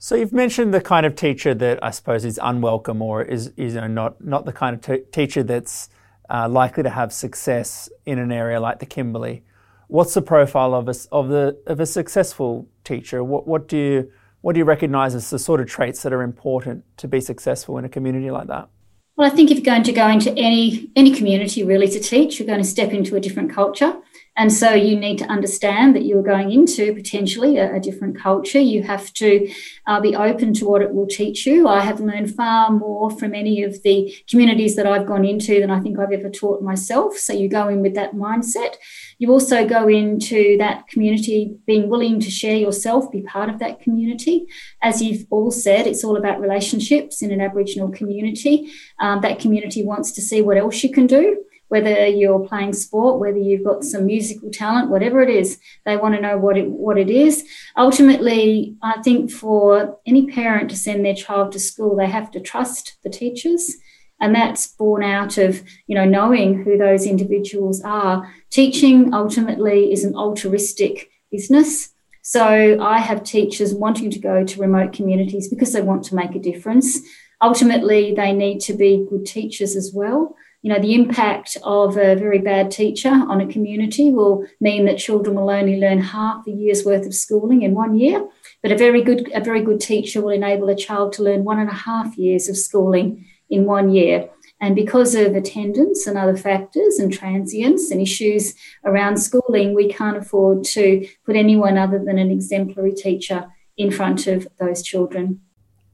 So 0.00 0.14
you've 0.14 0.32
mentioned 0.32 0.72
the 0.72 0.80
kind 0.80 1.04
of 1.04 1.16
teacher 1.16 1.54
that 1.54 1.82
I 1.82 1.90
suppose 1.90 2.24
is 2.24 2.38
unwelcome 2.40 3.02
or 3.02 3.22
is, 3.22 3.48
is 3.56 3.74
you 3.74 3.80
know, 3.80 3.88
not, 3.88 4.24
not 4.24 4.44
the 4.44 4.52
kind 4.52 4.76
of 4.76 4.80
t- 4.80 5.04
teacher 5.10 5.42
that's 5.42 5.88
uh, 6.30 6.48
likely 6.48 6.82
to 6.82 6.90
have 6.90 7.12
success 7.12 7.88
in 8.06 8.18
an 8.18 8.30
area 8.30 8.60
like 8.60 8.78
the 8.78 8.86
Kimberley. 8.86 9.44
What's 9.88 10.14
the 10.14 10.22
profile 10.22 10.74
of 10.74 10.88
a, 10.88 10.94
of 11.10 11.28
the 11.28 11.58
of 11.66 11.80
a 11.80 11.86
successful 11.86 12.68
teacher? 12.84 13.24
What 13.24 13.48
what 13.48 13.68
do 13.68 13.78
you 13.78 14.12
what 14.42 14.52
do 14.52 14.58
you 14.58 14.64
recognise 14.64 15.14
as 15.14 15.30
the 15.30 15.38
sort 15.38 15.60
of 15.60 15.66
traits 15.66 16.02
that 16.02 16.12
are 16.12 16.22
important 16.22 16.84
to 16.98 17.08
be 17.08 17.20
successful 17.22 17.78
in 17.78 17.86
a 17.86 17.88
community 17.88 18.30
like 18.30 18.48
that? 18.48 18.68
Well, 19.16 19.30
I 19.30 19.34
think 19.34 19.50
if 19.50 19.56
you're 19.56 19.64
going 19.64 19.82
to 19.84 19.92
go 19.92 20.06
into 20.06 20.30
any 20.36 20.90
any 20.94 21.14
community 21.14 21.64
really 21.64 21.88
to 21.88 21.98
teach, 21.98 22.38
you're 22.38 22.46
going 22.46 22.62
to 22.62 22.68
step 22.68 22.92
into 22.92 23.16
a 23.16 23.20
different 23.20 23.50
culture. 23.50 23.96
And 24.38 24.52
so 24.52 24.72
you 24.72 24.96
need 24.96 25.18
to 25.18 25.24
understand 25.24 25.96
that 25.96 26.04
you're 26.04 26.22
going 26.22 26.52
into 26.52 26.94
potentially 26.94 27.58
a, 27.58 27.74
a 27.74 27.80
different 27.80 28.16
culture. 28.16 28.60
You 28.60 28.84
have 28.84 29.12
to 29.14 29.52
uh, 29.88 30.00
be 30.00 30.14
open 30.14 30.54
to 30.54 30.64
what 30.64 30.80
it 30.80 30.94
will 30.94 31.08
teach 31.08 31.44
you. 31.44 31.66
I 31.66 31.80
have 31.80 31.98
learned 31.98 32.32
far 32.36 32.70
more 32.70 33.10
from 33.10 33.34
any 33.34 33.64
of 33.64 33.82
the 33.82 34.14
communities 34.30 34.76
that 34.76 34.86
I've 34.86 35.08
gone 35.08 35.24
into 35.24 35.58
than 35.58 35.72
I 35.72 35.80
think 35.80 35.98
I've 35.98 36.12
ever 36.12 36.30
taught 36.30 36.62
myself. 36.62 37.18
So 37.18 37.32
you 37.32 37.48
go 37.48 37.66
in 37.66 37.82
with 37.82 37.96
that 37.96 38.12
mindset. 38.12 38.76
You 39.18 39.32
also 39.32 39.66
go 39.66 39.88
into 39.88 40.56
that 40.58 40.86
community 40.86 41.56
being 41.66 41.88
willing 41.88 42.20
to 42.20 42.30
share 42.30 42.56
yourself, 42.56 43.10
be 43.10 43.22
part 43.22 43.50
of 43.50 43.58
that 43.58 43.80
community. 43.80 44.46
As 44.80 45.02
you've 45.02 45.26
all 45.30 45.50
said, 45.50 45.88
it's 45.88 46.04
all 46.04 46.16
about 46.16 46.40
relationships 46.40 47.22
in 47.22 47.32
an 47.32 47.40
Aboriginal 47.40 47.90
community. 47.90 48.70
Um, 49.00 49.20
that 49.22 49.40
community 49.40 49.84
wants 49.84 50.12
to 50.12 50.22
see 50.22 50.42
what 50.42 50.56
else 50.56 50.84
you 50.84 50.92
can 50.92 51.08
do 51.08 51.38
whether 51.68 52.06
you're 52.06 52.46
playing 52.46 52.72
sport, 52.72 53.20
whether 53.20 53.38
you've 53.38 53.64
got 53.64 53.84
some 53.84 54.06
musical 54.06 54.50
talent, 54.50 54.90
whatever 54.90 55.20
it 55.20 55.30
is, 55.30 55.58
they 55.84 55.96
want 55.96 56.14
to 56.14 56.20
know 56.20 56.36
what 56.36 56.56
it 56.56 56.68
what 56.68 56.98
it 56.98 57.10
is. 57.10 57.46
Ultimately, 57.76 58.74
I 58.82 59.00
think 59.02 59.30
for 59.30 59.98
any 60.06 60.26
parent 60.26 60.70
to 60.70 60.76
send 60.76 61.04
their 61.04 61.14
child 61.14 61.52
to 61.52 61.60
school, 61.60 61.96
they 61.96 62.08
have 62.08 62.30
to 62.32 62.40
trust 62.40 62.96
the 63.02 63.10
teachers. 63.10 63.74
And 64.20 64.34
that's 64.34 64.66
born 64.66 65.04
out 65.04 65.38
of, 65.38 65.62
you 65.86 65.94
know, 65.94 66.04
knowing 66.04 66.64
who 66.64 66.76
those 66.76 67.06
individuals 67.06 67.80
are. 67.82 68.28
Teaching 68.50 69.14
ultimately 69.14 69.92
is 69.92 70.02
an 70.02 70.16
altruistic 70.16 71.08
business. 71.30 71.90
So 72.22 72.82
I 72.82 72.98
have 72.98 73.22
teachers 73.22 73.72
wanting 73.72 74.10
to 74.10 74.18
go 74.18 74.44
to 74.44 74.60
remote 74.60 74.92
communities 74.92 75.48
because 75.48 75.72
they 75.72 75.82
want 75.82 76.02
to 76.06 76.16
make 76.16 76.34
a 76.34 76.40
difference. 76.40 76.98
Ultimately, 77.40 78.12
they 78.12 78.32
need 78.32 78.58
to 78.62 78.74
be 78.74 79.06
good 79.08 79.24
teachers 79.24 79.76
as 79.76 79.92
well 79.94 80.34
you 80.62 80.72
know, 80.72 80.80
the 80.80 80.94
impact 80.94 81.56
of 81.62 81.96
a 81.96 82.16
very 82.16 82.38
bad 82.38 82.70
teacher 82.70 83.10
on 83.10 83.40
a 83.40 83.46
community 83.46 84.10
will 84.10 84.44
mean 84.60 84.86
that 84.86 84.98
children 84.98 85.36
will 85.36 85.50
only 85.50 85.78
learn 85.78 86.00
half 86.00 86.46
a 86.46 86.50
year's 86.50 86.84
worth 86.84 87.06
of 87.06 87.14
schooling 87.14 87.62
in 87.62 87.74
one 87.74 87.96
year. 87.96 88.28
But 88.62 88.72
a 88.72 88.76
very 88.76 89.02
good, 89.02 89.30
a 89.32 89.40
very 89.40 89.62
good 89.62 89.80
teacher 89.80 90.20
will 90.20 90.30
enable 90.30 90.68
a 90.68 90.74
child 90.74 91.12
to 91.14 91.22
learn 91.22 91.44
one 91.44 91.60
and 91.60 91.70
a 91.70 91.74
half 91.74 92.18
years 92.18 92.48
of 92.48 92.56
schooling 92.56 93.24
in 93.48 93.66
one 93.66 93.90
year. 93.90 94.30
And 94.60 94.74
because 94.74 95.14
of 95.14 95.36
attendance 95.36 96.08
and 96.08 96.18
other 96.18 96.36
factors 96.36 96.98
and 96.98 97.12
transience 97.12 97.92
and 97.92 98.00
issues 98.00 98.54
around 98.84 99.18
schooling, 99.18 99.74
we 99.74 99.88
can't 99.88 100.16
afford 100.16 100.64
to 100.64 101.06
put 101.24 101.36
anyone 101.36 101.78
other 101.78 102.02
than 102.04 102.18
an 102.18 102.32
exemplary 102.32 102.92
teacher 102.92 103.46
in 103.76 103.92
front 103.92 104.26
of 104.26 104.48
those 104.58 104.82
children. 104.82 105.40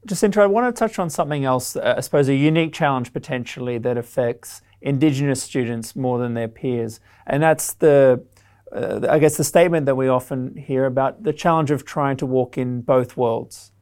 Jacinta, 0.07 0.43
I 0.43 0.47
want 0.47 0.75
to 0.75 0.79
touch 0.79 0.99
on 0.99 1.09
something 1.09 1.45
else, 1.45 1.77
uh, 1.77 1.95
I 1.97 2.01
suppose 2.01 2.29
a 2.29 2.35
unique 2.35 2.73
challenge 2.75 3.13
potentially 3.13 3.79
that 3.79 3.97
affects 3.97 4.61
Indigenous 4.83 5.43
students 5.43 5.97
more 5.97 6.19
than 6.19 6.35
their 6.35 6.49
peers. 6.49 7.01
And 7.27 7.43
that's 7.43 7.73
the, 7.73 8.23
uh, 8.71 9.07
I 9.09 9.19
guess, 9.19 9.39
the 9.39 9.45
statement 9.45 9.87
that 9.87 9.95
we 9.95 10.09
often 10.09 10.57
hear 10.57 10.85
about 10.85 11.23
the 11.23 11.33
challenge 11.33 11.71
of 11.71 11.87
trying 11.87 12.19
to 12.19 12.27
walk 12.27 12.59
in 12.59 12.83
both 12.83 13.17
worlds. 13.17 13.73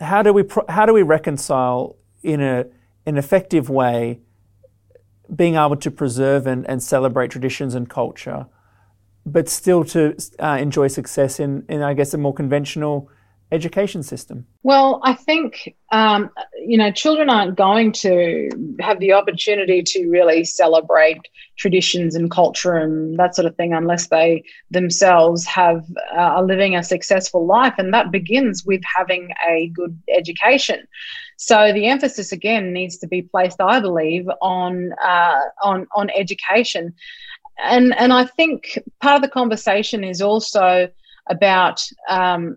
How 0.00 0.22
do 0.22 0.32
we, 0.32 0.44
pro- 0.44 0.66
how 0.68 0.86
do 0.86 0.92
we 0.92 1.02
reconcile 1.02 1.96
in 2.22 2.40
a, 2.40 2.66
an 3.06 3.16
effective 3.16 3.68
way 3.68 4.20
being 5.34 5.56
able 5.56 5.76
to 5.76 5.90
preserve 5.90 6.46
and, 6.46 6.68
and 6.68 6.80
celebrate 6.80 7.32
traditions 7.32 7.74
and 7.74 7.90
culture, 7.90 8.46
but 9.24 9.48
still 9.48 9.82
to 9.82 10.16
uh, 10.38 10.58
enjoy 10.60 10.86
success 10.86 11.40
in, 11.40 11.64
in, 11.68 11.82
I 11.82 11.94
guess, 11.94 12.14
a 12.14 12.18
more 12.18 12.34
conventional 12.34 13.10
education 13.52 14.02
system? 14.02 14.44
Well, 14.64 15.00
I 15.04 15.14
think, 15.14 15.76
um, 15.92 16.30
you 16.58 16.76
know, 16.76 16.90
children 16.90 17.30
aren't 17.30 17.56
going 17.56 17.92
to 17.92 18.50
have 18.80 18.98
the 18.98 19.12
opportunity 19.12 19.82
to 19.84 20.08
really 20.08 20.44
celebrate 20.44 21.20
traditions 21.56 22.16
and 22.16 22.30
culture 22.30 22.76
and 22.76 23.16
that 23.18 23.36
sort 23.36 23.46
of 23.46 23.54
thing 23.56 23.72
unless 23.72 24.08
they 24.08 24.42
themselves 24.70 25.46
have 25.46 25.84
uh, 26.12 26.18
are 26.18 26.44
living 26.44 26.74
a 26.74 26.82
successful 26.82 27.46
life. 27.46 27.74
And 27.78 27.94
that 27.94 28.10
begins 28.10 28.64
with 28.64 28.80
having 28.96 29.30
a 29.48 29.68
good 29.68 29.96
education. 30.12 30.86
So 31.36 31.72
the 31.72 31.86
emphasis 31.86 32.32
again 32.32 32.72
needs 32.72 32.98
to 32.98 33.06
be 33.06 33.22
placed, 33.22 33.60
I 33.60 33.78
believe, 33.78 34.26
on 34.42 34.92
uh, 35.02 35.40
on 35.62 35.86
on 35.94 36.10
education. 36.10 36.94
And 37.62 37.96
and 37.96 38.12
I 38.12 38.24
think 38.24 38.78
part 39.00 39.16
of 39.16 39.22
the 39.22 39.28
conversation 39.28 40.02
is 40.02 40.20
also 40.20 40.88
about 41.28 41.82
um, 42.08 42.56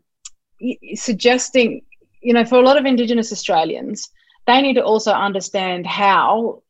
suggesting, 0.96 1.84
you 2.22 2.34
know, 2.34 2.46
for 2.46 2.56
a 2.56 2.62
lot 2.62 2.78
of 2.78 2.86
Indigenous 2.86 3.32
Australians, 3.32 4.10
they 4.48 4.62
need 4.62 4.76
to 4.76 4.84
also 4.84 5.12
understand 5.12 5.86
how 5.86 6.64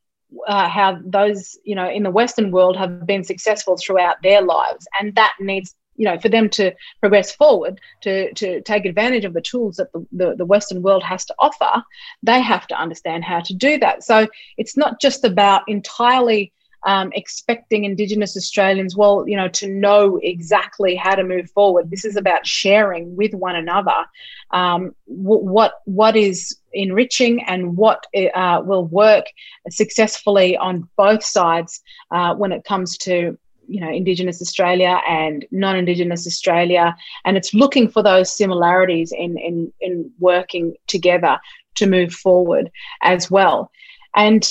uh, 0.47 0.69
how 0.69 0.99
those 1.03 1.57
you 1.63 1.75
know 1.75 1.89
in 1.89 2.03
the 2.03 2.11
Western 2.11 2.51
world 2.51 2.77
have 2.77 3.05
been 3.05 3.23
successful 3.23 3.77
throughout 3.77 4.17
their 4.21 4.41
lives, 4.41 4.87
and 4.99 5.15
that 5.15 5.33
needs 5.39 5.75
you 5.95 6.05
know 6.05 6.19
for 6.19 6.29
them 6.29 6.49
to 6.49 6.71
progress 6.99 7.31
forward 7.31 7.79
to 8.01 8.31
to 8.33 8.61
take 8.61 8.85
advantage 8.85 9.25
of 9.25 9.33
the 9.33 9.41
tools 9.41 9.77
that 9.77 9.91
the, 9.91 10.05
the, 10.11 10.35
the 10.35 10.45
Western 10.45 10.81
world 10.81 11.03
has 11.03 11.25
to 11.25 11.35
offer. 11.39 11.83
They 12.23 12.41
have 12.41 12.67
to 12.67 12.79
understand 12.79 13.23
how 13.23 13.41
to 13.41 13.53
do 13.53 13.79
that. 13.79 14.03
So 14.03 14.27
it's 14.57 14.77
not 14.77 15.01
just 15.01 15.23
about 15.25 15.63
entirely 15.67 16.53
um, 16.83 17.11
expecting 17.13 17.83
Indigenous 17.83 18.37
Australians, 18.37 18.95
well, 18.95 19.27
you 19.27 19.35
know, 19.35 19.49
to 19.49 19.67
know 19.67 20.17
exactly 20.23 20.95
how 20.95 21.15
to 21.15 21.23
move 21.23 21.49
forward. 21.51 21.89
This 21.89 22.05
is 22.05 22.15
about 22.15 22.47
sharing 22.47 23.15
with 23.15 23.33
one 23.33 23.55
another 23.55 24.05
um, 24.51 24.95
w- 25.07 25.43
what 25.43 25.81
what 25.85 26.15
is 26.15 26.57
enriching 26.73 27.43
and 27.43 27.75
what 27.75 28.05
uh, 28.35 28.61
will 28.63 28.85
work 28.85 29.25
successfully 29.69 30.55
on 30.57 30.87
both 30.97 31.23
sides 31.23 31.81
uh, 32.11 32.33
when 32.35 32.51
it 32.51 32.63
comes 32.63 32.97
to 32.97 33.37
you 33.67 33.79
know 33.79 33.89
indigenous 33.89 34.41
australia 34.41 34.99
and 35.07 35.45
non-indigenous 35.51 36.25
australia 36.25 36.95
and 37.25 37.37
it's 37.37 37.53
looking 37.53 37.87
for 37.87 38.01
those 38.01 38.35
similarities 38.35 39.11
in 39.11 39.37
in 39.37 39.71
in 39.79 40.11
working 40.19 40.75
together 40.87 41.39
to 41.75 41.85
move 41.85 42.11
forward 42.11 42.71
as 43.03 43.29
well 43.29 43.71
and 44.15 44.47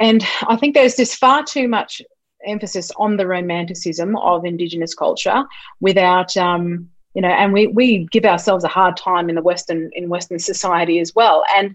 and 0.00 0.26
I 0.46 0.56
think 0.56 0.74
there's 0.74 0.96
this 0.96 1.14
far 1.14 1.44
too 1.44 1.68
much 1.68 2.02
emphasis 2.46 2.90
on 2.96 3.16
the 3.16 3.26
romanticism 3.26 4.16
of 4.16 4.44
Indigenous 4.44 4.94
culture 4.94 5.44
without 5.80 6.36
um, 6.36 6.90
you 7.16 7.22
know, 7.22 7.28
and 7.28 7.54
we 7.54 7.66
we 7.66 8.06
give 8.10 8.26
ourselves 8.26 8.62
a 8.62 8.68
hard 8.68 8.96
time 8.96 9.30
in 9.30 9.36
the 9.36 9.42
Western 9.42 9.90
in 9.94 10.10
Western 10.10 10.38
society 10.38 11.00
as 11.00 11.14
well, 11.14 11.44
and 11.56 11.74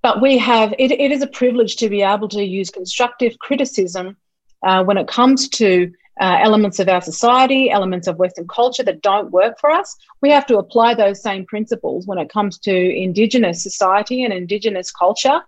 but 0.00 0.22
we 0.22 0.38
have 0.38 0.72
it, 0.78 0.90
it 0.90 1.12
is 1.12 1.20
a 1.20 1.26
privilege 1.26 1.76
to 1.76 1.90
be 1.90 2.00
able 2.00 2.28
to 2.30 2.42
use 2.42 2.70
constructive 2.70 3.38
criticism 3.40 4.16
uh, 4.62 4.82
when 4.82 4.96
it 4.96 5.06
comes 5.06 5.50
to 5.50 5.92
uh, 6.20 6.38
elements 6.40 6.78
of 6.78 6.88
our 6.88 7.00
society, 7.00 7.70
elements 7.70 8.06
of 8.06 8.18
Western 8.18 8.46
culture 8.46 8.82
that 8.84 9.02
don't 9.02 9.32
work 9.32 9.58
for 9.58 9.70
us, 9.70 9.96
we 10.20 10.30
have 10.30 10.46
to 10.46 10.58
apply 10.58 10.94
those 10.94 11.22
same 11.22 11.44
principles 11.46 12.06
when 12.06 12.18
it 12.18 12.28
comes 12.28 12.58
to 12.58 12.72
Indigenous 12.72 13.62
society 13.62 14.24
and 14.24 14.32
Indigenous 14.32 14.90
culture. 14.90 15.40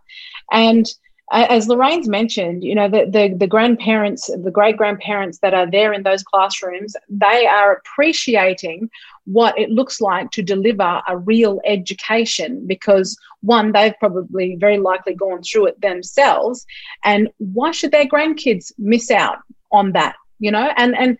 And 0.52 0.86
as 1.32 1.66
Lorraine's 1.66 2.08
mentioned, 2.08 2.62
you 2.62 2.74
know, 2.74 2.88
the, 2.88 3.06
the, 3.10 3.34
the 3.36 3.48
grandparents, 3.48 4.28
the 4.28 4.50
great 4.50 4.76
grandparents 4.76 5.38
that 5.38 5.54
are 5.54 5.68
there 5.68 5.92
in 5.92 6.04
those 6.04 6.22
classrooms, 6.22 6.94
they 7.08 7.46
are 7.46 7.72
appreciating 7.72 8.88
what 9.24 9.58
it 9.58 9.70
looks 9.70 10.00
like 10.00 10.30
to 10.30 10.42
deliver 10.42 11.02
a 11.08 11.18
real 11.18 11.60
education 11.64 12.64
because 12.66 13.16
one, 13.40 13.72
they've 13.72 13.98
probably 13.98 14.54
very 14.56 14.78
likely 14.78 15.14
gone 15.14 15.42
through 15.42 15.66
it 15.66 15.80
themselves. 15.80 16.64
And 17.02 17.28
why 17.38 17.72
should 17.72 17.90
their 17.90 18.06
grandkids 18.06 18.72
miss 18.78 19.10
out 19.10 19.38
on 19.72 19.92
that? 19.92 20.14
You 20.38 20.50
know, 20.50 20.72
and 20.76 20.96
and 20.96 21.18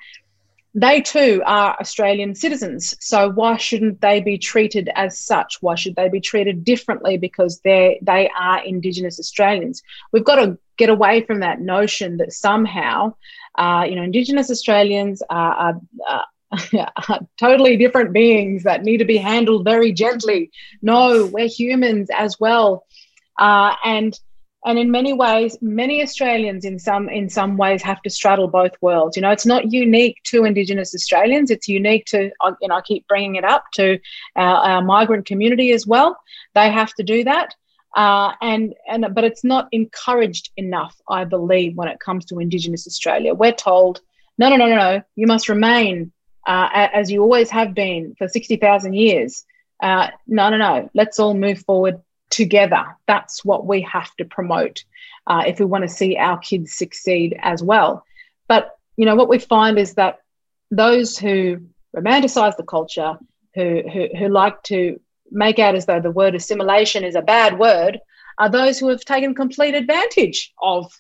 they 0.77 1.01
too 1.01 1.43
are 1.47 1.75
Australian 1.81 2.35
citizens. 2.35 2.95
So 3.01 3.31
why 3.31 3.57
shouldn't 3.57 4.03
they 4.03 4.21
be 4.21 4.37
treated 4.37 4.91
as 4.95 5.19
such? 5.19 5.57
Why 5.63 5.75
should 5.75 5.97
they 5.97 6.11
be 6.11 6.21
treated 6.21 6.65
differently 6.65 7.17
because 7.17 7.61
they 7.61 7.99
they 8.03 8.31
are 8.39 8.63
Indigenous 8.63 9.19
Australians? 9.19 9.83
We've 10.13 10.25
got 10.25 10.37
to 10.37 10.59
get 10.77 10.91
away 10.91 11.23
from 11.23 11.41
that 11.41 11.63
notion 11.63 12.19
that 12.19 12.35
somehow, 12.35 13.15
uh, 13.57 13.87
you 13.89 13.97
know, 13.97 14.03
Indigenous 14.03 14.51
Australians 14.51 15.23
are, 15.31 15.81
are, 16.11 16.25
are 17.09 17.21
totally 17.39 17.79
different 17.79 18.13
beings 18.13 18.65
that 18.65 18.83
need 18.83 18.99
to 18.99 19.07
be 19.07 19.17
handled 19.17 19.65
very 19.65 19.93
gently. 19.93 20.51
No, 20.83 21.25
we're 21.25 21.49
humans 21.49 22.11
as 22.15 22.39
well, 22.39 22.85
uh, 23.39 23.75
and 23.83 24.19
and 24.67 24.79
in 24.79 24.91
many 24.91 25.13
ways 25.13 25.57
many 25.63 26.03
australians 26.03 26.65
in 26.65 26.79
some 26.79 27.09
in 27.09 27.31
some 27.31 27.57
ways 27.57 27.83
have 27.83 28.03
to 28.03 28.11
straddle 28.11 28.49
both 28.49 28.73
worlds. 28.83 29.17
You 29.17 29.23
know 29.23 29.31
it's 29.31 29.47
not 29.47 29.73
unique 29.73 30.19
to 30.25 30.45
indigenous 30.45 30.95
australians. 30.95 31.51
It's 31.51 31.69
unique 31.69 32.05
to 32.07 32.31
you 32.61 32.69
know 32.69 32.77
i 32.77 32.81
keep 32.83 33.07
bringing 33.07 33.37
it 33.37 33.45
up 33.45 33.65
to 33.75 33.99
our, 34.35 34.57
our 34.57 34.83
migrant 34.83 35.25
community 35.25 35.71
as 35.73 35.87
well. 35.87 36.19
They 36.55 36.71
have 36.71 36.93
to 36.95 37.03
do 37.03 37.25
that. 37.25 37.55
Uh, 37.97 38.33
and 38.43 38.75
and 38.89 39.07
but 39.15 39.25
it's 39.25 39.45
not 39.45 39.69
encouraged 39.73 40.51
enough 40.59 40.95
i 41.09 41.25
believe 41.25 41.75
when 41.77 41.89
it 41.89 41.99
comes 42.01 42.27
to 42.27 42.41
indigenous 42.41 42.87
australia. 42.87 43.33
We're 43.33 43.53
told 43.53 44.01
no 44.37 44.51
no 44.51 44.57
no 44.57 44.67
no 44.69 44.77
no. 44.77 45.03
You 45.15 45.27
must 45.27 45.49
remain 45.49 46.13
uh, 46.47 46.89
as 46.93 47.11
you 47.11 47.23
always 47.23 47.51
have 47.51 47.75
been 47.75 48.15
for 48.19 48.29
60,000 48.29 48.93
years. 48.93 49.45
Uh, 49.83 50.09
no, 50.29 50.49
no, 50.49 50.57
no. 50.57 50.89
Let's 50.95 51.19
all 51.19 51.35
move 51.35 51.59
forward 51.61 52.01
together. 52.37 52.85
That's 53.07 53.45
what 53.45 53.67
we 53.67 53.81
have 53.83 54.15
to 54.17 54.25
promote 54.25 54.85
uh, 55.27 55.45
if 55.47 55.59
we 55.59 55.65
want 55.65 55.83
to 55.83 55.89
see 55.89 56.17
our 56.17 56.39
kids 56.39 56.75
succeed 56.75 57.37
as 57.41 57.63
well. 57.63 58.05
But 58.47 58.79
you 58.97 59.07
know 59.07 59.17
what 59.17 59.29
we 59.29 59.39
find 59.39 59.79
is 59.79 59.95
that 59.95 60.21
those 60.71 61.19
who 61.19 61.63
romanticize 61.97 62.57
the 62.57 62.63
culture, 62.63 63.19
who, 63.55 63.83
who, 63.93 64.09
who 64.19 64.29
like 64.29 64.63
to 64.65 65.01
make 65.31 65.59
out 65.59 65.75
as 65.75 65.87
though 65.87 66.01
the 66.01 66.11
word 66.11 66.35
assimilation 66.35 67.05
is 67.05 67.15
a 67.15 67.23
bad 67.23 67.59
word, 67.59 67.99
are 68.39 68.51
those 68.51 68.79
who 68.79 68.89
have 68.89 69.01
taken 69.01 69.35
complete 69.35 69.75
advantage 69.75 70.53
of 70.61 70.93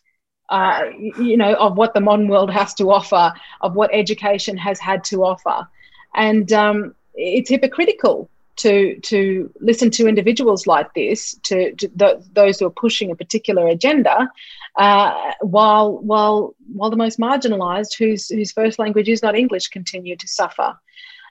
uh, 0.48 0.84
you 1.18 1.36
know, 1.36 1.54
of 1.54 1.76
what 1.76 1.92
the 1.92 2.00
modern 2.00 2.28
world 2.28 2.50
has 2.50 2.72
to 2.72 2.90
offer, 2.90 3.34
of 3.62 3.74
what 3.74 3.90
education 3.92 4.56
has 4.56 4.78
had 4.78 5.02
to 5.02 5.24
offer. 5.24 5.66
And 6.14 6.52
um, 6.52 6.94
it's 7.14 7.50
hypocritical 7.50 8.30
to 8.56 8.98
to 9.00 9.52
listen 9.60 9.90
to 9.92 10.08
individuals 10.08 10.66
like 10.66 10.92
this, 10.94 11.34
to, 11.44 11.74
to 11.74 11.88
th- 11.88 12.18
those 12.32 12.58
who 12.58 12.66
are 12.66 12.70
pushing 12.70 13.10
a 13.10 13.16
particular 13.16 13.66
agenda, 13.68 14.30
uh, 14.76 15.32
while 15.40 15.98
while 15.98 16.54
while 16.72 16.90
the 16.90 16.96
most 16.96 17.18
marginalised, 17.18 17.96
whose 17.98 18.28
whose 18.28 18.52
first 18.52 18.78
language 18.78 19.08
is 19.08 19.22
not 19.22 19.36
English, 19.36 19.68
continue 19.68 20.16
to 20.16 20.28
suffer. 20.28 20.78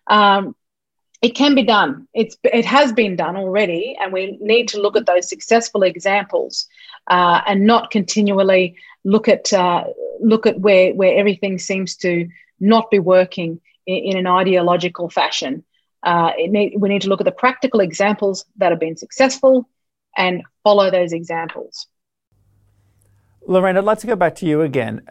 Um, 0.07 0.55
it 1.21 1.35
can 1.35 1.55
be 1.55 1.63
done. 1.63 2.07
It's 2.13 2.37
it 2.43 2.65
has 2.65 2.93
been 2.93 3.15
done 3.15 3.35
already, 3.35 3.97
and 3.99 4.13
we 4.13 4.37
need 4.41 4.67
to 4.69 4.81
look 4.81 4.95
at 4.95 5.05
those 5.05 5.27
successful 5.27 5.83
examples 5.83 6.67
uh, 7.07 7.41
and 7.47 7.65
not 7.65 7.91
continually 7.91 8.75
look 9.03 9.27
at 9.27 9.51
uh, 9.51 9.85
look 10.19 10.45
at 10.45 10.59
where 10.59 10.93
where 10.93 11.17
everything 11.17 11.57
seems 11.57 11.95
to 11.97 12.27
not 12.59 12.91
be 12.91 12.99
working 12.99 13.59
in, 13.87 13.95
in 13.95 14.17
an 14.17 14.27
ideological 14.27 15.09
fashion. 15.09 15.63
Uh, 16.05 16.31
need, 16.37 16.75
we 16.77 16.87
need 16.87 17.01
to 17.01 17.09
look 17.09 17.19
at 17.19 17.25
the 17.25 17.31
practical 17.31 17.79
examples 17.79 18.45
that 18.57 18.71
have 18.71 18.79
been 18.79 18.95
successful 18.95 19.67
and 20.15 20.43
follow 20.63 20.91
those 20.91 21.11
examples. 21.11 21.87
Lorraine, 23.47 23.77
I'd 23.77 23.83
like 23.83 23.99
to 23.99 24.07
go 24.07 24.15
back 24.15 24.35
to 24.35 24.45
you 24.45 24.61
again. 24.61 25.01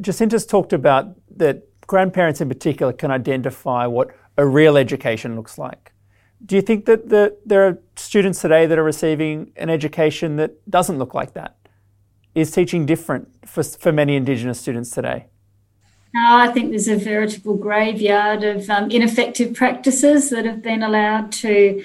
Jacinta's 0.00 0.44
talked 0.44 0.72
about 0.72 1.14
that 1.36 1.62
grandparents 1.86 2.40
in 2.40 2.48
particular 2.48 2.92
can 2.92 3.10
identify 3.10 3.86
what 3.86 4.14
a 4.36 4.46
real 4.46 4.76
education 4.76 5.36
looks 5.36 5.58
like. 5.58 5.92
Do 6.44 6.56
you 6.56 6.62
think 6.62 6.86
that 6.86 7.08
the, 7.08 7.36
there 7.46 7.66
are 7.66 7.78
students 7.94 8.40
today 8.40 8.66
that 8.66 8.78
are 8.78 8.84
receiving 8.84 9.52
an 9.56 9.70
education 9.70 10.36
that 10.36 10.68
doesn't 10.68 10.98
look 10.98 11.14
like 11.14 11.34
that? 11.34 11.56
Is 12.34 12.50
teaching 12.50 12.86
different 12.86 13.28
for, 13.46 13.62
for 13.62 13.92
many 13.92 14.16
Indigenous 14.16 14.58
students 14.58 14.90
today? 14.90 15.26
No, 16.14 16.36
I 16.36 16.48
think 16.48 16.70
there's 16.70 16.88
a 16.88 16.96
veritable 16.96 17.56
graveyard 17.56 18.44
of 18.44 18.68
um, 18.68 18.90
ineffective 18.90 19.54
practices 19.54 20.28
that 20.30 20.44
have 20.44 20.62
been 20.62 20.82
allowed 20.82 21.32
to 21.32 21.82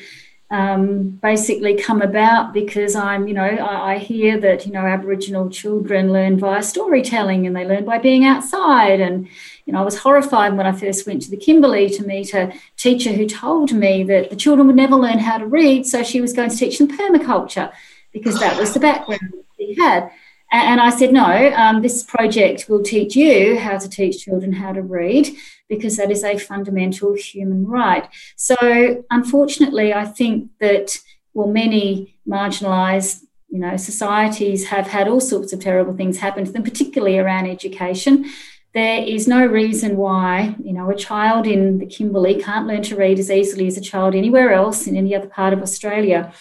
um, 0.50 1.10
basically 1.10 1.76
come 1.76 2.02
about 2.02 2.54
because 2.54 2.96
I'm, 2.96 3.28
you 3.28 3.34
know, 3.34 3.44
I, 3.44 3.96
I, 3.96 3.98
hear 3.98 4.40
that, 4.40 4.66
you 4.66 4.72
know, 4.72 4.86
Aboriginal 4.86 5.50
children 5.50 6.14
learn 6.14 6.40
via 6.40 6.64
storytelling 6.64 7.46
and 7.46 7.54
they 7.54 7.66
learn 7.66 7.84
by 7.84 7.98
being 7.98 8.24
outside. 8.24 9.02
And, 9.02 9.28
you 9.66 9.74
know, 9.74 9.80
I 9.80 9.84
was 9.84 9.98
horrified 9.98 10.56
when 10.56 10.66
I 10.66 10.72
first 10.72 11.06
went 11.06 11.22
to 11.24 11.30
the 11.30 11.36
Kimberley 11.36 11.90
to 11.90 12.06
meet 12.06 12.34
a 12.34 12.54
teacher 12.78 13.12
who 13.12 13.28
told 13.28 13.74
me 13.74 14.04
that 14.04 14.30
the 14.30 14.38
children 14.38 14.68
would 14.68 14.78
never 14.78 14.96
learn 14.96 15.20
how 15.20 15.38
to 15.38 15.46
read, 15.46 15.86
so 15.86 16.02
she 16.02 16.22
was 16.22 16.32
going 16.32 16.50
to 16.50 16.56
teach 16.56 16.78
them 16.78 16.88
permaculture 16.88 17.74
because 18.14 18.40
that 18.40 18.58
was 18.58 18.74
the 18.74 18.80
background 18.80 19.34
she 19.58 19.76
had. 19.76 20.10
And 20.52 20.80
I 20.80 20.90
said, 20.90 21.12
no, 21.12 21.52
um, 21.56 21.82
this 21.82 22.04
project 22.04 22.70
will 22.70 22.82
teach 22.82 23.16
you 23.16 23.58
how 23.58 23.78
to 23.78 23.90
teach 23.90 24.24
children 24.24 24.54
how 24.54 24.72
to 24.72 24.82
read 24.82 25.30
because 25.68 25.98
that 25.98 26.10
is 26.10 26.24
a 26.24 26.38
fundamental 26.38 27.16
human 27.16 27.68
right. 27.68 28.08
So, 28.38 29.04
unfortunately, 29.10 29.94
I 29.94 30.06
think 30.06 30.50
that, 30.60 30.98
well, 31.34 31.48
many 31.48 32.18
marginalised 32.26 33.26
you 33.50 33.60
know, 33.60 33.78
societies 33.78 34.68
have 34.68 34.88
had 34.88 35.08
all 35.08 35.22
sorts 35.22 35.54
of 35.54 35.60
terrible 35.60 35.94
things 35.94 36.18
happen 36.18 36.46
to 36.46 36.52
them, 36.52 36.64
particularly 36.64 37.18
around 37.18 37.48
education. 37.48 38.26
There 38.74 39.04
is 39.04 39.28
no 39.28 39.46
reason 39.46 39.98
why, 39.98 40.56
you 40.64 40.74
know, 40.74 40.90
a 40.90 40.96
child 40.96 41.48
in 41.48 41.80
the 41.80 41.86
Kimberley 41.86 42.42
can't 42.42 42.68
learn 42.68 42.84
to 42.84 42.96
read 42.96 43.20
as 43.20 43.32
easily 43.32 43.68
as 43.68 43.78
a 43.78 43.82
child 43.82 44.16
anywhere 44.16 44.52
else 44.54 44.86
in 44.86 44.98
any 44.98 45.16
other 45.16 45.28
part 45.28 45.54
of 45.54 45.62
Australia. 45.62 46.34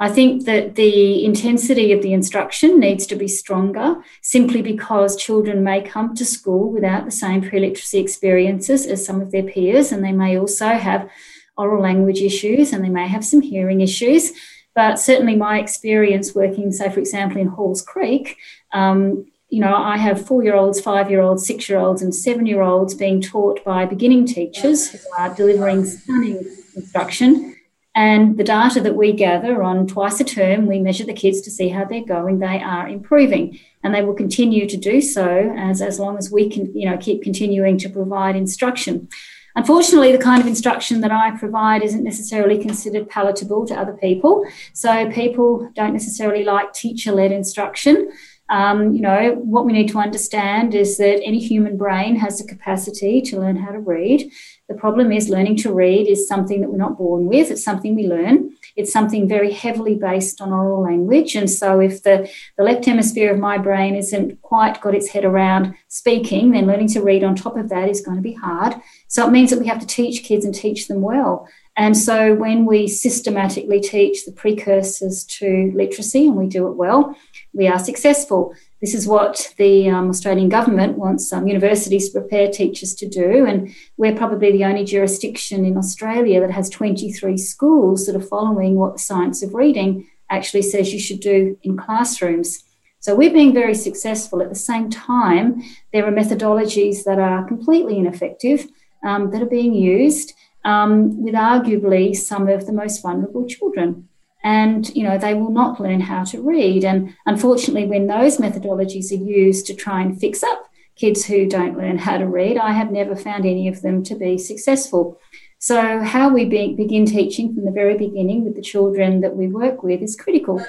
I 0.00 0.10
think 0.10 0.44
that 0.46 0.74
the 0.74 1.24
intensity 1.24 1.92
of 1.92 2.02
the 2.02 2.12
instruction 2.12 2.80
needs 2.80 3.06
to 3.06 3.16
be 3.16 3.28
stronger 3.28 3.96
simply 4.22 4.60
because 4.60 5.16
children 5.16 5.62
may 5.62 5.82
come 5.82 6.14
to 6.16 6.24
school 6.24 6.72
without 6.72 7.04
the 7.04 7.10
same 7.10 7.42
pre 7.42 7.60
literacy 7.60 8.00
experiences 8.00 8.86
as 8.86 9.06
some 9.06 9.20
of 9.20 9.30
their 9.30 9.44
peers, 9.44 9.92
and 9.92 10.04
they 10.04 10.12
may 10.12 10.36
also 10.38 10.68
have 10.68 11.08
oral 11.56 11.80
language 11.80 12.20
issues 12.20 12.72
and 12.72 12.84
they 12.84 12.88
may 12.88 13.06
have 13.06 13.24
some 13.24 13.40
hearing 13.40 13.80
issues. 13.80 14.32
But 14.74 14.96
certainly, 14.96 15.36
my 15.36 15.60
experience 15.60 16.34
working, 16.34 16.72
say, 16.72 16.90
for 16.90 16.98
example, 16.98 17.40
in 17.40 17.46
Halls 17.46 17.80
Creek, 17.80 18.36
um, 18.72 19.26
you 19.48 19.60
know, 19.60 19.72
I 19.72 19.96
have 19.98 20.26
four 20.26 20.42
year 20.42 20.56
olds, 20.56 20.80
five 20.80 21.08
year 21.08 21.20
olds, 21.20 21.46
six 21.46 21.68
year 21.68 21.78
olds, 21.78 22.02
and 22.02 22.12
seven 22.12 22.44
year 22.46 22.62
olds 22.62 22.94
being 22.94 23.20
taught 23.20 23.62
by 23.64 23.84
beginning 23.84 24.26
teachers 24.26 24.90
who 24.90 24.98
are 25.16 25.32
delivering 25.32 25.84
stunning 25.84 26.44
instruction 26.74 27.53
and 27.94 28.36
the 28.36 28.44
data 28.44 28.80
that 28.80 28.96
we 28.96 29.12
gather 29.12 29.62
on 29.62 29.86
twice 29.86 30.18
a 30.20 30.24
term, 30.24 30.66
we 30.66 30.80
measure 30.80 31.04
the 31.04 31.12
kids 31.12 31.40
to 31.42 31.50
see 31.50 31.68
how 31.68 31.84
they're 31.84 32.04
going. 32.04 32.38
They 32.38 32.60
are 32.60 32.88
improving, 32.88 33.58
and 33.82 33.94
they 33.94 34.02
will 34.02 34.14
continue 34.14 34.68
to 34.68 34.76
do 34.76 35.00
so 35.00 35.54
as, 35.56 35.80
as 35.80 35.98
long 35.98 36.18
as 36.18 36.30
we 36.30 36.50
can, 36.50 36.76
you 36.76 36.88
know, 36.88 36.96
keep 36.96 37.22
continuing 37.22 37.78
to 37.78 37.88
provide 37.88 38.36
instruction. 38.36 39.08
Unfortunately, 39.56 40.10
the 40.10 40.18
kind 40.18 40.40
of 40.40 40.48
instruction 40.48 41.00
that 41.02 41.12
I 41.12 41.30
provide 41.38 41.84
isn't 41.84 42.02
necessarily 42.02 42.58
considered 42.58 43.08
palatable 43.08 43.66
to 43.66 43.74
other 43.74 43.92
people. 43.92 44.44
So 44.72 45.08
people 45.12 45.70
don't 45.76 45.92
necessarily 45.92 46.42
like 46.42 46.72
teacher-led 46.72 47.30
instruction. 47.30 48.10
Um, 48.48 48.92
you 48.92 49.00
know, 49.00 49.36
what 49.36 49.64
we 49.64 49.72
need 49.72 49.88
to 49.90 49.98
understand 49.98 50.74
is 50.74 50.98
that 50.98 51.22
any 51.22 51.38
human 51.38 51.76
brain 51.76 52.16
has 52.16 52.38
the 52.38 52.46
capacity 52.46 53.22
to 53.22 53.38
learn 53.38 53.56
how 53.56 53.70
to 53.70 53.78
read. 53.78 54.30
The 54.68 54.74
problem 54.74 55.12
is 55.12 55.28
learning 55.28 55.56
to 55.58 55.74
read 55.74 56.08
is 56.08 56.26
something 56.26 56.62
that 56.62 56.70
we're 56.70 56.78
not 56.78 56.96
born 56.96 57.26
with, 57.26 57.50
it's 57.50 57.62
something 57.62 57.94
we 57.94 58.06
learn. 58.06 58.54
It's 58.76 58.92
something 58.92 59.28
very 59.28 59.52
heavily 59.52 59.94
based 59.94 60.40
on 60.40 60.52
oral 60.52 60.82
language. 60.82 61.36
And 61.36 61.48
so, 61.48 61.80
if 61.80 62.02
the, 62.02 62.28
the 62.56 62.64
left 62.64 62.84
hemisphere 62.84 63.32
of 63.32 63.38
my 63.38 63.58
brain 63.58 63.94
isn't 63.94 64.40
quite 64.42 64.80
got 64.80 64.94
its 64.94 65.08
head 65.08 65.24
around 65.24 65.74
speaking, 65.88 66.50
then 66.50 66.66
learning 66.66 66.88
to 66.88 67.02
read 67.02 67.22
on 67.22 67.36
top 67.36 67.56
of 67.56 67.68
that 67.68 67.88
is 67.88 68.00
going 68.00 68.16
to 68.16 68.22
be 68.22 68.32
hard. 68.32 68.74
So, 69.08 69.26
it 69.26 69.30
means 69.30 69.50
that 69.50 69.60
we 69.60 69.66
have 69.66 69.80
to 69.80 69.86
teach 69.86 70.24
kids 70.24 70.44
and 70.44 70.54
teach 70.54 70.88
them 70.88 71.02
well. 71.02 71.46
And 71.76 71.96
so, 71.96 72.34
when 72.34 72.66
we 72.66 72.88
systematically 72.88 73.80
teach 73.80 74.24
the 74.24 74.32
precursors 74.32 75.24
to 75.38 75.70
literacy 75.74 76.26
and 76.26 76.36
we 76.36 76.48
do 76.48 76.66
it 76.66 76.74
well, 76.74 77.16
we 77.52 77.68
are 77.68 77.78
successful. 77.78 78.54
This 78.84 78.92
is 78.92 79.08
what 79.08 79.54
the 79.56 79.88
um, 79.88 80.10
Australian 80.10 80.50
government 80.50 80.98
wants 80.98 81.32
um, 81.32 81.48
universities 81.48 82.10
to 82.10 82.20
prepare 82.20 82.50
teachers 82.50 82.94
to 82.96 83.08
do. 83.08 83.46
And 83.46 83.74
we're 83.96 84.14
probably 84.14 84.52
the 84.52 84.66
only 84.66 84.84
jurisdiction 84.84 85.64
in 85.64 85.78
Australia 85.78 86.38
that 86.42 86.50
has 86.50 86.68
23 86.68 87.38
schools 87.38 88.04
that 88.04 88.14
are 88.14 88.20
following 88.20 88.74
what 88.74 88.92
the 88.92 88.98
science 88.98 89.42
of 89.42 89.54
reading 89.54 90.06
actually 90.28 90.60
says 90.60 90.92
you 90.92 91.00
should 91.00 91.20
do 91.20 91.56
in 91.62 91.78
classrooms. 91.78 92.62
So 93.00 93.14
we're 93.14 93.32
being 93.32 93.54
very 93.54 93.74
successful. 93.74 94.42
At 94.42 94.50
the 94.50 94.54
same 94.54 94.90
time, 94.90 95.62
there 95.94 96.04
are 96.04 96.12
methodologies 96.12 97.04
that 97.04 97.18
are 97.18 97.48
completely 97.48 97.98
ineffective 97.98 98.68
um, 99.02 99.30
that 99.30 99.40
are 99.40 99.46
being 99.46 99.72
used 99.72 100.34
um, 100.66 101.24
with 101.24 101.32
arguably 101.32 102.14
some 102.14 102.48
of 102.48 102.66
the 102.66 102.72
most 102.74 103.00
vulnerable 103.00 103.46
children 103.46 104.10
and 104.44 104.94
you 104.94 105.02
know 105.02 105.18
they 105.18 105.34
will 105.34 105.50
not 105.50 105.80
learn 105.80 106.00
how 106.00 106.22
to 106.22 106.40
read. 106.40 106.84
And 106.84 107.16
unfortunately 107.26 107.86
when 107.86 108.06
those 108.06 108.36
methodologies 108.36 109.10
are 109.10 109.24
used 109.24 109.66
to 109.66 109.74
try 109.74 110.02
and 110.02 110.20
fix 110.20 110.44
up 110.44 110.70
kids 110.96 111.24
who 111.24 111.48
don't 111.48 111.76
learn 111.76 111.98
how 111.98 112.16
to 112.16 112.24
read 112.24 112.56
i 112.56 112.70
have 112.70 112.92
never 112.92 113.16
found 113.16 113.44
any 113.44 113.66
of 113.66 113.82
them 113.82 114.04
to 114.04 114.14
be 114.14 114.38
successful. 114.38 115.18
So 115.58 116.02
how 116.02 116.28
we 116.28 116.44
be, 116.44 116.74
begin 116.74 117.06
teaching 117.06 117.54
from 117.54 117.64
the 117.64 117.70
very 117.70 117.96
beginning 117.96 118.44
with 118.44 118.54
the 118.54 118.60
children 118.60 119.22
that 119.22 119.34
we 119.34 119.48
work 119.48 119.82
with 119.82 120.02
is 120.02 120.14
critical 120.14 120.64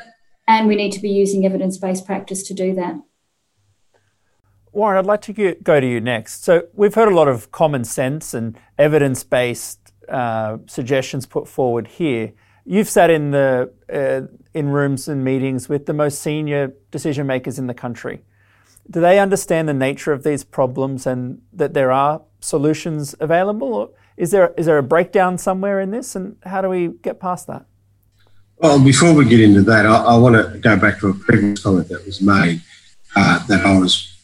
and 0.48 0.68
we 0.68 0.76
need 0.78 0.94
to 0.94 1.02
be 1.02 1.10
using 1.10 1.46
evidence-based 1.46 2.06
practice 2.06 2.44
to 2.44 2.54
do 2.54 2.74
that. 2.76 2.96
Warren 4.72 4.98
i'd 4.98 5.06
like 5.06 5.22
to 5.22 5.34
get, 5.34 5.64
go 5.64 5.82
to 5.82 5.88
you 5.88 6.00
next. 6.00 6.46
So 6.46 6.64
we've 6.74 6.94
heard 6.94 7.12
a 7.12 7.16
lot 7.16 7.28
of 7.28 7.52
common 7.52 7.84
sense 7.84 8.34
and 8.34 8.58
evidence-based 8.78 9.92
uh, 10.08 10.58
suggestions 10.66 11.26
put 11.26 11.48
forward 11.48 11.88
here 11.88 12.34
You've 12.66 12.90
sat 12.90 13.10
in 13.12 13.32
the 13.32 13.72
uh, 13.94 14.22
in 14.54 14.70
rooms 14.70 15.08
and 15.08 15.24
meetings 15.24 15.70
with 15.70 15.86
the 15.86 15.94
most 15.94 16.20
senior 16.22 16.74
decision 16.90 17.28
makers 17.28 17.60
in 17.60 17.68
the 17.68 17.74
country. 17.76 18.22
Do 18.90 19.02
they 19.02 19.20
understand 19.20 19.70
the 19.70 19.74
nature 19.74 20.12
of 20.12 20.24
these 20.24 20.44
problems 20.44 21.06
and 21.06 21.42
that 21.54 21.74
there 21.74 21.92
are 21.92 22.22
solutions 22.40 23.16
available? 23.20 23.74
Or 23.74 23.90
is 24.18 24.32
there 24.32 24.54
is 24.58 24.66
there 24.66 24.80
a 24.80 24.84
breakdown 24.84 25.38
somewhere 25.38 25.80
in 25.80 25.92
this, 25.92 26.16
and 26.16 26.38
how 26.44 26.62
do 26.62 26.70
we 26.70 26.88
get 27.04 27.20
past 27.20 27.46
that? 27.48 27.66
Well, 28.58 28.84
before 28.84 29.14
we 29.14 29.26
get 29.26 29.42
into 29.42 29.62
that, 29.64 29.86
I, 29.86 29.96
I 30.04 30.18
want 30.18 30.36
to 30.36 30.58
go 30.60 30.78
back 30.78 31.00
to 31.00 31.10
a 31.10 31.14
previous 31.14 31.62
comment 31.62 31.90
that 31.90 32.06
was 32.06 32.22
made 32.22 32.62
uh, 33.16 33.46
that 33.48 33.66
I 33.66 33.78
was 33.78 34.16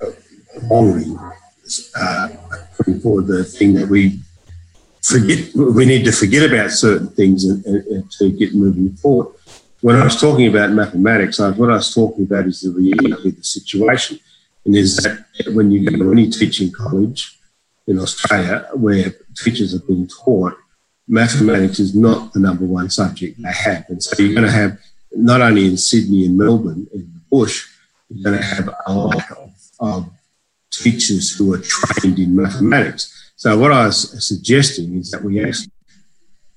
uh, 0.00 0.10
honouring, 0.70 1.18
uh, 1.96 2.28
putting 2.76 3.00
forward 3.00 3.26
the 3.26 3.44
thing 3.44 3.74
that 3.74 3.88
we 3.88 4.20
forget, 5.04 5.54
we 5.54 5.84
need 5.84 6.04
to 6.04 6.12
forget 6.12 6.50
about 6.50 6.70
certain 6.70 7.08
things 7.08 7.44
and, 7.44 7.64
and, 7.66 7.86
and 7.86 8.10
to 8.12 8.30
get 8.30 8.54
moving 8.54 8.94
forward. 8.96 9.34
When 9.80 9.96
I 9.96 10.04
was 10.04 10.18
talking 10.18 10.46
about 10.46 10.70
mathematics, 10.70 11.40
I, 11.40 11.50
what 11.50 11.70
I 11.70 11.74
was 11.74 11.94
talking 11.94 12.24
about 12.24 12.46
is 12.46 12.62
the 12.62 12.70
reality 12.70 13.28
of 13.28 13.36
the 13.36 13.44
situation. 13.44 14.18
And 14.64 14.74
is 14.74 14.96
that 14.96 15.26
when 15.52 15.70
you 15.70 15.90
go 15.90 15.98
to 15.98 16.12
any 16.12 16.30
teaching 16.30 16.72
college 16.72 17.38
in 17.86 17.98
Australia 17.98 18.66
where 18.72 19.12
teachers 19.36 19.74
are 19.74 19.86
being 19.86 20.08
taught, 20.08 20.56
mathematics 21.06 21.78
is 21.78 21.94
not 21.94 22.32
the 22.32 22.40
number 22.40 22.64
one 22.64 22.88
subject 22.88 23.42
they 23.42 23.52
have. 23.52 23.84
And 23.90 24.02
so 24.02 24.22
you're 24.22 24.32
going 24.34 24.46
to 24.46 24.50
have, 24.50 24.78
not 25.12 25.42
only 25.42 25.66
in 25.66 25.76
Sydney 25.76 26.24
and 26.24 26.38
Melbourne, 26.38 26.86
in 26.94 27.00
the 27.00 27.20
bush, 27.30 27.68
you're 28.08 28.24
going 28.24 28.38
to 28.38 28.44
have 28.44 28.70
a 28.86 28.92
lot 28.94 29.30
of, 29.32 29.52
of 29.80 30.10
teachers 30.72 31.36
who 31.36 31.52
are 31.52 31.58
trained 31.62 32.18
in 32.18 32.34
mathematics. 32.34 33.23
So 33.44 33.58
what 33.58 33.72
I 33.72 33.84
was 33.84 34.26
suggesting 34.26 34.96
is 34.96 35.10
that 35.10 35.22
we 35.22 35.44
actually 35.44 35.70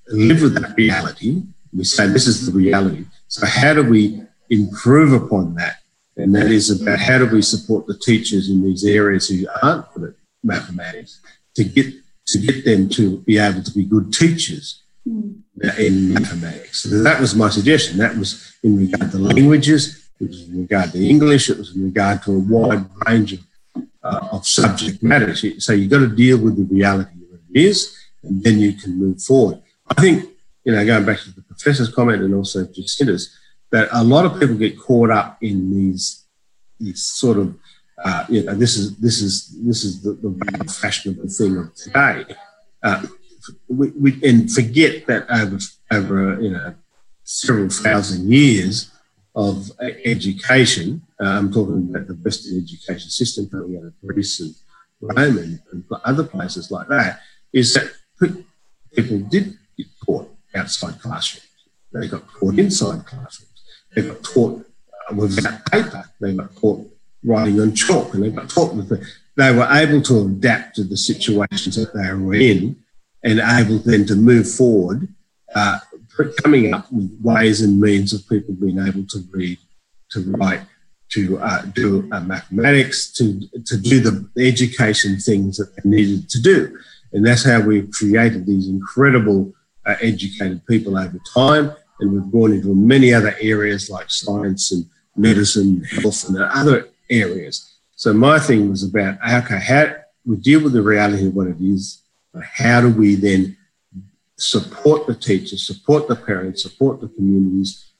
live 0.06 0.40
with 0.40 0.54
that 0.54 0.74
reality. 0.74 1.42
We 1.76 1.84
say 1.84 2.06
this 2.06 2.26
is 2.26 2.46
the 2.46 2.52
reality. 2.58 3.04
So 3.26 3.44
how 3.44 3.74
do 3.74 3.84
we 3.84 4.22
improve 4.48 5.12
upon 5.12 5.54
that? 5.56 5.80
And 6.16 6.34
that 6.34 6.46
is 6.46 6.70
about 6.70 6.98
how 6.98 7.18
do 7.18 7.26
we 7.26 7.42
support 7.42 7.86
the 7.86 7.98
teachers 7.98 8.48
in 8.48 8.62
these 8.62 8.86
areas 8.86 9.28
who 9.28 9.46
aren't 9.62 9.92
good 9.92 10.04
at 10.08 10.14
mathematics 10.42 11.20
to 11.56 11.64
get 11.64 11.92
to 12.28 12.38
get 12.38 12.64
them 12.64 12.88
to 12.96 13.18
be 13.18 13.36
able 13.36 13.62
to 13.62 13.72
be 13.72 13.84
good 13.84 14.10
teachers 14.10 14.82
mm. 15.06 15.42
in 15.78 16.14
mathematics. 16.14 16.84
So 16.84 17.02
that 17.02 17.20
was 17.20 17.34
my 17.34 17.50
suggestion. 17.50 17.98
That 17.98 18.16
was 18.16 18.56
in 18.62 18.78
regard 18.78 19.10
to 19.10 19.18
languages, 19.18 20.08
it 20.18 20.28
was 20.28 20.48
in 20.48 20.62
regard 20.62 20.92
to 20.92 21.06
English, 21.06 21.50
it 21.50 21.58
was 21.58 21.76
in 21.76 21.84
regard 21.84 22.22
to 22.22 22.32
a 22.32 22.38
wide 22.38 22.86
range 23.06 23.34
of, 23.34 23.40
uh, 24.08 24.28
of 24.32 24.46
subject 24.46 25.02
matters. 25.02 25.44
So 25.64 25.72
you've 25.72 25.90
got 25.90 25.98
to 25.98 26.08
deal 26.08 26.38
with 26.38 26.56
the 26.56 26.74
reality 26.74 27.10
of 27.32 27.40
it 27.50 27.60
is, 27.60 27.96
and 28.22 28.42
then 28.42 28.58
you 28.58 28.72
can 28.72 28.98
move 28.98 29.20
forward. 29.22 29.62
I 29.88 29.94
think, 30.00 30.24
you 30.64 30.72
know, 30.72 30.84
going 30.84 31.04
back 31.04 31.20
to 31.20 31.30
the 31.34 31.42
professor's 31.42 31.92
comment 31.94 32.22
and 32.22 32.34
also 32.34 32.64
Jacinta's, 32.64 33.36
that 33.70 33.88
a 33.92 34.02
lot 34.02 34.24
of 34.24 34.40
people 34.40 34.56
get 34.56 34.78
caught 34.78 35.10
up 35.10 35.38
in 35.42 35.70
these, 35.70 36.24
these 36.80 37.02
sort 37.02 37.38
of 37.38 37.54
uh, 38.04 38.24
you 38.28 38.44
know, 38.44 38.54
this 38.54 38.76
is 38.76 38.96
this 38.98 39.20
is 39.20 39.56
this 39.66 39.84
is 39.84 40.02
the, 40.02 40.12
the 40.12 40.72
fashionable 40.80 41.28
thing 41.28 41.56
of 41.56 41.74
today. 41.74 42.24
Uh, 42.82 43.02
we, 43.68 43.88
we, 43.90 44.20
and 44.22 44.52
forget 44.52 45.06
that 45.06 45.26
over 45.30 45.58
over 45.90 46.40
you 46.40 46.50
know 46.50 46.74
several 47.24 47.68
thousand 47.68 48.32
years 48.32 48.90
of 49.38 49.70
education. 50.04 51.00
Uh, 51.20 51.28
I'm 51.28 51.52
talking 51.52 51.88
about 51.88 52.08
the 52.08 52.14
Western 52.14 52.58
education 52.60 53.08
system 53.08 53.48
coming 53.48 53.78
out 53.78 53.84
of 53.84 53.94
Greece 54.04 54.40
and 54.40 54.52
Rome 55.00 55.38
and, 55.38 55.60
and 55.70 55.84
other 56.04 56.24
places 56.24 56.72
like 56.72 56.88
that. 56.88 57.20
Is 57.52 57.74
that 57.74 57.88
people 58.92 59.18
did 59.30 59.56
get 59.76 59.86
taught 60.04 60.28
outside 60.56 61.00
classrooms. 61.00 61.46
They 61.92 62.08
got 62.08 62.24
taught 62.38 62.58
inside 62.58 63.06
classrooms. 63.06 63.62
They 63.94 64.02
got 64.02 64.24
taught 64.24 64.66
uh, 65.08 65.14
without 65.14 65.64
paper. 65.70 66.04
They 66.20 66.34
got 66.34 66.56
taught 66.56 66.84
writing 67.22 67.60
on 67.60 67.74
chalk 67.76 68.14
and 68.14 68.24
they 68.24 68.30
got 68.30 68.50
taught 68.50 68.74
with 68.74 68.90
it. 68.90 69.06
They 69.36 69.52
were 69.52 69.68
able 69.70 70.02
to 70.02 70.26
adapt 70.26 70.76
to 70.76 70.84
the 70.84 70.96
situations 70.96 71.76
that 71.76 71.94
they 71.94 72.12
were 72.12 72.34
in 72.34 72.76
and 73.22 73.38
able 73.38 73.78
then 73.78 74.04
to 74.06 74.16
move 74.16 74.50
forward, 74.50 75.08
uh, 75.54 75.78
coming 76.24 76.74
up 76.74 76.90
with 76.92 77.16
ways 77.22 77.60
and 77.60 77.80
means 77.80 78.12
of 78.12 78.28
people 78.28 78.54
being 78.54 78.78
able 78.78 79.04
to 79.06 79.22
read, 79.30 79.58
to 80.10 80.20
write, 80.32 80.60
to 81.10 81.38
uh, 81.38 81.62
do 81.74 82.08
uh, 82.12 82.20
mathematics, 82.20 83.12
to, 83.12 83.40
to 83.64 83.76
do 83.76 84.00
the 84.00 84.28
education 84.36 85.18
things 85.18 85.56
that 85.56 85.74
they 85.76 85.88
needed 85.88 86.28
to 86.28 86.40
do. 86.42 86.78
And 87.12 87.24
that's 87.24 87.44
how 87.44 87.60
we've 87.60 87.90
created 87.90 88.46
these 88.46 88.68
incredible 88.68 89.52
uh, 89.86 89.96
educated 90.02 90.66
people 90.66 90.98
over 90.98 91.18
time. 91.34 91.72
And 92.00 92.12
we've 92.12 92.30
gone 92.30 92.52
into 92.52 92.74
many 92.74 93.12
other 93.12 93.34
areas 93.40 93.90
like 93.90 94.10
science 94.10 94.70
and 94.72 94.86
medicine, 95.16 95.82
health, 95.84 96.28
and 96.28 96.38
other 96.38 96.88
areas. 97.10 97.78
So 97.96 98.12
my 98.12 98.38
thing 98.38 98.68
was 98.70 98.84
about 98.84 99.18
okay, 99.28 99.58
how 99.58 99.96
we 100.24 100.36
deal 100.36 100.62
with 100.62 100.74
the 100.74 100.82
reality 100.82 101.26
of 101.26 101.34
what 101.34 101.48
it 101.48 101.60
is. 101.60 102.02
How 102.40 102.80
do 102.80 102.90
we 102.90 103.16
then 103.16 103.56
support 104.38 105.06
the 105.06 105.14
teachers, 105.14 105.66
support 105.66 106.08
the 106.08 106.16
parents, 106.16 106.62
support 106.62 107.00
the 107.00 107.08
communities 107.08 107.92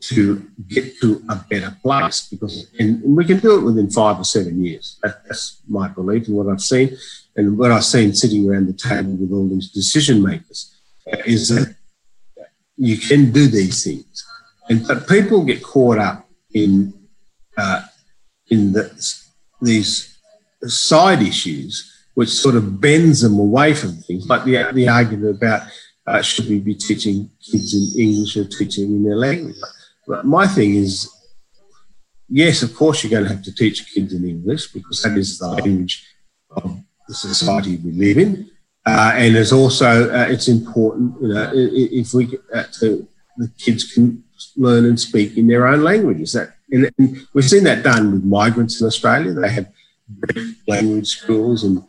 to 0.00 0.46
get 0.66 0.98
to 1.00 1.22
a 1.28 1.36
better 1.48 1.76
place? 1.82 2.28
Because 2.28 2.70
and, 2.78 3.02
we 3.16 3.24
can 3.24 3.38
do 3.38 3.58
it 3.58 3.64
within 3.64 3.88
five 3.90 4.18
or 4.18 4.24
seven 4.24 4.62
years. 4.62 4.98
That's 5.02 5.62
my 5.68 5.88
belief 5.88 6.28
and 6.28 6.36
what 6.36 6.48
I've 6.48 6.60
seen, 6.60 6.96
and 7.36 7.56
what 7.56 7.70
I've 7.70 7.84
seen 7.84 8.14
sitting 8.14 8.48
around 8.48 8.66
the 8.66 8.72
table 8.72 9.12
with 9.12 9.32
all 9.32 9.48
these 9.48 9.70
decision 9.70 10.22
makers 10.22 10.74
is 11.24 11.48
that 11.48 11.76
you 12.76 12.98
can 12.98 13.32
do 13.32 13.48
these 13.48 13.82
things, 13.82 14.24
and 14.68 14.86
but 14.86 15.08
people 15.08 15.44
get 15.44 15.62
caught 15.62 15.98
up 15.98 16.28
in 16.52 16.92
uh, 17.56 17.82
in 18.50 18.72
the, 18.72 18.90
these 19.60 20.18
side 20.64 21.22
issues, 21.22 21.97
which 22.18 22.30
sort 22.30 22.56
of 22.56 22.80
bends 22.80 23.20
them 23.20 23.38
away 23.38 23.72
from 23.72 23.92
things, 23.92 24.28
like 24.28 24.42
the, 24.42 24.56
the 24.72 24.88
argument 24.88 25.36
about 25.36 25.62
uh, 26.04 26.20
should 26.20 26.48
we 26.48 26.58
be 26.58 26.74
teaching 26.74 27.30
kids 27.40 27.72
in 27.78 28.02
English 28.02 28.36
or 28.36 28.44
teaching 28.44 28.86
in 28.86 29.04
their 29.04 29.14
language. 29.14 29.54
But 30.04 30.24
my 30.24 30.48
thing 30.48 30.74
is, 30.74 31.08
yes, 32.28 32.64
of 32.64 32.74
course 32.74 33.04
you're 33.04 33.12
going 33.12 33.22
to 33.22 33.32
have 33.32 33.44
to 33.44 33.54
teach 33.54 33.94
kids 33.94 34.12
in 34.12 34.28
English 34.28 34.72
because 34.72 35.00
that 35.02 35.16
is 35.16 35.38
the 35.38 35.46
language 35.46 35.94
of 36.50 36.82
the 37.06 37.14
society 37.14 37.76
we 37.76 37.92
live 37.92 38.18
in. 38.18 38.50
Uh, 38.84 39.12
and 39.14 39.36
it's 39.36 39.52
also 39.52 40.12
uh, 40.12 40.26
it's 40.28 40.48
important, 40.48 41.14
you 41.22 41.28
know, 41.28 41.52
if 41.54 42.12
we 42.14 42.26
to 42.80 43.06
the 43.36 43.48
kids 43.58 43.92
can 43.92 44.24
learn 44.56 44.86
and 44.86 44.98
speak 44.98 45.36
in 45.36 45.46
their 45.46 45.68
own 45.68 45.84
languages. 45.84 46.32
That 46.32 46.48
and, 46.72 46.90
and 46.98 47.28
we've 47.32 47.48
seen 47.48 47.62
that 47.62 47.84
done 47.84 48.10
with 48.10 48.24
migrants 48.24 48.80
in 48.80 48.88
Australia. 48.88 49.34
They 49.34 49.52
have 49.52 49.68
language 50.66 51.06
schools 51.06 51.62
and 51.62 51.84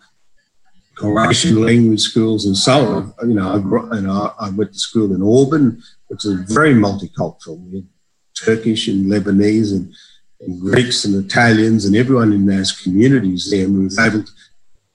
Croatian 0.99 1.65
language 1.65 2.01
schools 2.01 2.45
and 2.45 2.57
so 2.57 2.85
on. 2.85 3.13
You 3.29 3.35
know, 3.35 4.33
I, 4.39 4.47
I 4.47 4.49
went 4.49 4.73
to 4.73 4.79
school 4.79 5.15
in 5.15 5.23
Auburn, 5.23 5.81
which 6.07 6.25
is 6.25 6.51
very 6.51 6.73
multicultural. 6.73 7.57
We 7.59 7.77
had 7.77 7.87
Turkish 8.35 8.87
and 8.89 9.05
Lebanese 9.05 9.71
and, 9.71 9.93
and, 10.41 10.59
Greeks 10.59 11.05
and 11.05 11.15
Italians 11.23 11.85
and 11.85 11.95
everyone 11.95 12.33
in 12.33 12.45
those 12.45 12.73
communities 12.73 13.49
there. 13.49 13.65
And 13.65 13.77
we 13.77 13.95
were 13.95 14.05
able 14.05 14.25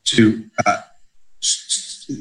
to 0.05 0.51
uh, 0.67 0.81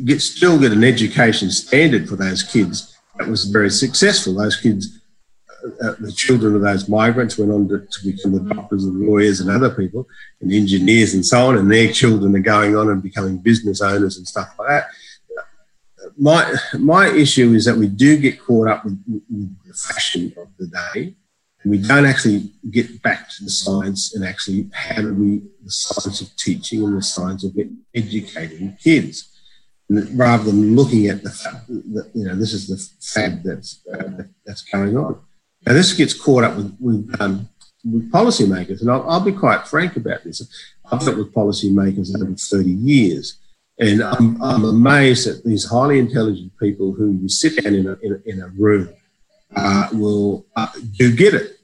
get 0.06 0.22
still 0.22 0.58
get 0.60 0.72
an 0.72 0.84
education 0.86 1.52
standard 1.52 2.08
for 2.08 2.16
those 2.16 2.42
kids 2.42 2.98
that 3.18 3.28
was 3.28 3.46
very 3.46 3.70
successful. 3.70 4.36
Those 4.36 4.56
kids 4.56 5.02
uh, 5.82 5.95
the 5.99 6.11
children 6.11 6.55
of 6.55 6.61
those 6.61 6.89
migrants 6.89 7.38
went 7.38 7.51
on 7.51 7.68
to, 7.70 7.80
to, 7.80 8.11
become 8.11 8.34
the 8.34 8.53
doctors 8.53 8.84
and 8.84 9.07
lawyers 9.07 9.39
and 9.39 9.49
other 9.49 9.70
people 9.70 10.07
and 10.41 10.51
engineers 10.51 11.14
and 11.14 11.26
so 11.26 11.47
on, 11.47 11.57
and 11.57 11.72
their 11.72 11.91
children 11.91 12.36
are 12.36 12.39
going 12.39 12.76
on 12.76 12.89
and 12.89 13.01
becoming 13.01 13.38
business 13.38 13.82
owners 13.82 14.18
and 14.18 14.28
stuff 14.28 14.53
like 14.59 14.68
that. 14.68 14.88
My 16.18 16.53
my 16.78 17.07
issue 17.07 17.53
is 17.53 17.66
that 17.66 17.78
we 17.78 17.88
do 17.88 18.18
get 18.18 18.41
caught 18.41 18.68
up 18.68 18.84
with, 18.84 19.01
with 19.07 19.55
the 19.66 19.74
fashion 19.74 20.34
of 20.38 20.47
the 20.59 20.68
day, 20.68 21.16
and 21.64 21.72
we 21.72 21.78
don't 21.78 22.05
actually 22.05 22.51
get 22.70 23.01
back 23.01 23.30
to 23.30 23.43
the 23.45 23.49
science 23.49 24.14
and 24.16 24.26
actually 24.26 24.70
how 24.74 25.01
do 25.01 25.14
we 25.14 25.41
the 25.64 25.72
science 25.72 26.22
of 26.22 26.36
teaching 26.36 26.84
and 26.84 26.97
the 26.97 27.01
science 27.01 27.43
of 27.45 27.57
educating 27.95 28.78
kids 28.84 29.30
rather 29.89 30.43
than 30.43 30.76
looking 30.76 31.07
at 31.07 31.24
the 31.24 32.11
you 32.14 32.26
know 32.26 32.36
this 32.36 32.53
is 32.53 32.68
the 32.68 32.78
fad 33.01 33.43
that's 33.43 33.82
uh, 33.93 34.24
that's 34.45 34.61
going 34.64 34.97
on. 34.97 35.20
Now, 35.66 35.74
this 35.74 35.93
gets 35.93 36.14
caught 36.14 36.43
up 36.43 36.57
with, 36.57 36.76
with, 36.80 37.16
um, 37.20 37.49
with 37.86 38.11
policymakers, 38.11 38.82
and 38.82 38.91
I'll, 38.91 39.09
I'll, 39.09 39.20
be 39.24 39.32
quite 39.32 39.68
frank 39.68 39.95
about 39.95 40.24
this. 40.24 40.41
I've 40.91 41.05
worked 41.05 41.18
with 41.18 41.34
policymakers 41.34 42.14
over 42.16 42.34
30 42.34 42.70
years, 42.70 43.39
and 43.80 44.03
I'm, 44.03 44.41
I'm 44.41 44.66
amazed 44.66 45.28
at 45.28 45.43
these 45.43 45.66
highly 45.66 45.99
intelligent 45.99 46.51
people 46.59 46.93
who 46.93 47.11
you 47.11 47.30
sit 47.30 47.64
down 47.64 47.74
in 47.74 47.88
a, 47.88 47.97
in 48.01 48.14
a, 48.14 48.30
in 48.30 48.41
a 48.41 48.47
room 48.49 48.89
uh, 49.55 49.88
will 49.93 50.45
uh, 50.55 50.68
do 50.97 51.16
get 51.16 51.34
it. 51.34 51.59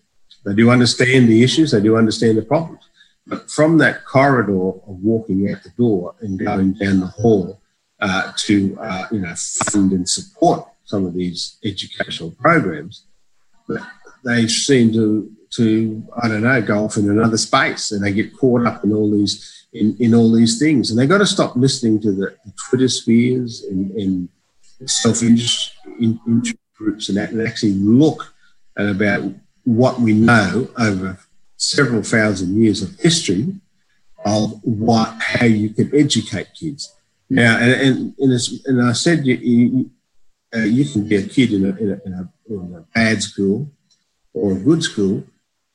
They 0.46 0.56
do 0.56 0.70
understand 0.70 1.28
the 1.28 1.44
issues, 1.44 1.72
they 1.72 1.82
do 1.82 1.98
understand 1.98 2.38
the 2.38 2.42
problems. 2.42 2.90
But 3.28 3.52
from 3.52 3.78
that 3.78 4.06
corridor 4.06 4.70
of 4.70 5.04
walking 5.04 5.52
out 5.52 5.64
the 5.64 5.70
door 5.70 6.16
and 6.22 6.40
going 6.40 6.74
down 6.74 7.00
the 7.00 7.08
hall 7.08 7.62
uh, 8.00 8.32
to 8.38 8.78
uh, 8.80 9.06
you 9.12 9.20
know 9.20 9.34
fund 9.36 9.92
and 9.92 10.10
support 10.10 10.68
some 10.86 11.06
of 11.06 11.14
these 11.14 11.58
educational 11.64 12.32
programs, 12.32 13.06
they 14.24 14.48
seem 14.48 14.94
to 14.94 15.32
to 15.52 16.04
I 16.22 16.28
don't 16.28 16.44
know 16.44 16.62
go 16.62 16.86
off 16.86 16.98
in 16.98 17.10
another 17.10 17.38
space 17.38 17.92
and 17.92 18.04
they 18.04 18.14
get 18.14 18.38
caught 18.38 18.66
up 18.66 18.84
in 18.84 18.94
all 18.94 19.10
these 19.10 19.60
in, 19.74 19.96
in 20.00 20.14
all 20.14 20.32
these 20.32 20.60
things. 20.60 20.90
And 20.90 21.00
they've 21.00 21.10
got 21.10 21.20
to 21.20 21.26
stop 21.26 21.56
listening 21.56 22.02
to 22.02 22.12
the, 22.12 22.36
the 22.46 22.54
Twitter 22.70 22.88
spheres 22.88 23.64
and, 23.70 23.92
and 23.92 24.30
self 24.86 25.22
interest 25.22 25.76
groups 26.76 27.10
and, 27.10 27.18
and 27.18 27.48
actually 27.48 27.74
look 27.74 28.34
at 28.78 28.88
about 28.88 29.24
what 29.66 30.00
we 30.00 30.14
know 30.14 30.68
over 30.78 31.20
several 31.58 32.02
thousand 32.02 32.62
years 32.62 32.82
of 32.82 32.98
history 33.00 33.54
of 34.26 34.60
what 34.64 35.10
how 35.20 35.46
you 35.46 35.70
can 35.70 35.94
educate 35.94 36.48
kids. 36.58 36.96
Now, 37.30 37.58
and 37.58 37.72
and, 37.72 38.14
and, 38.20 38.42
and 38.66 38.82
I 38.82 38.94
said 38.94 39.26
you, 39.26 39.36
you, 39.36 39.92
uh, 40.56 40.60
you, 40.60 40.86
can 40.86 41.08
be 41.08 41.16
a 41.16 41.24
kid 41.28 41.54
in 41.54 41.66
a, 41.66 41.70
in, 41.78 41.92
a, 41.92 42.02
in, 42.06 42.14
a, 42.14 42.54
in 42.54 42.76
a 42.76 42.82
bad 42.94 43.22
school 43.22 43.72
or 44.34 44.54
a 44.54 44.60
good 44.60 44.84
school, 44.84 45.24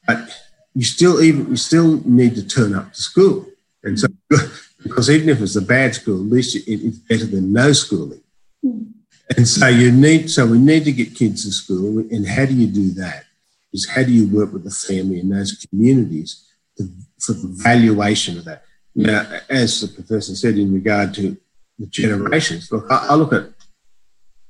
but 0.06 0.28
you 0.74 0.82
still 0.82 1.22
even 1.22 1.48
you 1.50 1.56
still 1.56 2.00
need 2.04 2.34
to 2.34 2.46
turn 2.46 2.74
up 2.74 2.92
to 2.92 3.00
school. 3.00 3.46
And 3.82 3.98
so, 3.98 4.08
because 4.82 5.10
even 5.10 5.28
if 5.28 5.40
it's 5.40 5.56
a 5.56 5.62
bad 5.62 5.94
school, 5.94 6.16
at 6.16 6.30
least 6.30 6.56
it, 6.56 6.62
it's 6.66 6.98
better 6.98 7.26
than 7.26 7.52
no 7.52 7.72
schooling. 7.72 8.22
Mm. 8.64 8.92
And 9.36 9.48
so 9.48 9.68
you 9.68 9.90
need, 9.90 10.30
so 10.30 10.46
we 10.46 10.58
need 10.58 10.84
to 10.84 10.92
get 10.92 11.14
kids 11.14 11.44
to 11.44 11.52
school. 11.52 11.98
And 11.98 12.26
how 12.26 12.44
do 12.46 12.54
you 12.54 12.66
do 12.66 12.90
that? 12.94 13.24
Is 13.72 13.88
how 13.88 14.02
do 14.02 14.12
you 14.12 14.28
work 14.28 14.52
with 14.52 14.64
the 14.64 14.70
family 14.70 15.20
in 15.20 15.30
those 15.30 15.66
communities 15.68 16.46
to, 16.76 16.88
for 17.18 17.32
the 17.32 17.48
valuation 17.48 18.38
of 18.38 18.44
that? 18.44 18.64
Now, 18.94 19.26
as 19.48 19.80
the 19.80 19.88
professor 19.88 20.36
said 20.36 20.56
in 20.56 20.72
regard 20.72 21.14
to 21.14 21.36
the 21.78 21.86
generations, 21.86 22.70
look, 22.70 22.86
I, 22.90 23.08
I 23.10 23.14
look 23.14 23.32
at 23.32 23.53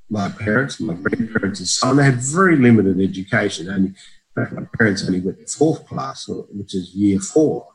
my 0.09 0.29
parents, 0.29 0.79
my 0.79 0.93
grandparents, 0.93 1.59
and 1.59 1.67
so 1.67 1.87
on. 1.87 1.97
They 1.97 2.05
had 2.05 2.15
very 2.15 2.57
limited 2.57 2.99
education. 3.01 3.69
Only 3.69 3.93
my 4.35 4.67
parents 4.77 5.05
only 5.05 5.21
went 5.21 5.39
to 5.39 5.57
fourth 5.57 5.87
class, 5.87 6.27
which 6.27 6.75
is 6.75 6.93
year 6.93 7.19
four. 7.19 7.67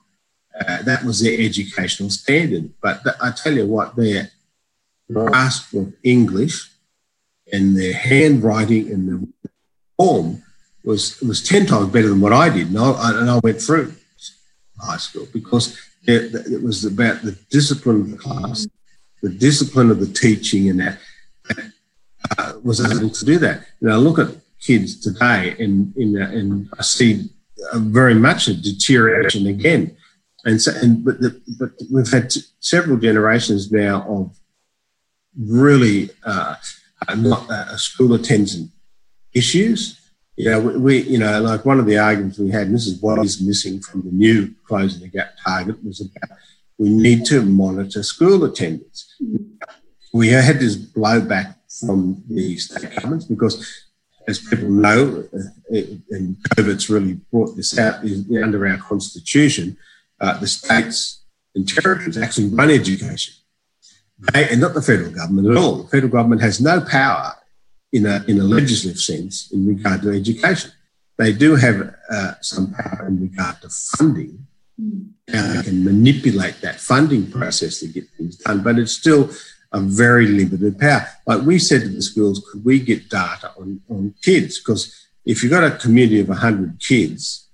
Uh, 0.59 0.83
that 0.83 1.05
was 1.05 1.21
their 1.21 1.41
educational 1.41 2.11
standard. 2.11 2.71
But 2.83 3.03
th- 3.03 3.17
I 3.21 3.31
tell 3.31 3.55
you 3.55 3.67
what, 3.67 3.97
their 3.97 4.31
grasp 5.13 5.73
of 5.75 5.95
English 6.03 6.71
and 7.53 7.77
their 7.77 7.95
handwriting 7.95 8.91
and 8.93 9.09
the 9.09 9.29
form 9.97 10.43
was 10.85 11.21
was 11.21 11.43
ten 11.43 11.67
times 11.67 11.91
better 11.91 12.09
than 12.09 12.21
what 12.21 12.33
I 12.33 12.49
did. 12.49 12.69
And 12.69 12.79
I, 12.79 13.21
and 13.21 13.31
I 13.31 13.39
went 13.39 13.61
through 13.61 13.95
high 14.79 14.97
school 14.97 15.27
because 15.33 15.79
it, 16.07 16.35
it, 16.35 16.63
was 16.63 16.85
about 16.85 17.23
the 17.23 17.33
discipline 17.51 18.01
of 18.01 18.11
the 18.11 18.17
class, 18.17 18.67
the 19.23 19.29
discipline 19.29 19.91
of 19.91 20.01
the 20.01 20.07
teaching, 20.07 20.71
and 20.71 20.81
that 20.81 20.99
uh, 22.39 22.55
was 22.63 22.81
able 22.81 23.11
to 23.11 23.25
do 23.25 23.39
that. 23.39 23.65
And 23.81 23.93
I 23.93 23.97
look 23.97 24.19
at 24.19 24.35
kids 24.61 25.01
today, 25.01 25.57
and 25.59 25.95
and, 25.97 26.17
and 26.17 26.69
I 26.79 26.83
see 26.83 27.29
very 27.75 28.15
much 28.15 28.49
a 28.49 28.55
deterioration 28.55 29.47
again. 29.47 29.97
And 30.45 30.61
so, 30.61 30.73
and 30.81 31.05
but 31.05 31.21
the, 31.21 31.41
but 31.59 31.71
we've 31.93 32.11
had 32.11 32.33
several 32.61 32.97
generations 32.97 33.71
now 33.71 34.07
of 34.09 34.37
really 35.39 36.11
uh, 36.25 36.57
not 37.17 37.51
uh, 37.51 37.77
school 37.77 38.15
attendance 38.15 38.71
issues. 39.35 39.97
You 40.37 40.51
know, 40.51 40.61
we, 40.61 40.79
we, 40.79 40.99
you 41.03 41.19
know, 41.19 41.41
like 41.43 41.67
one 41.67 41.79
of 41.79 41.87
the 41.87 41.99
arguments 41.99 42.39
we 42.39 42.51
had, 42.51 42.69
and 42.69 42.75
this 42.75 42.87
is 42.87 43.01
what 43.03 43.23
is 43.25 43.43
missing 43.43 43.81
from 43.81 44.03
the 44.03 44.11
new 44.11 44.55
closing 44.67 45.03
the 45.03 45.09
gap 45.09 45.35
target, 45.45 45.85
was 45.85 46.01
about 46.01 46.39
we 46.79 46.89
need 46.89 47.27
to 47.27 47.43
monitor 47.43 48.03
school 48.03 48.43
attendance. 48.45 49.15
We 50.15 50.29
had 50.29 50.59
this 50.59 50.77
blowback 50.77 51.55
from 51.79 52.23
the 52.29 52.57
state 52.57 52.95
governments 52.95 53.27
because, 53.27 53.87
as 54.27 54.39
people 54.39 54.69
know, 54.71 55.25
uh, 55.33 55.77
and 56.11 56.37
COVID's 56.57 56.91
really 56.91 57.15
brought 57.31 57.57
this 57.57 57.79
out, 57.79 58.05
is 58.05 58.25
under 58.43 58.67
our 58.67 58.79
constitution, 58.79 59.77
uh, 60.21 60.39
the 60.39 60.47
states 60.47 61.23
and 61.55 61.69
territories 61.69 62.19
actually 62.19 62.49
run 62.49 62.71
education 62.71 63.35
and 64.35 64.61
not 64.61 64.75
the 64.75 64.83
federal 64.83 65.11
government 65.11 65.49
at 65.49 65.57
all. 65.57 65.83
The 65.83 65.89
federal 65.89 66.13
government 66.13 66.43
has 66.43 66.61
no 66.61 66.81
power 66.81 67.35
in 67.93 68.07
a, 68.07 68.23
in 68.29 68.39
a 68.39 68.45
legislative 68.45 69.01
sense 69.01 69.51
in 69.53 69.67
regard 69.67 70.03
to 70.03 70.11
education. 70.11 70.71
They 71.17 71.33
do 71.33 71.57
have 71.57 71.95
uh, 72.11 72.35
some 72.41 72.73
power 72.73 73.07
in 73.09 73.21
regard 73.21 73.61
to 73.63 73.69
funding. 73.69 74.47
How 75.33 75.53
they 75.53 75.63
can 75.63 75.85
manipulate 75.85 76.61
that 76.63 76.81
funding 76.81 77.31
process 77.31 77.81
to 77.81 77.87
get 77.87 78.09
things 78.17 78.37
done, 78.37 78.63
but 78.63 78.79
it's 78.79 78.93
still 78.93 79.31
a 79.73 79.81
very 79.81 80.27
limited 80.27 80.79
power. 80.79 81.07
Like 81.27 81.43
we 81.43 81.59
said 81.59 81.83
to 81.83 81.89
the 81.89 82.03
schools, 82.03 82.47
could 82.51 82.65
we 82.65 82.81
get 82.81 83.09
data 83.09 83.53
on, 83.59 83.81
on 83.89 84.15
kids? 84.23 84.59
Because 84.59 85.09
if 85.25 85.43
you've 85.43 85.53
got 85.53 85.65
a 85.65 85.77
community 85.79 86.21
of 86.21 86.29
100 86.29 86.81
kids 86.81 87.49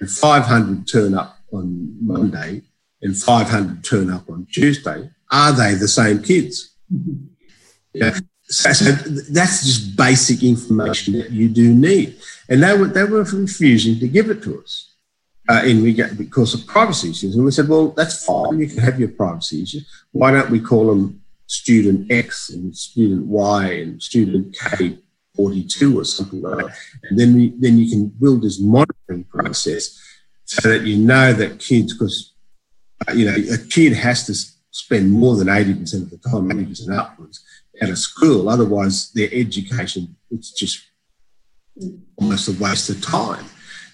and 0.00 0.10
500 0.10 0.88
turn 0.88 1.14
up 1.14 1.38
on 1.52 1.96
Monday 2.00 2.62
and 3.00 3.16
500 3.16 3.84
turn 3.84 4.10
up 4.10 4.28
on 4.28 4.46
Tuesday, 4.50 5.10
are 5.30 5.52
they 5.52 5.74
the 5.74 5.88
same 5.88 6.22
kids? 6.22 6.74
Mm-hmm. 6.92 7.26
Yeah. 7.92 8.18
So, 8.46 8.72
so, 8.72 8.92
that's 9.30 9.64
just 9.64 9.96
basic 9.96 10.42
information 10.42 11.14
that 11.14 11.30
you 11.30 11.48
do 11.48 11.72
need. 11.72 12.16
And 12.48 12.62
they 12.62 12.76
were, 12.76 12.86
they 12.86 13.04
were 13.04 13.22
refusing 13.22 13.98
to 14.00 14.08
give 14.08 14.30
it 14.30 14.42
to 14.42 14.60
us 14.60 14.93
uh, 15.48 15.62
in 15.64 15.82
regard, 15.82 16.16
because 16.16 16.54
of 16.54 16.66
privacy 16.66 17.10
issues. 17.10 17.36
And 17.36 17.44
we 17.44 17.50
said, 17.50 17.68
well, 17.68 17.88
that's 17.90 18.24
fine. 18.24 18.60
You 18.60 18.68
can 18.68 18.78
have 18.78 18.98
your 18.98 19.10
privacy 19.10 19.62
issues. 19.62 19.86
Why 20.12 20.30
don't 20.30 20.50
we 20.50 20.60
call 20.60 20.88
them 20.88 21.22
student 21.46 22.10
X 22.10 22.50
and 22.50 22.76
student 22.76 23.26
Y 23.26 23.66
and 23.66 24.02
student 24.02 24.56
K 24.58 24.98
42 25.36 26.00
or 26.00 26.04
something 26.04 26.40
like 26.40 26.66
that? 26.66 26.76
And 27.04 27.18
then, 27.18 27.34
we, 27.34 27.52
then 27.58 27.78
you 27.78 27.90
can 27.90 28.08
build 28.08 28.42
this 28.42 28.58
monitoring 28.58 29.24
process 29.24 30.00
so 30.44 30.68
that 30.68 30.82
you 30.82 30.96
know 30.96 31.32
that 31.32 31.58
kids, 31.58 31.92
because, 31.92 32.32
uh, 33.08 33.12
you 33.12 33.26
know, 33.26 33.36
a 33.52 33.58
kid 33.58 33.92
has 33.92 34.26
to 34.26 34.34
spend 34.70 35.10
more 35.10 35.36
than 35.36 35.48
80% 35.48 36.02
of 36.02 36.10
the 36.10 36.18
time, 36.18 36.48
80% 36.50 36.96
upwards, 36.96 37.44
at 37.80 37.90
a 37.90 37.96
school. 37.96 38.48
Otherwise, 38.48 39.12
their 39.12 39.28
education, 39.32 40.16
it's 40.30 40.52
just 40.52 40.84
almost 42.16 42.48
a 42.48 42.62
waste 42.62 42.90
of 42.90 43.02
time. 43.02 43.44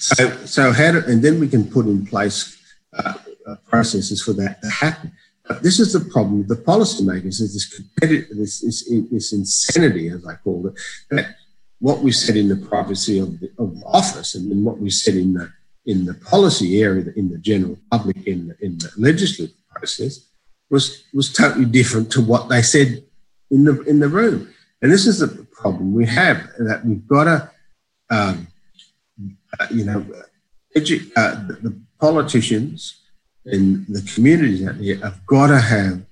So, 0.01 0.31
so 0.47 0.73
how 0.73 0.93
do, 0.93 1.03
and 1.07 1.23
then 1.23 1.39
we 1.39 1.49
can 1.49 1.71
put 1.71 1.87
in 1.87 2.07
place 2.07 2.57
uh, 2.97 3.15
uh, 3.47 3.57
processes 3.69 4.23
for 4.23 4.33
that 4.35 4.63
to 4.63 4.69
happen. 4.71 5.13
But 5.47 5.63
this 5.63 5.79
is 5.79 5.93
the 5.93 6.01
problem 6.01 6.39
with 6.39 6.49
the 6.49 6.63
policymakers 6.65 7.41
is 7.41 7.53
this 7.55 7.75
competitive, 7.75 8.37
this, 8.37 8.61
this, 8.61 8.89
this 9.11 9.33
insanity, 9.33 10.09
as 10.09 10.27
I 10.27 10.35
call 10.37 10.69
it, 10.69 10.75
that 11.11 11.37
what 11.81 12.01
we 12.01 12.13
said 12.13 12.37
in 12.37 12.49
the 12.49 12.57
privacy 12.69 13.19
of 13.19 13.41
the, 13.41 13.51
of 13.59 13.79
the 13.79 13.87
office 13.87 14.35
and 14.35 14.51
then 14.51 14.65
what 14.65 14.79
we 14.79 14.91
said 14.91 15.15
in 15.15 15.35
the 15.35 15.51
in 15.87 16.05
the 16.05 16.15
policy 16.15 16.83
area, 16.83 17.07
in 17.17 17.31
the 17.31 17.39
general 17.39 17.77
public, 17.91 18.27
in 18.27 18.49
the, 18.49 18.65
in 18.65 18.79
the 18.79 18.91
legislative 18.99 19.57
process, 19.75 20.27
was 20.69 21.05
was 21.13 21.33
totally 21.33 21.65
different 21.65 22.13
to 22.13 22.21
what 22.21 22.49
they 22.49 22.63
said 22.63 23.03
in 23.51 23.65
the 23.65 23.81
in 23.83 23.99
the 23.99 24.09
room. 24.09 24.53
And 24.83 24.93
this 24.93 25.07
is 25.07 25.19
the 25.19 25.47
problem 25.53 25.93
we 25.93 26.07
have 26.07 26.49
that 26.59 26.85
we've 26.85 27.07
got 27.07 27.25
to, 27.25 27.51
um, 28.11 28.47
uh, 29.59 29.67
you 29.71 29.85
know, 29.85 30.05
edu- 30.77 31.11
uh, 31.17 31.47
the, 31.47 31.59
the, 31.63 31.81
politicians 31.99 33.03
and 33.45 33.87
the 33.89 34.01
communities 34.15 34.67
out 34.67 34.79
there 34.79 34.97
have 34.97 35.27
got 35.27 35.49
to 35.49 35.61
have 35.61 36.03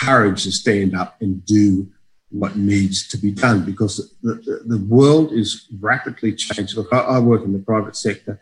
courage 0.00 0.42
to 0.42 0.50
stand 0.50 0.96
up 0.96 1.14
and 1.20 1.44
do 1.46 1.86
what 2.30 2.56
needs 2.56 3.06
to 3.08 3.16
be 3.16 3.30
done 3.30 3.64
because 3.64 4.16
the, 4.22 4.34
the, 4.34 4.62
the 4.66 4.84
world 4.86 5.32
is 5.32 5.68
rapidly 5.78 6.34
changing. 6.34 6.76
Look, 6.76 6.92
I, 6.92 6.98
I, 6.98 7.18
work 7.20 7.44
in 7.44 7.52
the 7.52 7.60
private 7.60 7.94
sector, 7.94 8.40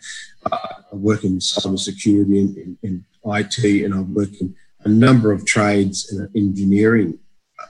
uh, 0.51 0.57
I 0.93 0.97
work 0.97 1.23
in 1.23 1.39
cybersecurity 1.39 2.39
and 2.41 2.57
in, 2.57 2.79
in, 2.83 3.05
IT, 3.27 3.85
and 3.85 3.95
I 3.95 4.01
work 4.01 4.31
in 4.41 4.55
a 4.85 4.89
number 4.89 5.33
of 5.33 5.47
trades 5.47 6.11
and 6.13 6.29
engineering 6.37 7.19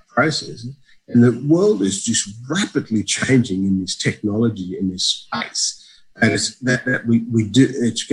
processes. 0.09 0.69
And 1.09 1.23
the 1.23 1.47
world 1.47 1.83
is 1.83 2.05
just 2.05 2.35
rapidly 2.49 3.05
changing 3.05 3.65
in 3.67 3.81
this 3.81 3.97
technology, 3.97 4.77
in 4.79 4.91
this 4.91 5.05
space. 5.05 5.84
And 6.21 6.33
it's 6.33 6.59
that, 6.61 6.85
that 6.85 7.07
we, 7.07 7.21
we 7.23 7.49
do, 7.49 7.67
it's, 7.69 8.11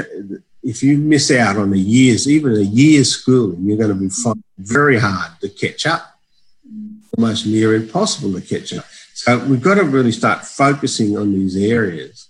if 0.64 0.82
you 0.84 0.98
miss 0.98 1.32
out 1.32 1.58
on 1.58 1.72
a 1.74 1.78
year's, 1.78 2.28
even 2.28 2.56
a 2.56 2.62
year's 2.62 3.12
schooling, 3.12 3.64
you're 3.64 3.78
going 3.78 3.90
to 3.90 3.96
be 3.96 4.08
mm. 4.08 4.24
finding 4.24 4.44
very 4.58 5.00
hard 5.00 5.40
to 5.42 5.50
catch 5.50 5.86
up, 5.86 6.20
mm. 6.68 6.98
almost 7.18 7.46
near 7.46 7.76
impossible 7.76 8.34
to 8.34 8.42
catch 8.42 8.74
up. 8.74 8.86
So 9.14 9.38
we've 9.46 9.62
got 9.62 9.76
to 9.76 9.84
really 9.84 10.12
start 10.12 10.46
focusing 10.46 11.16
on 11.18 11.34
these 11.34 11.56
areas 11.56 12.30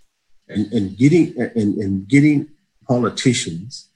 and, 0.49 0.71
and 0.73 0.97
getting 0.97 1.39
and, 1.39 1.77
and 1.77 2.07
getting 2.07 2.49
politicians 2.85 3.87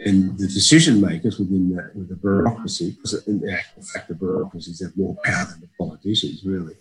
and 0.00 0.36
the 0.38 0.48
decision 0.48 1.00
makers 1.00 1.38
within 1.38 1.76
the, 1.76 1.92
the 2.08 2.16
bureaucracy, 2.16 2.92
because 2.92 3.26
in 3.26 3.48
actual 3.48 3.82
fact, 3.82 4.08
the 4.08 4.14
bureaucracies 4.14 4.82
have 4.82 4.96
more 4.96 5.14
power 5.22 5.44
than 5.44 5.60
the 5.60 5.68
politicians, 5.78 6.42
really, 6.44 6.74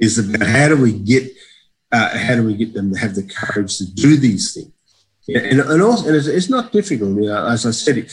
is 0.00 0.18
about 0.18 0.46
how 0.46 0.68
do 0.68 0.76
we 0.76 0.92
get 0.92 1.30
uh, 1.94 2.18
how 2.18 2.34
do 2.34 2.42
we 2.42 2.54
get 2.54 2.74
them 2.74 2.92
to 2.92 2.98
have 2.98 3.14
the 3.14 3.22
courage 3.22 3.78
to 3.78 3.86
do 3.86 4.16
these 4.16 4.52
things? 4.52 4.72
And, 5.28 5.60
and 5.60 5.80
also, 5.80 6.08
and 6.08 6.16
it's, 6.16 6.26
it's 6.26 6.50
not 6.50 6.72
difficult. 6.72 7.16
You 7.16 7.28
know, 7.28 7.46
as 7.46 7.64
I 7.64 7.70
said, 7.70 7.98
it, 7.98 8.12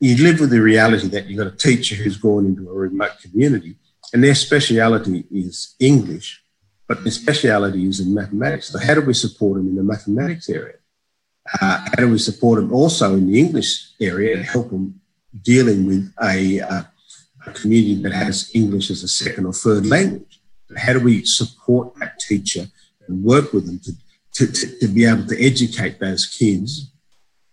you 0.00 0.16
live 0.24 0.40
with 0.40 0.50
the 0.50 0.60
reality 0.60 1.08
that 1.08 1.26
you've 1.26 1.38
got 1.38 1.52
a 1.52 1.56
teacher 1.56 1.94
who's 1.94 2.16
gone 2.16 2.46
into 2.46 2.68
a 2.70 2.74
remote 2.74 3.18
community, 3.20 3.76
and 4.12 4.24
their 4.24 4.34
speciality 4.34 5.24
is 5.30 5.76
English, 5.78 6.42
but 6.88 7.04
their 7.04 7.12
speciality 7.12 7.86
is 7.86 8.00
in 8.00 8.14
mathematics. 8.14 8.68
So, 8.68 8.78
how 8.78 8.94
do 8.94 9.02
we 9.02 9.14
support 9.14 9.58
them 9.58 9.68
in 9.68 9.76
the 9.76 9.84
mathematics 9.84 10.48
area? 10.48 10.76
Uh, 11.60 11.84
how 11.84 11.96
do 11.98 12.10
we 12.10 12.18
support 12.18 12.60
them 12.60 12.72
also 12.72 13.14
in 13.14 13.30
the 13.30 13.38
English 13.38 13.90
area 14.00 14.36
and 14.36 14.44
help 14.44 14.70
them 14.70 15.00
dealing 15.42 15.86
with 15.86 16.12
a, 16.22 16.60
uh, 16.60 16.82
a 17.46 17.50
community 17.52 18.00
that 18.02 18.12
has 18.12 18.50
English 18.54 18.90
as 18.90 19.02
a 19.02 19.08
second 19.08 19.44
or 19.44 19.52
third 19.52 19.84
language? 19.86 20.40
How 20.76 20.94
do 20.94 21.00
we 21.00 21.24
support 21.24 21.94
that 21.96 22.18
teacher 22.18 22.66
and 23.12 23.22
work 23.22 23.52
with 23.52 23.66
them 23.66 23.78
to, 23.80 23.92
to, 24.34 24.52
to, 24.52 24.78
to 24.80 24.88
be 24.88 25.04
able 25.04 25.26
to 25.26 25.44
educate 25.44 26.00
those 26.00 26.26
kids 26.26 26.90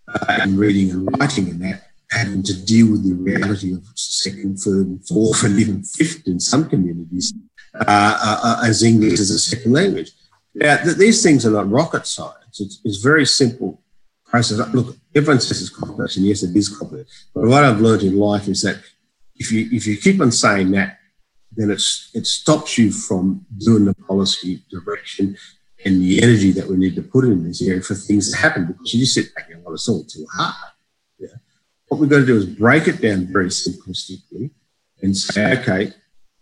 uh, 0.07 0.39
in 0.43 0.57
reading 0.57 0.89
and 0.91 1.20
writing 1.20 1.49
and 1.49 1.62
that 1.62 1.89
having 2.12 2.41
to 2.41 2.66
deal 2.66 2.91
with 2.91 3.03
the 3.07 3.14
reality 3.14 3.74
of 3.74 3.84
second, 3.95 4.57
third, 4.57 4.99
fourth, 5.07 5.43
and 5.43 5.60
even 5.60 5.84
fifth 5.84 6.28
in 6.28 6.39
some 6.39 6.68
communities 6.68 7.34
uh, 7.76 7.84
uh, 7.88 8.39
uh 8.43 8.64
as 8.66 8.82
English 8.84 9.20
as 9.20 9.30
a 9.30 9.38
second 9.38 9.74
language. 9.74 10.12
Now, 10.55 10.78
th- 10.84 10.97
these 10.97 11.22
things 11.22 11.45
are 11.45 11.51
not 11.51 11.70
rocket 11.70 12.07
science. 12.07 12.60
It's, 12.60 12.82
it's 12.84 12.97
very 12.97 13.26
simple 13.26 13.80
process. 14.26 14.57
Look, 14.74 14.97
everyone 15.14 15.39
says 15.39 15.62
it's 15.62 15.70
complex, 15.70 16.18
and 16.18 16.26
yes, 16.26 16.41
it 16.41 16.55
is 16.55 16.76
complex. 16.76 17.28
But 17.34 17.47
what 17.47 17.64
I've 17.64 17.82
learned 17.82 18.03
in 18.03 18.18
life 18.18 18.47
is 18.47 18.64
that 18.64 18.82
if 19.36 19.51
you 19.51 19.70
if 19.72 19.86
you 19.86 19.97
keep 19.97 20.20
on 20.20 20.32
saying 20.32 20.72
that, 20.72 20.99
then 21.52 21.72
it's 21.72 22.12
it 22.14 22.26
stops 22.26 22.78
you 22.78 22.91
from 22.91 23.45
doing 23.58 23.86
the 23.86 23.93
policy 23.93 24.64
direction 24.70 25.38
and 25.86 26.02
the 26.02 26.22
energy 26.22 26.52
that 26.52 26.68
we 26.68 26.78
need 26.78 26.95
to 26.95 27.02
put 27.02 27.26
in 27.26 27.43
this 27.43 27.62
area 27.62 27.82
for 27.82 27.95
things 27.95 28.32
to 28.32 28.38
happen 28.38 28.66
because 28.66 28.93
you 28.93 29.00
just 29.00 29.14
sit 29.14 29.34
back 29.36 29.50
and 29.50 29.64
well, 29.64 29.74
it's 29.74 29.88
all 29.88 30.04
too 30.04 30.26
hard. 30.34 30.74
Yeah. 31.18 31.28
What 31.88 32.00
we've 32.00 32.10
got 32.10 32.20
to 32.20 32.26
do 32.26 32.38
is 32.38 32.45
break 32.45 32.88
it 32.88 33.02
down 33.02 33.28
very 33.28 33.47
simplistically 33.47 34.52
and 35.02 35.16
say, 35.16 35.60
okay, 35.60 35.93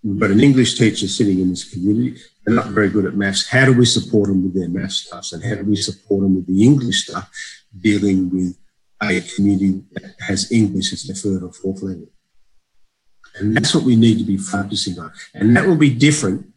we've 0.03 0.20
got 0.20 0.32
an 0.32 0.41
English 0.41 0.78
teacher 0.78 1.08
sitting 1.08 1.39
in 1.39 1.49
this 1.49 1.72
community. 1.72 2.20
They're 2.45 2.55
not 2.55 2.68
very 2.68 2.89
good 2.89 3.05
at 3.05 3.16
maths. 3.16 3.47
How 3.47 3.66
do 3.66 3.74
we 3.74 3.86
support 3.86 4.30
them 4.30 4.43
with 4.43 4.55
their 4.55 4.70
maths 4.70 5.08
stuff? 5.08 5.32
And 5.34 5.43
how 5.43 5.55
do 5.55 5.64
we 5.64 5.76
support 5.76 6.24
them 6.24 6.36
with 6.36 6.47
the 6.47 6.64
English 6.64 7.08
stuff 7.08 7.30
dealing 7.80 8.30
with 8.30 8.58
a 9.01 9.22
community 9.36 9.84
that 9.91 10.16
has 10.20 10.51
English 10.51 10.93
as 10.93 11.03
their 11.03 11.16
third 11.16 11.43
or 11.43 11.53
fourth 11.53 11.84
language? 11.84 12.10
And 13.40 13.56
that's 13.56 13.74
what 13.74 13.84
we 13.84 13.96
need 13.96 14.18
to 14.20 14.24
be 14.24 14.38
focusing 14.38 15.00
on. 15.00 15.12
And 15.34 15.56
that 15.56 15.66
will 15.66 15.76
be 15.76 15.94
different 15.94 16.52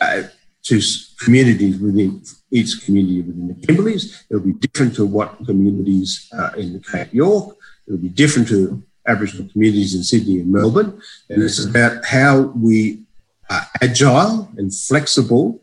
uh, 0.00 0.22
to 0.64 0.80
communities 1.18 1.78
within 1.78 2.22
each 2.50 2.84
community 2.84 3.22
within 3.22 3.48
the 3.48 3.54
Kimberleys. 3.54 4.24
It'll 4.28 4.42
be 4.42 4.52
different 4.52 4.94
to 4.96 5.06
what 5.06 5.44
communities 5.46 6.28
uh, 6.36 6.50
in 6.56 6.72
the 6.72 6.80
Cape 6.80 7.12
York. 7.12 7.56
It'll 7.86 8.00
be 8.00 8.08
different 8.08 8.48
to 8.48 8.82
Aboriginal 9.06 9.48
communities 9.50 9.94
in 9.94 10.02
Sydney 10.02 10.40
and 10.40 10.52
Melbourne. 10.52 11.00
And 11.30 11.42
it's 11.42 11.64
about 11.64 12.04
how 12.04 12.52
we 12.56 13.02
are 13.48 13.66
agile 13.80 14.50
and 14.56 14.74
flexible 14.74 15.62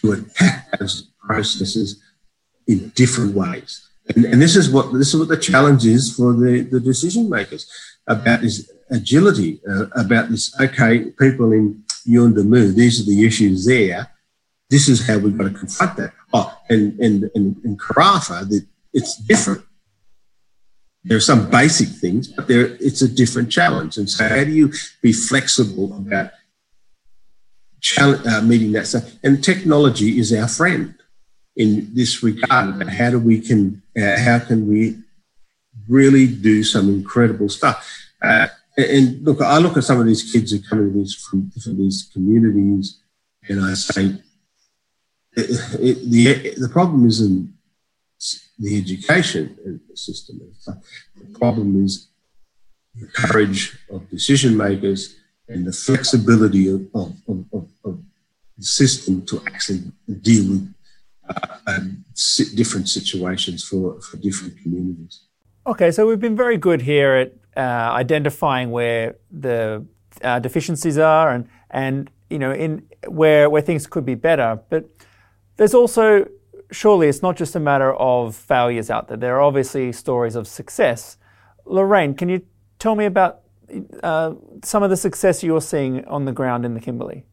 to 0.00 0.12
attack 0.12 0.78
those 0.78 1.10
processes 1.20 2.02
in 2.66 2.88
different 2.90 3.34
ways. 3.34 3.86
And, 4.14 4.24
and, 4.24 4.40
this 4.40 4.56
is 4.56 4.70
what 4.70 4.92
this 4.94 5.12
is 5.12 5.20
what 5.20 5.28
the 5.28 5.36
challenge 5.36 5.84
is 5.84 6.14
for 6.14 6.32
the, 6.32 6.62
the 6.62 6.80
decision 6.80 7.28
makers 7.28 7.70
about 8.06 8.40
this 8.40 8.70
agility, 8.90 9.60
uh, 9.68 9.86
about 9.94 10.30
this. 10.30 10.58
Okay, 10.60 11.10
people 11.18 11.52
in 11.52 11.82
Yuendumu, 12.06 12.74
these 12.74 13.00
are 13.00 13.04
the 13.04 13.26
issues 13.26 13.66
there 13.66 14.10
this 14.70 14.88
is 14.88 15.06
how 15.06 15.18
we've 15.18 15.36
got 15.36 15.44
to 15.44 15.58
confront 15.58 15.96
that. 15.96 16.12
Oh, 16.32 16.56
and 16.68 16.98
and 17.00 17.30
and 17.34 17.56
in 17.64 17.76
Karratha, 17.76 18.48
that 18.48 18.66
it's 18.92 19.16
different. 19.16 19.64
There 21.04 21.16
are 21.16 21.20
some 21.20 21.48
basic 21.48 21.88
things, 21.88 22.28
but 22.28 22.48
there 22.48 22.76
it's 22.80 23.00
a 23.00 23.08
different 23.08 23.50
challenge. 23.50 23.96
And 23.96 24.10
so, 24.10 24.28
how 24.28 24.44
do 24.44 24.50
you 24.50 24.72
be 25.00 25.12
flexible 25.12 25.96
about 25.96 26.32
uh, 27.98 28.42
meeting 28.42 28.72
that? 28.72 29.18
And 29.22 29.42
technology 29.42 30.18
is 30.18 30.32
our 30.34 30.48
friend 30.48 30.94
in 31.56 31.88
this 31.94 32.22
regard. 32.22 32.88
How 32.88 33.10
do 33.10 33.18
we 33.18 33.40
can 33.40 33.82
uh, 33.96 34.18
how 34.18 34.38
can 34.38 34.68
we 34.68 34.98
really 35.88 36.26
do 36.26 36.62
some 36.62 36.90
incredible 36.90 37.48
stuff? 37.48 37.88
Uh, 38.20 38.48
and 38.78 39.24
look, 39.24 39.40
I 39.40 39.58
look 39.58 39.76
at 39.76 39.84
some 39.84 40.00
of 40.00 40.06
these 40.06 40.32
kids 40.32 40.52
who 40.52 40.60
come 40.60 41.04
from, 41.30 41.50
these 41.76 42.08
communities, 42.12 43.00
and 43.48 43.64
I 43.64 43.74
say, 43.74 44.14
it, 45.32 46.10
the 46.10 46.54
the 46.56 46.68
problem 46.68 47.06
isn't 47.06 47.52
the 48.58 48.78
education 48.78 49.80
system. 49.94 50.40
The 50.66 51.38
problem 51.38 51.84
is 51.84 52.08
the 52.94 53.06
courage 53.06 53.76
of 53.90 54.08
decision 54.10 54.56
makers 54.56 55.16
and 55.48 55.66
the 55.66 55.72
flexibility 55.72 56.68
of, 56.68 56.86
of, 56.94 57.14
of, 57.28 57.68
of 57.84 58.02
the 58.56 58.64
system 58.64 59.24
to 59.26 59.40
actually 59.46 59.92
deal 60.20 60.50
with 60.50 60.74
uh, 61.28 61.56
um, 61.66 62.04
different 62.54 62.88
situations 62.88 63.64
for, 63.64 64.00
for 64.00 64.16
different 64.16 64.60
communities. 64.60 65.20
Okay, 65.66 65.90
so 65.90 66.06
we've 66.06 66.20
been 66.20 66.36
very 66.36 66.56
good 66.56 66.82
here 66.82 67.14
at 67.14 67.34
uh, 67.58 67.90
identifying 67.92 68.70
where 68.70 69.16
the 69.30 69.84
uh, 70.22 70.38
deficiencies 70.38 70.96
are 70.96 71.30
and 71.30 71.48
and 71.70 72.10
you 72.30 72.38
know 72.38 72.52
in 72.52 72.82
where 73.08 73.50
where 73.50 73.62
things 73.62 73.86
could 73.86 74.06
be 74.06 74.14
better, 74.14 74.58
but 74.70 74.88
there's 75.58 75.74
also, 75.74 76.24
surely 76.70 77.08
it's 77.08 77.20
not 77.20 77.36
just 77.36 77.56
a 77.56 77.60
matter 77.60 77.92
of 77.94 78.34
failures 78.34 78.90
out 78.90 79.08
there. 79.08 79.16
There 79.16 79.36
are 79.36 79.42
obviously 79.42 79.92
stories 79.92 80.36
of 80.36 80.46
success. 80.46 81.18
Lorraine, 81.66 82.14
can 82.14 82.28
you 82.28 82.42
tell 82.78 82.94
me 82.94 83.04
about 83.04 83.40
uh, 84.02 84.34
some 84.64 84.84
of 84.84 84.88
the 84.88 84.96
success 84.96 85.42
you're 85.42 85.60
seeing 85.60 86.04
on 86.06 86.24
the 86.24 86.32
ground 86.32 86.64
in 86.64 86.74
the 86.74 86.80
Kimberley? 86.80 87.26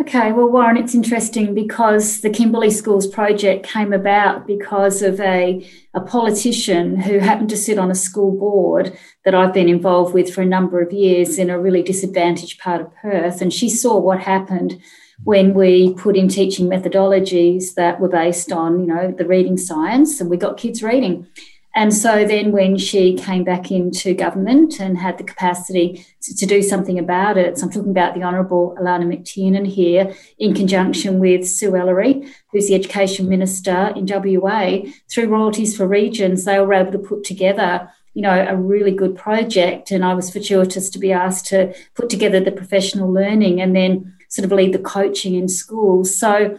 Okay, 0.00 0.32
well, 0.32 0.50
Warren, 0.50 0.76
it's 0.76 0.94
interesting 0.94 1.54
because 1.54 2.20
the 2.20 2.28
Kimberley 2.28 2.70
Schools 2.70 3.06
project 3.06 3.64
came 3.64 3.92
about 3.92 4.44
because 4.44 5.02
of 5.02 5.20
a, 5.20 5.64
a 5.94 6.00
politician 6.00 6.96
who 6.96 7.20
happened 7.20 7.48
to 7.50 7.56
sit 7.56 7.78
on 7.78 7.92
a 7.92 7.94
school 7.94 8.36
board 8.36 8.98
that 9.24 9.36
I've 9.36 9.54
been 9.54 9.68
involved 9.68 10.12
with 10.12 10.34
for 10.34 10.42
a 10.42 10.46
number 10.46 10.82
of 10.82 10.92
years 10.92 11.38
in 11.38 11.48
a 11.48 11.60
really 11.60 11.82
disadvantaged 11.82 12.58
part 12.58 12.80
of 12.80 12.94
Perth. 12.96 13.40
And 13.40 13.52
she 13.52 13.70
saw 13.70 13.96
what 13.96 14.18
happened 14.18 14.80
when 15.22 15.54
we 15.54 15.94
put 15.94 16.16
in 16.16 16.26
teaching 16.26 16.68
methodologies 16.68 17.74
that 17.74 18.00
were 18.00 18.08
based 18.08 18.50
on, 18.50 18.80
you 18.80 18.86
know, 18.86 19.14
the 19.16 19.26
reading 19.26 19.56
science, 19.56 20.20
and 20.20 20.28
we 20.28 20.36
got 20.36 20.56
kids 20.56 20.82
reading. 20.82 21.28
And 21.76 21.92
so 21.92 22.24
then 22.24 22.52
when 22.52 22.78
she 22.78 23.14
came 23.14 23.42
back 23.42 23.70
into 23.70 24.14
government 24.14 24.78
and 24.78 24.96
had 24.96 25.18
the 25.18 25.24
capacity 25.24 26.06
to, 26.22 26.36
to, 26.36 26.46
do 26.46 26.62
something 26.62 27.00
about 27.00 27.36
it, 27.36 27.58
so 27.58 27.66
I'm 27.66 27.72
talking 27.72 27.90
about 27.90 28.14
the 28.14 28.22
Honourable 28.22 28.76
Alannah 28.78 29.06
MacTiernan 29.06 29.66
here, 29.66 30.14
in 30.38 30.54
conjunction 30.54 31.18
with 31.18 31.48
Sue 31.48 31.74
Ellery, 31.74 32.28
who's 32.52 32.68
the 32.68 32.76
Education 32.76 33.28
Minister 33.28 33.92
in 33.96 34.06
WA, 34.06 34.82
through 35.10 35.26
Royalties 35.26 35.76
for 35.76 35.88
Regions, 35.88 36.44
they 36.44 36.60
were 36.60 36.74
able 36.74 36.92
to 36.92 36.98
put 36.98 37.24
together 37.24 37.90
you 38.14 38.22
know, 38.22 38.46
a 38.48 38.56
really 38.56 38.92
good 38.92 39.16
project. 39.16 39.90
And 39.90 40.04
I 40.04 40.14
was 40.14 40.30
fortuitous 40.30 40.88
to 40.90 40.98
be 41.00 41.12
asked 41.12 41.46
to 41.46 41.74
put 41.94 42.08
together 42.08 42.38
the 42.38 42.52
professional 42.52 43.12
learning 43.12 43.60
and 43.60 43.74
then 43.74 44.14
sort 44.28 44.44
of 44.44 44.52
lead 44.52 44.72
the 44.72 44.78
coaching 44.78 45.34
in 45.34 45.48
schools. 45.48 46.16
So, 46.16 46.56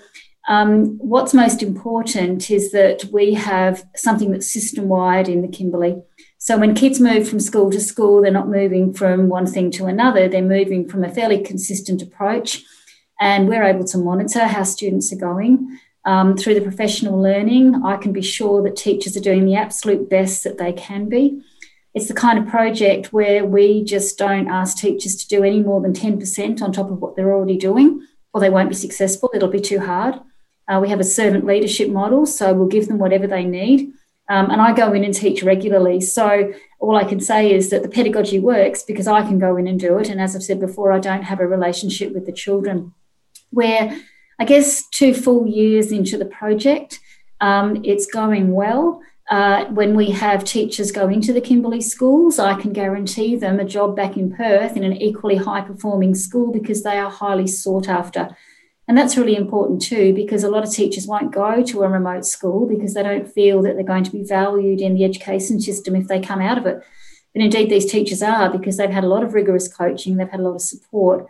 um, 0.48 0.98
what's 1.00 1.34
most 1.34 1.64
important 1.64 2.52
is 2.52 2.72
that 2.72 3.06
we 3.12 3.34
have 3.34 3.84
something 3.96 4.32
that's 4.32 4.52
system 4.52 4.88
wide 4.88 5.28
in 5.28 5.42
the 5.42 5.48
Kimberley. 5.48 6.02
So, 6.38 6.58
when 6.58 6.76
kids 6.76 7.00
move 7.00 7.28
from 7.28 7.40
school 7.40 7.72
to 7.72 7.80
school, 7.80 8.22
they're 8.22 8.32
not 8.32 8.50
moving 8.50 8.94
from 8.94 9.30
one 9.30 9.48
thing 9.48 9.72
to 9.72 9.86
another, 9.86 10.28
they're 10.28 10.44
moving 10.44 10.88
from 10.88 11.04
a 11.04 11.14
fairly 11.14 11.42
consistent 11.42 12.02
approach. 12.02 12.64
And 13.20 13.48
we're 13.48 13.64
able 13.64 13.86
to 13.86 13.98
monitor 13.98 14.46
how 14.46 14.64
students 14.64 15.12
are 15.14 15.18
going. 15.18 15.80
Um, 16.04 16.38
through 16.38 16.54
the 16.54 16.62
professional 16.62 17.20
learning, 17.20 17.82
I 17.84 17.98
can 17.98 18.14
be 18.14 18.22
sure 18.22 18.62
that 18.62 18.76
teachers 18.76 19.18
are 19.18 19.22
doing 19.22 19.46
the 19.46 19.56
absolute 19.56 20.10
best 20.10 20.44
that 20.44 20.60
they 20.60 20.74
can 20.74 21.10
be. 21.10 21.42
It's 21.96 22.10
the 22.10 22.14
kind 22.14 22.38
of 22.38 22.48
project 22.48 23.14
where 23.14 23.46
we 23.46 23.84
just 23.84 24.18
don't 24.18 24.50
ask 24.50 24.78
teachers 24.78 25.16
to 25.16 25.28
do 25.28 25.44
any 25.44 25.62
more 25.62 25.82
than 25.82 25.94
10% 25.94 26.62
on 26.62 26.72
top 26.72 26.92
of 26.92 27.00
what 27.00 27.16
they're 27.16 27.34
already 27.34 27.58
doing, 27.58 28.06
or 28.34 28.42
they 28.42 28.50
won't 28.50 28.70
be 28.70 28.76
successful. 28.76 29.32
It'll 29.34 29.50
be 29.50 29.62
too 29.62 29.80
hard. 29.80 30.20
Uh, 30.68 30.80
we 30.82 30.90
have 30.90 31.00
a 31.00 31.04
servant 31.04 31.46
leadership 31.46 31.90
model, 31.90 32.26
so 32.26 32.54
we'll 32.54 32.68
give 32.68 32.88
them 32.88 32.98
whatever 32.98 33.28
they 33.28 33.44
need. 33.44 33.94
Um, 34.28 34.50
and 34.50 34.60
I 34.60 34.74
go 34.74 34.94
in 34.94 35.04
and 35.04 35.14
teach 35.14 35.44
regularly. 35.44 36.02
So 36.02 36.52
all 36.80 36.96
I 36.96 37.04
can 37.04 37.20
say 37.20 37.54
is 37.54 37.70
that 37.70 37.84
the 37.84 37.90
pedagogy 37.90 38.40
works 38.40 38.82
because 38.82 39.08
I 39.08 39.22
can 39.22 39.38
go 39.38 39.56
in 39.56 39.68
and 39.68 39.80
do 39.80 39.98
it. 40.00 40.10
And 40.10 40.20
as 40.20 40.36
I've 40.36 40.44
said 40.44 40.60
before, 40.60 40.92
I 40.92 41.00
don't 41.00 41.24
have 41.24 41.40
a 41.40 41.48
relationship 41.48 42.14
with 42.14 42.26
the 42.26 42.32
children. 42.32 42.94
Where 43.52 44.00
I 44.40 44.46
guess 44.46 44.88
two 44.90 45.14
full 45.14 45.46
years 45.46 45.92
into 45.92 46.18
the 46.18 46.26
project, 46.26 47.00
um, 47.40 47.84
it's 47.86 48.08
going 48.08 48.52
well. 48.52 49.02
Uh, 49.30 49.66
when 49.66 49.96
we 49.96 50.12
have 50.12 50.44
teachers 50.44 50.92
go 50.92 51.08
into 51.08 51.34
the 51.34 51.42
Kimberley 51.42 51.82
schools, 51.82 52.38
I 52.38 52.60
can 52.60 52.74
guarantee 52.74 53.36
them 53.36 53.60
a 53.60 53.66
job 53.66 53.96
back 53.96 54.18
in 54.18 54.32
Perth 54.32 54.78
in 54.78 54.84
an 54.84 55.02
equally 55.02 55.36
high 55.36 55.62
performing 55.62 56.14
school 56.14 56.52
because 56.52 56.84
they 56.84 56.98
are 56.98 57.10
highly 57.10 57.48
sought 57.48 57.90
after. 57.90 58.36
And 58.88 58.98
that's 58.98 59.18
really 59.18 59.36
important 59.36 59.82
too, 59.82 60.14
because 60.14 60.44
a 60.44 60.50
lot 60.50 60.64
of 60.64 60.72
teachers 60.72 61.08
won't 61.08 61.34
go 61.34 61.64
to 61.64 61.84
a 61.84 61.90
remote 61.90 62.26
school 62.26 62.68
because 62.68 62.94
they 62.94 63.02
don't 63.02 63.28
feel 63.28 63.62
that 63.64 63.76
they're 63.76 63.84
going 63.84 64.04
to 64.04 64.12
be 64.12 64.24
valued 64.24 64.80
in 64.80 64.94
the 64.94 65.04
education 65.04 65.60
system 65.60 65.96
if 65.96 66.08
they 66.08 66.20
come 66.20 66.42
out 66.42 66.58
of 66.58 66.68
it. 66.68 66.84
But 67.34 67.44
indeed, 67.44 67.70
these 67.70 67.92
teachers 67.92 68.22
are 68.22 68.50
because 68.50 68.78
they've 68.78 68.90
had 68.90 69.04
a 69.04 69.10
lot 69.10 69.24
of 69.24 69.34
rigorous 69.34 69.68
coaching, 69.68 70.18
they've 70.18 70.30
had 70.30 70.40
a 70.40 70.44
lot 70.44 70.56
of 70.56 70.62
support. 70.62 71.28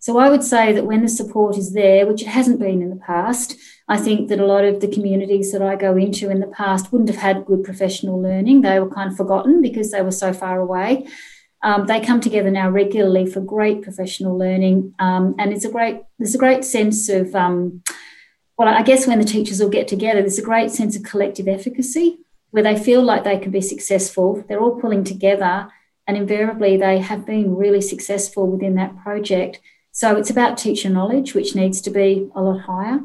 So 0.00 0.18
I 0.18 0.28
would 0.28 0.44
say 0.44 0.72
that 0.72 0.86
when 0.86 1.02
the 1.02 1.08
support 1.08 1.56
is 1.56 1.72
there, 1.72 2.06
which 2.06 2.22
it 2.22 2.28
hasn't 2.28 2.60
been 2.60 2.82
in 2.82 2.90
the 2.90 2.96
past, 2.96 3.56
I 3.88 3.96
think 3.96 4.28
that 4.28 4.38
a 4.38 4.46
lot 4.46 4.64
of 4.64 4.80
the 4.80 4.86
communities 4.86 5.50
that 5.50 5.62
I 5.62 5.74
go 5.74 5.96
into 5.96 6.30
in 6.30 6.40
the 6.40 6.46
past 6.46 6.92
wouldn't 6.92 7.10
have 7.10 7.18
had 7.18 7.46
good 7.46 7.64
professional 7.64 8.20
learning. 8.20 8.60
They 8.60 8.78
were 8.78 8.90
kind 8.90 9.10
of 9.10 9.16
forgotten 9.16 9.60
because 9.60 9.90
they 9.90 10.02
were 10.02 10.12
so 10.12 10.32
far 10.32 10.60
away. 10.60 11.08
Um, 11.62 11.86
they 11.86 12.00
come 12.00 12.20
together 12.20 12.50
now 12.50 12.70
regularly 12.70 13.26
for 13.26 13.40
great 13.40 13.82
professional 13.82 14.38
learning, 14.38 14.94
um, 14.98 15.34
and 15.38 15.52
it's 15.52 15.64
a 15.64 15.70
great 15.70 16.02
there's 16.18 16.34
a 16.34 16.38
great 16.38 16.64
sense 16.64 17.08
of 17.08 17.34
um, 17.34 17.82
well, 18.56 18.68
I 18.68 18.82
guess 18.82 19.06
when 19.06 19.18
the 19.18 19.24
teachers 19.24 19.60
all 19.60 19.68
get 19.68 19.88
together, 19.88 20.20
there's 20.20 20.38
a 20.38 20.42
great 20.42 20.70
sense 20.70 20.96
of 20.96 21.02
collective 21.02 21.48
efficacy. 21.48 22.18
where 22.50 22.62
they 22.62 22.78
feel 22.78 23.02
like 23.02 23.24
they 23.24 23.38
can 23.38 23.50
be 23.50 23.60
successful. 23.60 24.42
They're 24.48 24.60
all 24.60 24.80
pulling 24.80 25.04
together, 25.04 25.68
and 26.06 26.16
invariably, 26.16 26.76
they 26.76 26.98
have 26.98 27.26
been 27.26 27.54
really 27.54 27.80
successful 27.82 28.46
within 28.46 28.74
that 28.76 28.96
project. 29.02 29.60
So 29.92 30.16
it's 30.16 30.30
about 30.30 30.56
teacher 30.56 30.88
knowledge, 30.88 31.34
which 31.34 31.54
needs 31.54 31.80
to 31.82 31.90
be 31.90 32.30
a 32.34 32.40
lot 32.40 32.60
higher. 32.60 33.00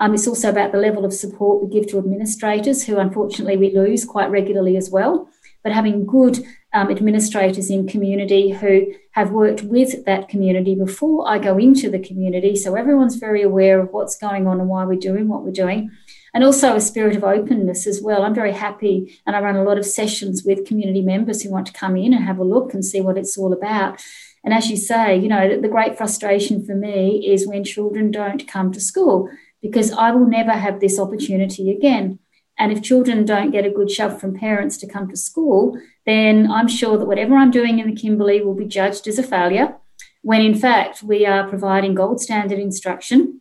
Um, 0.00 0.14
it's 0.14 0.26
also 0.26 0.48
about 0.48 0.72
the 0.72 0.78
level 0.78 1.04
of 1.04 1.12
support 1.12 1.62
we 1.62 1.68
give 1.68 1.88
to 1.90 1.98
administrators, 1.98 2.86
who 2.86 2.98
unfortunately 2.98 3.58
we 3.58 3.74
lose 3.74 4.04
quite 4.04 4.30
regularly 4.30 4.76
as 4.76 4.90
well. 4.90 5.28
But 5.62 5.72
having 5.72 6.06
good 6.06 6.38
um, 6.72 6.90
administrators 6.90 7.70
in 7.70 7.88
community 7.88 8.50
who 8.50 8.94
have 9.12 9.30
worked 9.30 9.62
with 9.62 10.04
that 10.04 10.28
community 10.28 10.74
before 10.74 11.28
I 11.28 11.38
go 11.38 11.58
into 11.58 11.90
the 11.90 11.98
community, 11.98 12.56
so 12.56 12.74
everyone's 12.74 13.16
very 13.16 13.42
aware 13.42 13.80
of 13.80 13.90
what's 13.90 14.16
going 14.16 14.46
on 14.46 14.60
and 14.60 14.68
why 14.68 14.84
we're 14.84 14.98
doing 14.98 15.28
what 15.28 15.42
we're 15.42 15.50
doing. 15.50 15.90
And 16.32 16.44
also 16.44 16.76
a 16.76 16.80
spirit 16.80 17.16
of 17.16 17.24
openness 17.24 17.88
as 17.88 18.00
well. 18.00 18.22
I'm 18.22 18.34
very 18.34 18.52
happy, 18.52 19.20
and 19.26 19.34
I 19.34 19.40
run 19.40 19.56
a 19.56 19.64
lot 19.64 19.78
of 19.78 19.84
sessions 19.84 20.44
with 20.44 20.64
community 20.64 21.02
members 21.02 21.42
who 21.42 21.50
want 21.50 21.66
to 21.66 21.72
come 21.72 21.96
in 21.96 22.14
and 22.14 22.24
have 22.24 22.38
a 22.38 22.44
look 22.44 22.72
and 22.72 22.84
see 22.84 23.00
what 23.00 23.18
it's 23.18 23.36
all 23.36 23.52
about. 23.52 24.00
And 24.44 24.54
as 24.54 24.70
you 24.70 24.76
say, 24.76 25.18
you 25.18 25.28
know, 25.28 25.60
the 25.60 25.68
great 25.68 25.98
frustration 25.98 26.64
for 26.64 26.74
me 26.74 27.28
is 27.28 27.46
when 27.46 27.64
children 27.64 28.10
don't 28.10 28.48
come 28.48 28.72
to 28.72 28.80
school 28.80 29.28
because 29.60 29.92
I 29.92 30.12
will 30.12 30.26
never 30.26 30.52
have 30.52 30.80
this 30.80 30.98
opportunity 30.98 31.70
again. 31.70 32.18
And 32.60 32.70
if 32.70 32.82
children 32.82 33.24
don't 33.24 33.52
get 33.52 33.64
a 33.64 33.70
good 33.70 33.90
shove 33.90 34.20
from 34.20 34.38
parents 34.38 34.76
to 34.78 34.86
come 34.86 35.08
to 35.08 35.16
school, 35.16 35.80
then 36.04 36.50
I'm 36.50 36.68
sure 36.68 36.98
that 36.98 37.06
whatever 37.06 37.34
I'm 37.34 37.50
doing 37.50 37.78
in 37.78 37.88
the 37.88 37.96
Kimberley 37.96 38.42
will 38.42 38.54
be 38.54 38.66
judged 38.66 39.08
as 39.08 39.18
a 39.18 39.22
failure, 39.22 39.76
when 40.20 40.42
in 40.42 40.54
fact 40.54 41.02
we 41.02 41.24
are 41.24 41.48
providing 41.48 41.94
gold 41.94 42.20
standard 42.20 42.58
instruction. 42.58 43.40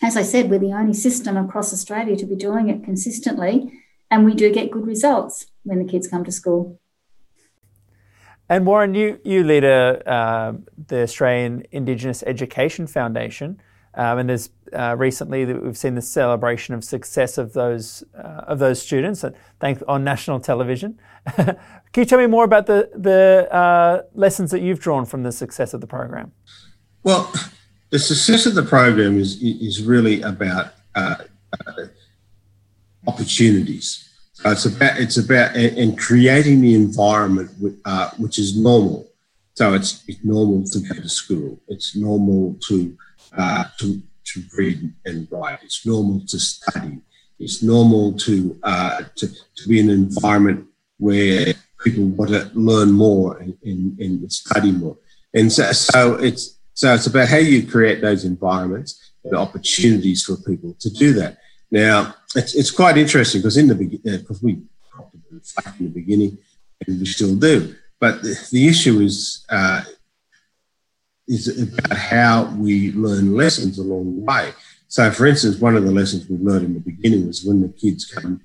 As 0.00 0.16
I 0.16 0.22
said, 0.22 0.48
we're 0.48 0.60
the 0.60 0.72
only 0.72 0.94
system 0.94 1.36
across 1.36 1.72
Australia 1.72 2.14
to 2.16 2.24
be 2.24 2.36
doing 2.36 2.68
it 2.68 2.84
consistently, 2.84 3.72
and 4.12 4.24
we 4.24 4.32
do 4.32 4.52
get 4.52 4.70
good 4.70 4.86
results 4.86 5.46
when 5.64 5.80
the 5.80 5.90
kids 5.90 6.06
come 6.06 6.24
to 6.24 6.32
school. 6.32 6.80
And 8.48 8.64
Warren, 8.64 8.94
you, 8.94 9.18
you 9.24 9.42
lead 9.42 9.64
a, 9.64 10.08
uh, 10.08 10.52
the 10.86 11.02
Australian 11.02 11.64
Indigenous 11.72 12.22
Education 12.24 12.86
Foundation. 12.86 13.60
Um, 13.94 14.18
and 14.18 14.28
there's 14.28 14.48
uh, 14.72 14.96
recently 14.98 15.44
that 15.44 15.62
we've 15.62 15.76
seen 15.76 15.94
the 15.94 16.02
celebration 16.02 16.74
of 16.74 16.82
success 16.82 17.36
of 17.36 17.52
those 17.52 18.02
uh, 18.16 18.44
of 18.46 18.58
those 18.58 18.80
students, 18.80 19.24
on 19.86 20.04
national 20.04 20.40
television. 20.40 20.98
Can 21.36 21.56
you 21.96 22.04
tell 22.04 22.18
me 22.18 22.26
more 22.26 22.44
about 22.44 22.66
the 22.66 22.90
the 22.94 23.48
uh, 23.52 24.02
lessons 24.14 24.50
that 24.50 24.60
you've 24.60 24.80
drawn 24.80 25.04
from 25.04 25.22
the 25.24 25.32
success 25.32 25.74
of 25.74 25.80
the 25.80 25.86
program? 25.86 26.32
Well, 27.02 27.30
the 27.90 27.98
success 27.98 28.46
of 28.46 28.54
the 28.54 28.62
program 28.62 29.18
is 29.18 29.42
is 29.42 29.82
really 29.82 30.22
about 30.22 30.72
uh, 30.94 31.16
uh, 31.66 31.72
opportunities. 33.06 34.08
it's 34.46 34.64
about 34.64 34.98
it's 34.98 35.18
about 35.18 35.54
and 35.54 35.98
creating 35.98 36.62
the 36.62 36.74
environment 36.74 37.50
uh, 37.84 38.08
which 38.16 38.38
is 38.38 38.56
normal. 38.56 39.08
So 39.54 39.74
it's, 39.74 40.02
it's 40.08 40.24
normal 40.24 40.64
to 40.64 40.80
go 40.80 40.94
to 40.94 41.08
school. 41.08 41.60
It's 41.68 41.94
normal 41.94 42.58
to 42.68 42.96
uh, 43.36 43.64
to, 43.78 44.02
to 44.24 44.42
read 44.56 44.92
and 45.04 45.28
write. 45.30 45.60
It's 45.62 45.86
normal 45.86 46.20
to 46.26 46.38
study. 46.38 46.98
It's 47.38 47.62
normal 47.62 48.12
to, 48.18 48.58
uh, 48.62 49.02
to, 49.16 49.28
to 49.28 49.68
be 49.68 49.80
in 49.80 49.90
an 49.90 49.96
environment 49.96 50.66
where 50.98 51.54
people 51.82 52.04
want 52.04 52.30
to 52.30 52.50
learn 52.54 52.92
more 52.92 53.38
and, 53.38 53.56
and, 53.64 53.98
and 53.98 54.32
study 54.32 54.72
more. 54.72 54.96
And 55.34 55.52
so, 55.52 55.72
so 55.72 56.14
it's 56.14 56.58
so 56.74 56.94
it's 56.94 57.06
about 57.06 57.28
how 57.28 57.36
you 57.36 57.66
create 57.66 58.00
those 58.00 58.24
environments 58.24 59.12
and 59.24 59.36
opportunities 59.36 60.24
for 60.24 60.36
people 60.36 60.74
to 60.80 60.90
do 60.90 61.12
that. 61.14 61.38
Now, 61.70 62.14
it's, 62.34 62.54
it's 62.54 62.70
quite 62.70 62.96
interesting 62.96 63.40
because 63.40 63.56
in 63.56 63.68
the 63.68 63.74
beginning, 63.74 64.20
because 64.20 64.42
we 64.42 64.62
in 65.78 65.86
the 65.86 65.90
beginning, 65.92 66.38
and 66.86 66.98
we 66.98 67.06
still 67.06 67.34
do. 67.36 67.74
But 68.00 68.22
the, 68.22 68.48
the 68.50 68.68
issue 68.68 69.00
is 69.00 69.44
uh, 69.48 69.82
is 71.28 71.48
about 71.48 71.96
how 71.96 72.44
we 72.56 72.92
learn 72.92 73.34
lessons 73.34 73.78
along 73.78 74.16
the 74.16 74.22
way. 74.22 74.52
So, 74.88 75.10
for 75.10 75.26
instance, 75.26 75.56
one 75.58 75.76
of 75.76 75.84
the 75.84 75.90
lessons 75.90 76.28
we 76.28 76.36
learned 76.36 76.66
in 76.66 76.74
the 76.74 76.80
beginning 76.80 77.26
was 77.26 77.44
when 77.44 77.62
the 77.62 77.68
kids 77.68 78.04
come 78.04 78.42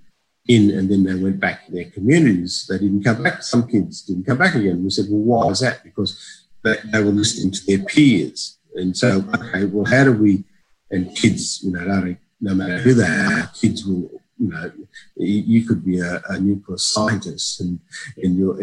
in 0.48 0.72
and 0.72 0.90
then 0.90 1.04
they 1.04 1.16
went 1.16 1.40
back 1.40 1.66
to 1.66 1.72
their 1.72 1.90
communities, 1.92 2.66
they 2.70 2.78
didn't 2.78 3.04
come 3.04 3.24
back. 3.24 3.44
Some 3.44 3.68
kids 3.68 4.02
didn't 4.04 4.26
come 4.26 4.38
back 4.38 4.56
again. 4.56 4.84
We 4.84 4.90
said, 4.90 5.06
well, 5.10 5.44
why 5.44 5.52
is 5.52 5.60
that? 5.60 5.84
Because 5.84 6.46
they, 6.64 7.04
were 7.04 7.12
listening 7.12 7.52
to 7.52 7.66
their 7.66 7.86
peers. 7.86 8.58
And 8.76 8.96
so, 8.96 9.26
okay, 9.36 9.66
well, 9.66 9.86
how 9.86 10.06
do 10.06 10.14
we, 10.14 10.44
and 10.92 11.14
kids, 11.16 11.64
you 11.64 11.72
know, 11.72 12.16
no 12.40 12.54
matter 12.54 12.78
who 12.78 12.94
they 12.94 13.08
are, 13.08 13.52
kids 13.60 13.86
will, 13.86 14.10
you 14.38 14.50
know, 14.50 14.72
you 15.16 15.66
could 15.66 15.84
be 15.84 16.00
a, 16.00 16.22
a 16.30 16.40
nuclear 16.40 16.78
scientist 16.78 17.60
and, 17.60 17.80
and 18.18 18.38
you're 18.38 18.62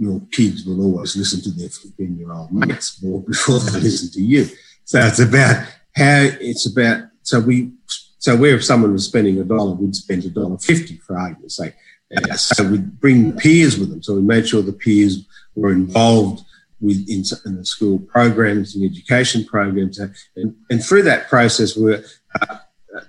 your 0.00 0.20
kids 0.32 0.64
will 0.64 0.80
always 0.80 1.14
listen 1.14 1.42
to 1.42 1.50
their 1.50 1.68
15 1.68 2.18
year 2.18 2.32
old 2.32 2.50
mates 2.50 3.02
more 3.02 3.20
before 3.28 3.58
they 3.58 3.80
listen 3.80 4.10
to 4.12 4.22
you. 4.22 4.48
So 4.84 4.98
it's 4.98 5.20
about 5.20 5.66
how 5.94 6.28
it's 6.40 6.66
about, 6.66 7.04
so 7.22 7.38
we, 7.38 7.72
so 8.18 8.34
where 8.34 8.56
if 8.56 8.64
someone 8.64 8.92
was 8.92 9.04
spending 9.04 9.38
a 9.38 9.44
dollar, 9.44 9.72
we'd 9.72 9.94
spend 9.94 10.24
a 10.24 10.30
dollar 10.30 10.58
fifty 10.58 10.96
for 10.96 11.18
argument's 11.18 11.56
sake. 11.56 11.74
Uh, 12.16 12.34
so 12.34 12.68
we'd 12.68 12.98
bring 12.98 13.36
peers 13.36 13.78
with 13.78 13.90
them. 13.90 14.02
So 14.02 14.14
we 14.14 14.22
made 14.22 14.48
sure 14.48 14.62
the 14.62 14.72
peers 14.72 15.26
were 15.54 15.70
involved 15.70 16.44
with 16.80 17.06
in, 17.08 17.22
in 17.46 17.56
the 17.56 17.64
school 17.64 17.98
programs 17.98 18.74
and 18.74 18.84
education 18.84 19.44
programs. 19.44 19.98
And, 19.98 20.56
and 20.70 20.84
through 20.84 21.02
that 21.04 21.28
process, 21.28 21.76
we 21.76 21.84
were, 21.84 22.04
uh, 22.40 22.56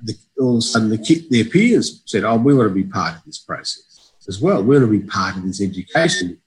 the, 0.03 0.13
all 0.39 0.57
of 0.57 0.59
a 0.59 0.61
sudden 0.61 0.89
the 0.89 0.97
kid, 0.97 1.29
their 1.29 1.45
peers 1.45 2.03
said, 2.05 2.23
oh, 2.23 2.35
we 2.35 2.53
want 2.53 2.69
to 2.69 2.75
be 2.75 2.83
part 2.83 3.15
of 3.15 3.23
this 3.25 3.39
process 3.39 4.11
as 4.27 4.39
well. 4.39 4.61
We 4.61 4.77
want 4.77 4.91
to 4.91 4.99
be 4.99 5.07
part 5.07 5.37
of 5.37 5.43
this 5.43 5.61
education 5.61 6.40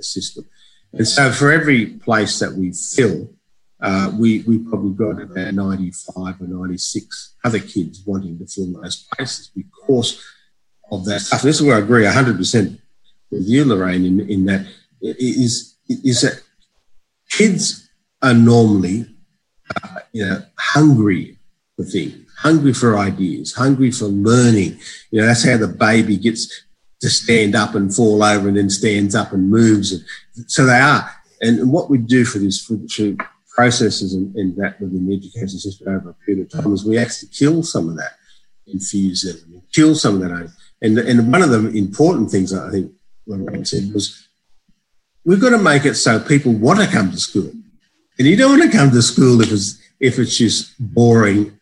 system. 0.00 0.46
And 0.92 1.06
so 1.06 1.30
for 1.32 1.52
every 1.52 1.86
place 1.86 2.38
that 2.38 2.52
we 2.52 2.72
fill, 2.72 3.30
uh, 3.80 4.10
we, 4.18 4.40
we 4.42 4.58
probably 4.58 4.94
got 4.94 5.22
about 5.22 5.54
95 5.54 6.40
or 6.40 6.46
96 6.46 7.34
other 7.44 7.60
kids 7.60 8.02
wanting 8.04 8.38
to 8.38 8.46
fill 8.46 8.80
those 8.80 9.06
places 9.14 9.50
because 9.54 10.24
of 10.90 11.04
that 11.04 11.20
stuff. 11.20 11.42
This 11.42 11.60
is 11.60 11.62
where 11.62 11.76
I 11.76 11.80
agree 11.80 12.04
100% 12.04 12.80
with 13.30 13.46
you, 13.46 13.64
Lorraine, 13.64 14.04
in, 14.04 14.20
in 14.28 14.44
that 14.46 14.66
is, 15.00 15.76
is 15.88 16.22
that 16.22 16.42
kids 17.30 17.88
are 18.22 18.34
normally, 18.34 19.06
uh, 19.82 20.00
you 20.12 20.26
know, 20.26 20.42
hungry 20.58 21.38
for 21.76 21.84
things, 21.84 22.26
hungry 22.38 22.72
for 22.72 22.98
ideas, 22.98 23.54
hungry 23.54 23.90
for 23.90 24.06
learning. 24.06 24.78
You 25.10 25.20
know, 25.20 25.26
that's 25.26 25.44
how 25.44 25.56
the 25.56 25.68
baby 25.68 26.16
gets 26.16 26.64
to 27.00 27.08
stand 27.08 27.54
up 27.54 27.74
and 27.74 27.94
fall 27.94 28.22
over 28.22 28.48
and 28.48 28.56
then 28.56 28.70
stands 28.70 29.14
up 29.14 29.32
and 29.32 29.50
moves. 29.50 29.94
So 30.46 30.66
they 30.66 30.80
are. 30.80 31.10
And 31.40 31.70
what 31.70 31.88
we 31.88 31.98
do 31.98 32.24
for 32.24 32.38
this, 32.38 32.64
for, 32.64 32.76
for 32.88 33.16
processes 33.48 34.14
and, 34.14 34.34
and, 34.36 34.56
that 34.56 34.80
within 34.80 35.06
the 35.06 35.16
education 35.16 35.58
system 35.58 35.88
over 35.88 36.10
a 36.10 36.14
period 36.14 36.46
of 36.46 36.62
time 36.62 36.72
is 36.72 36.84
we 36.84 36.98
actually 36.98 37.28
kill 37.28 37.62
some 37.62 37.88
of 37.88 37.96
that 37.96 38.12
enthusiasm, 38.66 39.62
kill 39.72 39.94
some 39.94 40.14
of 40.14 40.20
that. 40.20 40.50
And, 40.82 40.98
and 40.98 41.32
one 41.32 41.42
of 41.42 41.50
the 41.50 41.68
important 41.70 42.30
things 42.30 42.52
I 42.52 42.70
think 42.70 42.92
Lorraine 43.26 43.64
said 43.64 43.92
was 43.92 44.28
we've 45.24 45.40
got 45.40 45.50
to 45.50 45.58
make 45.58 45.84
it 45.84 45.94
so 45.94 46.18
people 46.20 46.52
want 46.52 46.80
to 46.80 46.86
come 46.86 47.10
to 47.10 47.18
school. 47.18 47.50
And 48.18 48.26
you 48.26 48.36
don't 48.36 48.58
want 48.58 48.70
to 48.70 48.76
come 48.76 48.90
to 48.90 49.02
school 49.02 49.40
if 49.40 49.52
it's, 49.52 49.80
if 50.00 50.18
it's 50.18 50.36
just 50.36 50.74
boring. 50.78 51.58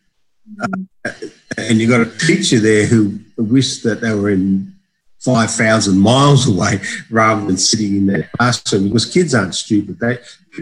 Uh, 0.61 1.11
and 1.57 1.79
you've 1.79 1.89
got 1.89 2.01
a 2.01 2.17
teacher 2.17 2.59
there 2.59 2.85
who 2.85 3.19
wish 3.37 3.81
that 3.83 4.01
they 4.01 4.13
were 4.13 4.29
in 4.29 4.76
5,000 5.19 5.97
miles 5.97 6.47
away 6.47 6.79
rather 7.09 7.45
than 7.45 7.57
sitting 7.57 7.97
in 7.97 8.05
their 8.05 8.29
classroom 8.37 8.87
because 8.87 9.05
kids 9.05 9.33
aren't 9.33 9.55
stupid. 9.55 9.99
They, 9.99 10.19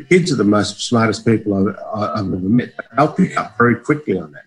kids 0.10 0.32
are 0.32 0.38
the 0.38 0.44
most 0.44 0.82
smartest 0.82 1.26
people 1.26 1.70
I've, 1.70 1.76
I've 1.94 2.26
ever 2.26 2.38
met. 2.38 2.74
They'll 2.96 3.12
pick 3.12 3.38
up 3.38 3.58
very 3.58 3.76
quickly 3.76 4.18
on 4.18 4.32
that. 4.32 4.46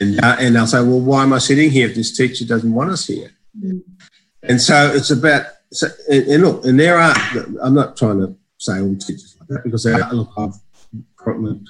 And, 0.00 0.22
uh, 0.22 0.36
and 0.40 0.56
they'll 0.56 0.66
say, 0.66 0.82
well, 0.82 1.00
why 1.00 1.22
am 1.22 1.32
I 1.32 1.38
sitting 1.38 1.70
here 1.70 1.88
if 1.88 1.94
this 1.94 2.16
teacher 2.16 2.44
doesn't 2.44 2.72
want 2.72 2.90
us 2.90 3.06
here? 3.06 3.30
Mm. 3.58 3.82
And 4.42 4.60
so 4.60 4.92
it's 4.94 5.10
about, 5.10 5.46
so, 5.72 5.88
and, 6.10 6.26
and, 6.26 6.42
look, 6.42 6.64
and 6.64 6.78
there 6.78 6.98
are, 6.98 7.14
I'm 7.62 7.74
not 7.74 7.96
trying 7.96 8.20
to 8.20 8.36
say 8.58 8.80
all 8.80 8.94
teachers 8.96 9.36
like 9.40 9.48
that 9.48 9.64
because 9.64 9.86
are, 9.86 10.12
look, 10.12 10.30
I've 10.36 10.54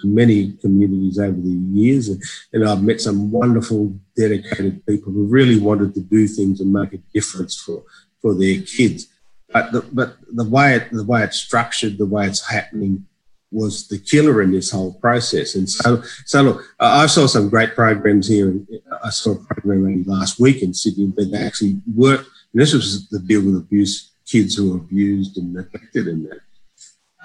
many 0.04 0.52
communities 0.60 1.18
over 1.18 1.40
the 1.40 1.60
years, 1.72 2.08
and, 2.52 2.66
I've 2.66 2.82
met 2.82 3.00
some 3.00 3.30
wonderful, 3.30 3.94
dedicated 4.16 4.84
people 4.86 5.12
who 5.12 5.24
really 5.26 5.58
wanted 5.58 5.94
to 5.94 6.00
do 6.00 6.26
things 6.26 6.60
and 6.60 6.72
make 6.72 6.92
a 6.92 6.98
difference 7.14 7.56
for, 7.56 7.82
for 8.20 8.34
their 8.34 8.60
kids. 8.62 9.08
But 9.52 9.72
the, 9.72 9.80
but 9.92 10.16
the 10.32 10.48
way 10.48 10.76
it, 10.76 10.90
the 10.90 11.04
way 11.04 11.22
it's 11.22 11.38
structured, 11.38 11.98
the 11.98 12.06
way 12.06 12.26
it's 12.26 12.46
happening, 12.46 13.06
was 13.52 13.86
the 13.88 13.98
killer 13.98 14.42
in 14.42 14.50
this 14.50 14.70
whole 14.70 14.94
process. 14.94 15.54
And 15.54 15.70
so, 15.70 16.02
so 16.24 16.42
look, 16.42 16.64
I 16.80 17.06
saw 17.06 17.26
some 17.26 17.48
great 17.48 17.74
programs 17.74 18.28
here. 18.28 18.54
I 19.02 19.10
saw 19.10 19.32
a 19.32 19.44
program 19.44 20.04
last 20.06 20.40
week 20.40 20.62
in 20.62 20.74
Sydney 20.74 21.06
where 21.06 21.26
they 21.26 21.38
actually 21.38 21.80
worked. 21.94 22.28
And 22.52 22.60
this 22.60 22.74
was 22.74 23.08
the 23.08 23.20
deal 23.20 23.44
with 23.44 23.56
abuse, 23.56 24.10
kids 24.26 24.56
who 24.56 24.72
were 24.72 24.78
abused 24.78 25.38
and 25.38 25.54
neglected 25.54 26.08
and 26.08 26.26
that 26.28 26.40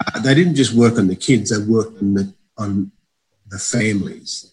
uh, 0.08 0.20
they 0.20 0.34
didn't 0.34 0.56
just 0.56 0.74
work 0.74 0.98
on 0.98 1.08
the 1.08 1.16
kids; 1.16 1.50
they 1.50 1.64
worked 1.64 2.02
on 2.02 2.14
the 2.14 2.34
on 2.58 2.92
the 3.48 3.60
families 3.60 4.52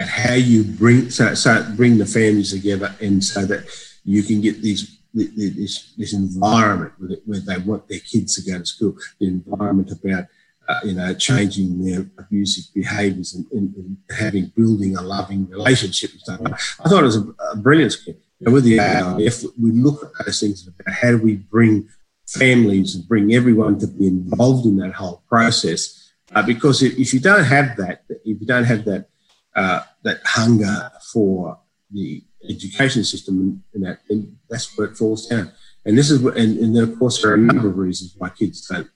how 0.00 0.34
you 0.34 0.64
bring 0.64 1.10
so, 1.10 1.34
so 1.34 1.64
bring 1.76 1.98
the 1.98 2.06
families 2.06 2.52
together, 2.52 2.94
and 3.00 3.22
so 3.22 3.44
that 3.46 3.66
you 4.04 4.22
can 4.22 4.40
get 4.40 4.62
these 4.62 4.98
this, 5.12 5.92
this 5.98 6.12
environment 6.12 6.92
where 7.26 7.40
they 7.40 7.58
want 7.58 7.88
their 7.88 7.98
kids 7.98 8.36
to 8.36 8.50
go 8.50 8.58
to 8.58 8.64
school, 8.64 8.96
the 9.18 9.26
environment 9.26 9.90
about 9.90 10.24
uh, 10.68 10.80
you 10.84 10.94
know 10.94 11.12
changing 11.14 11.84
their 11.84 12.06
abusive 12.18 12.64
behaviours 12.74 13.34
and, 13.34 13.46
and, 13.52 13.74
and, 13.74 13.96
having 14.16 14.46
building 14.56 14.96
a 14.96 15.02
loving 15.02 15.48
relationship 15.48 16.12
and 16.12 16.20
stuff. 16.20 16.40
I 16.84 16.88
thought 16.88 17.02
it 17.02 17.06
was 17.06 17.16
a, 17.16 17.34
a 17.52 17.56
brilliant 17.56 17.92
scheme. 17.92 18.16
And 18.42 18.54
with 18.54 18.64
the 18.64 18.78
AIF, 18.78 19.44
we 19.60 19.72
look 19.72 20.02
at 20.02 20.24
those 20.24 20.40
things 20.40 20.66
about 20.66 20.94
how 20.94 21.10
do 21.10 21.18
we 21.18 21.36
bring 21.36 21.88
families 22.32 22.94
and 22.94 23.08
bring 23.08 23.34
everyone 23.34 23.78
to 23.78 23.86
be 23.86 24.06
involved 24.06 24.66
in 24.66 24.76
that 24.76 24.92
whole 24.92 25.22
process. 25.28 26.12
Uh, 26.34 26.42
because 26.42 26.82
if 26.82 27.12
you 27.12 27.20
don't 27.20 27.44
have 27.44 27.76
that, 27.76 28.04
if 28.24 28.40
you 28.40 28.46
don't 28.46 28.64
have 28.64 28.84
that 28.84 29.08
uh, 29.56 29.82
that 30.04 30.20
hunger 30.24 30.90
for 31.12 31.58
the 31.90 32.22
education 32.48 33.02
system 33.04 33.62
and 33.74 33.84
that, 33.84 33.98
then 34.08 34.38
that's 34.48 34.76
where 34.76 34.86
it 34.86 34.96
falls 34.96 35.26
down. 35.26 35.50
And 35.84 35.98
this 35.98 36.10
is, 36.10 36.22
and, 36.22 36.58
and 36.58 36.76
then 36.76 36.84
of 36.84 36.98
course 36.98 37.20
there 37.20 37.32
are 37.32 37.34
a 37.34 37.38
number 37.38 37.68
of 37.68 37.76
reasons 37.76 38.14
why 38.16 38.28
kids 38.28 38.66
don't 38.66 38.88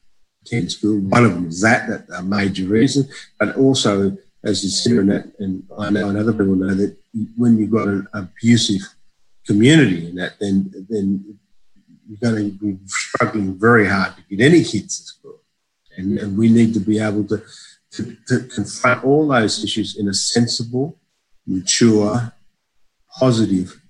attend 0.43 0.71
school. 0.71 1.01
One 1.01 1.25
of 1.25 1.35
them 1.35 1.49
is 1.49 1.61
that, 1.63 1.89
that's 1.89 2.11
a 2.13 2.23
major 2.23 2.67
reason, 2.67 3.09
but 3.39 3.57
also, 3.57 4.17
as 4.45 4.63
you 4.63 4.71
said, 4.71 4.99
and, 4.99 5.11
that, 5.11 5.33
and 5.39 5.65
I 5.77 5.91
know 5.91 6.09
and 6.09 6.19
other 6.19 6.33
people 6.33 6.55
know 6.55 6.75
that 6.75 6.97
when 7.37 7.59
you've 7.59 7.71
got 7.71 7.89
an 7.89 8.07
abusive 8.13 8.83
community 9.47 10.09
and 10.09 10.19
that, 10.19 10.35
then 10.41 10.71
then 10.89 11.39
you're 12.07 12.19
going 12.19 12.51
to 12.51 12.59
be 12.59 12.79
struggling 12.87 13.59
very 13.59 13.89
hard 13.89 14.15
to 14.17 14.23
get 14.37 14.45
any 14.45 14.63
kids 14.63 14.99
to 14.99 15.05
school. 15.07 15.41
And, 15.97 16.19
and 16.19 16.37
we 16.37 16.49
need 16.49 16.75
to 16.75 16.81
be 16.81 16.99
able 16.99 17.25
to, 17.29 17.43
to, 17.93 18.17
to 18.29 18.41
confront 18.55 19.05
all 19.05 19.29
those 19.29 19.63
issues 19.63 19.97
in 19.97 20.09
a 20.09 20.15
sensible, 20.15 20.99
mature, 21.47 22.33
positive, 23.19 23.81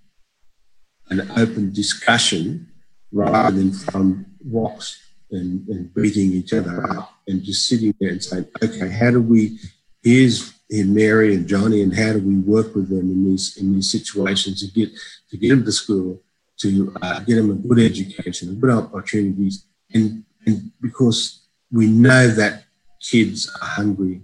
and 1.08 1.30
open 1.32 1.72
discussion 1.72 2.70
rather 3.12 3.56
than 3.56 3.72
from 3.72 4.26
rocks 4.44 5.00
and, 5.30 5.66
and 5.68 5.94
beating 5.94 6.32
each 6.32 6.52
other 6.52 6.84
up 6.90 7.12
and 7.26 7.42
just 7.42 7.66
sitting 7.66 7.94
there 8.00 8.10
and 8.10 8.22
saying, 8.22 8.46
okay, 8.62 8.90
how 8.90 9.10
do 9.10 9.20
we, 9.20 9.58
here's 10.02 10.54
in 10.70 10.94
Mary 10.94 11.34
and 11.34 11.46
Johnny, 11.46 11.82
and 11.82 11.94
how 11.94 12.12
do 12.12 12.20
we 12.20 12.36
work 12.36 12.74
with 12.74 12.88
them 12.88 13.10
in 13.10 13.24
these 13.24 13.56
in 13.56 13.74
these 13.74 13.90
situations 13.90 14.60
to 14.60 14.72
get 14.72 14.90
to 15.30 15.36
get 15.36 15.50
them 15.50 15.64
to 15.64 15.72
school, 15.72 16.20
to 16.64 16.92
uh, 17.02 17.20
get 17.20 17.36
them 17.36 17.50
a 17.50 17.54
good 17.54 17.78
education, 17.78 18.58
good 18.58 18.70
opportunities, 18.70 19.66
and, 19.92 20.24
and 20.46 20.72
because 20.80 21.46
we 21.70 21.86
know 21.86 22.28
that 22.28 22.64
kids 23.00 23.50
are 23.60 23.68
hungry 23.68 24.22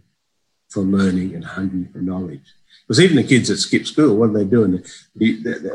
for 0.68 0.82
learning 0.82 1.34
and 1.34 1.44
hungry 1.44 1.86
for 1.92 1.98
knowledge. 1.98 2.46
Because 2.86 3.00
even 3.00 3.16
the 3.16 3.24
kids 3.24 3.48
that 3.48 3.58
skip 3.58 3.86
school, 3.86 4.16
what 4.16 4.30
are 4.30 4.32
they 4.32 4.44
doing? 4.44 4.82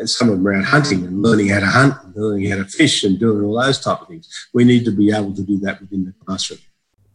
Some 0.05 0.29
of 0.29 0.37
them 0.37 0.47
are 0.47 0.53
out 0.55 0.65
hunting 0.65 1.05
and 1.05 1.21
learning 1.21 1.49
how 1.49 1.59
to 1.59 1.65
hunt, 1.65 1.93
and 2.03 2.15
learning 2.15 2.49
how 2.49 2.57
to 2.57 2.65
fish, 2.65 3.03
and 3.03 3.19
doing 3.19 3.43
all 3.45 3.61
those 3.61 3.79
type 3.79 4.01
of 4.01 4.07
things. 4.07 4.27
We 4.53 4.63
need 4.63 4.83
to 4.85 4.91
be 4.91 5.11
able 5.11 5.33
to 5.35 5.43
do 5.43 5.59
that 5.59 5.79
within 5.79 6.05
the 6.05 6.13
classroom. 6.25 6.59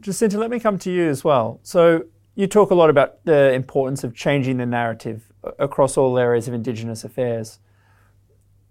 Jacinta, 0.01 0.39
let 0.39 0.51
me 0.51 0.61
come 0.61 0.79
to 0.79 0.91
you 0.91 1.09
as 1.09 1.25
well. 1.25 1.61
So 1.63 2.05
you 2.35 2.47
talk 2.47 2.71
a 2.71 2.75
lot 2.75 2.89
about 2.89 3.25
the 3.25 3.53
importance 3.53 4.05
of 4.05 4.15
changing 4.15 4.57
the 4.59 4.67
narrative 4.67 5.31
across 5.59 5.97
all 5.97 6.19
areas 6.19 6.49
of 6.49 6.55
Indigenous 6.55 7.05
affairs 7.05 7.59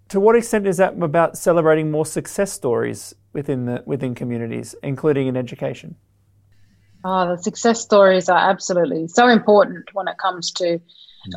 to 0.09 0.19
what 0.19 0.35
extent 0.35 0.67
is 0.67 0.77
that 0.77 1.01
about 1.01 1.37
celebrating 1.37 1.91
more 1.91 2.05
success 2.05 2.51
stories 2.51 3.15
within 3.33 3.65
the 3.65 3.83
within 3.85 4.15
communities, 4.15 4.75
including 4.83 5.27
in 5.27 5.37
education? 5.37 5.95
Oh, 7.03 7.29
the 7.29 7.41
success 7.41 7.79
stories 7.79 8.27
are 8.27 8.49
absolutely 8.49 9.07
so 9.07 9.27
important 9.27 9.93
when 9.93 10.07
it 10.07 10.17
comes 10.17 10.51
to 10.53 10.79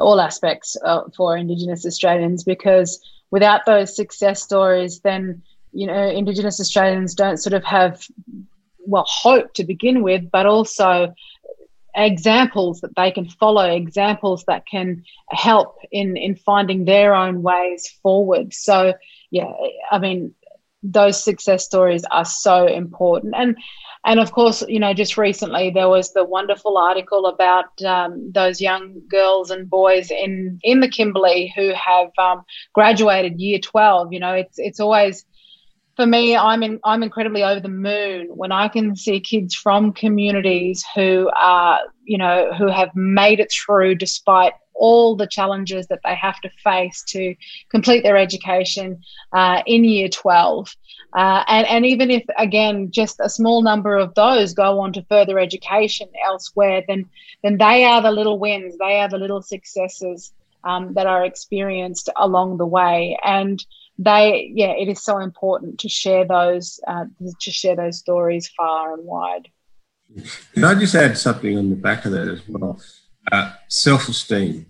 all 0.01 0.21
aspects 0.21 0.77
uh, 0.85 1.03
for 1.17 1.37
Indigenous 1.37 1.87
Australians 1.87 2.43
because 2.43 3.01
without 3.31 3.65
those 3.67 3.95
success 3.95 4.43
stories, 4.43 5.01
then 5.01 5.43
you 5.73 5.87
know 5.87 6.09
Indigenous 6.09 6.59
Australians 6.59 7.15
don't 7.15 7.37
sort 7.37 7.53
of 7.53 7.65
have 7.65 8.07
well 8.87 9.05
hope 9.07 9.53
to 9.55 9.65
begin 9.65 10.03
with, 10.03 10.31
but 10.31 10.47
also 10.47 11.15
examples 11.95 12.81
that 12.81 12.97
they 12.97 13.11
can 13.11 13.29
follow, 13.29 13.69
examples 13.69 14.45
that 14.47 14.67
can 14.67 15.05
help 15.29 15.77
in 15.91 16.17
in 16.17 16.37
finding 16.37 16.85
their 16.85 17.15
own 17.15 17.43
ways 17.43 17.89
forward. 18.03 18.55
So 18.55 18.95
yeah, 19.31 19.53
I 19.91 19.99
mean 19.99 20.35
those 20.83 21.23
success 21.23 21.65
stories 21.65 22.05
are 22.11 22.25
so 22.25 22.67
important 22.67 23.35
and 23.37 23.57
and 24.05 24.19
of 24.19 24.33
course 24.33 24.65
you 24.67 24.81
know 24.81 24.93
just 24.93 25.17
recently 25.17 25.71
there 25.71 25.89
was 25.89 26.13
the 26.13 26.25
wonderful 26.25 26.77
article 26.77 27.27
about 27.27 27.81
um, 27.83 28.33
those 28.33 28.61
young 28.61 29.01
girls 29.09 29.51
and 29.51 29.71
boys 29.71 30.11
in 30.11 30.59
in 30.63 30.81
the 30.81 30.89
kimberley 30.89 31.53
who 31.55 31.73
have 31.73 32.11
um, 32.19 32.43
graduated 32.73 33.41
year 33.41 33.59
12 33.61 34.13
you 34.13 34.19
know 34.19 34.35
it's 34.35 34.59
it's 34.59 34.81
always 34.81 35.25
for 35.97 36.07
me, 36.07 36.37
I'm 36.37 36.63
in, 36.63 36.81
I'm 36.85 37.03
incredibly 37.03 37.43
over 37.43 37.61
the 37.61 37.69
moon 37.69 38.29
when 38.29 38.53
I 38.53 38.69
can 38.69 38.97
see 38.97 39.21
kids 39.21 39.55
from 39.55 39.93
communities 39.93 40.85
who 40.95 41.31
are, 41.37 41.81
you 42.05 42.19
know, 42.19 42.53
who 42.55 42.69
have 42.69 42.95
made 42.95 43.41
it 43.41 43.53
through 43.53 43.97
despite 43.97 44.55
all 44.75 45.17
the 45.17 45.27
challenges 45.27 45.87
that 45.89 46.01
they 46.03 46.15
have 46.15 46.41
to 46.41 46.51
face 46.65 47.03
to 47.09 47.35
complete 47.71 48.03
their 48.03 48.17
education 48.17 49.03
uh, 49.33 49.63
in 49.67 49.85
year 49.85 50.09
12. 50.09 50.75
Uh, 51.15 51.45
and, 51.47 51.67
and 51.67 51.87
even 51.87 52.11
if, 52.11 52.25
again, 52.39 52.91
just 52.91 53.21
a 53.21 53.29
small 53.29 53.63
number 53.63 53.97
of 53.97 54.15
those 54.15 54.55
go 54.55 54.81
on 54.81 54.93
to 54.95 55.05
further 55.11 55.39
education 55.39 56.09
elsewhere, 56.25 56.83
then, 56.89 57.09
then 57.43 57.59
they 57.59 57.85
are 57.85 58.01
the 58.01 58.11
little 58.11 58.39
wins, 58.39 58.77
they 58.79 58.99
are 58.99 59.09
the 59.09 59.19
little 59.19 59.43
successes 59.43 60.33
um, 60.65 60.95
that 60.95 61.07
are 61.07 61.25
experienced 61.25 62.09
along 62.17 62.57
the 62.57 62.67
way. 62.67 63.19
And 63.23 63.63
they 63.99 64.51
yeah 64.55 64.73
it 64.73 64.89
is 64.89 65.03
so 65.03 65.19
important 65.19 65.81
to 65.81 65.89
share 65.89 66.27
those 66.27 66.81
uh, 66.87 67.05
to 67.41 67.51
share 67.51 67.77
those 67.77 67.99
stories 67.99 68.49
far 68.57 68.95
and 68.95 69.05
wide. 69.05 69.49
Can 70.55 70.65
i 70.65 70.75
just 70.75 70.95
add 70.95 71.17
something 71.17 71.57
on 71.57 71.71
the 71.71 71.77
back 71.77 72.05
of 72.05 72.13
that 72.13 72.29
as 72.29 72.47
well? 72.49 72.81
Uh, 73.31 73.53
self-esteem 73.69 74.67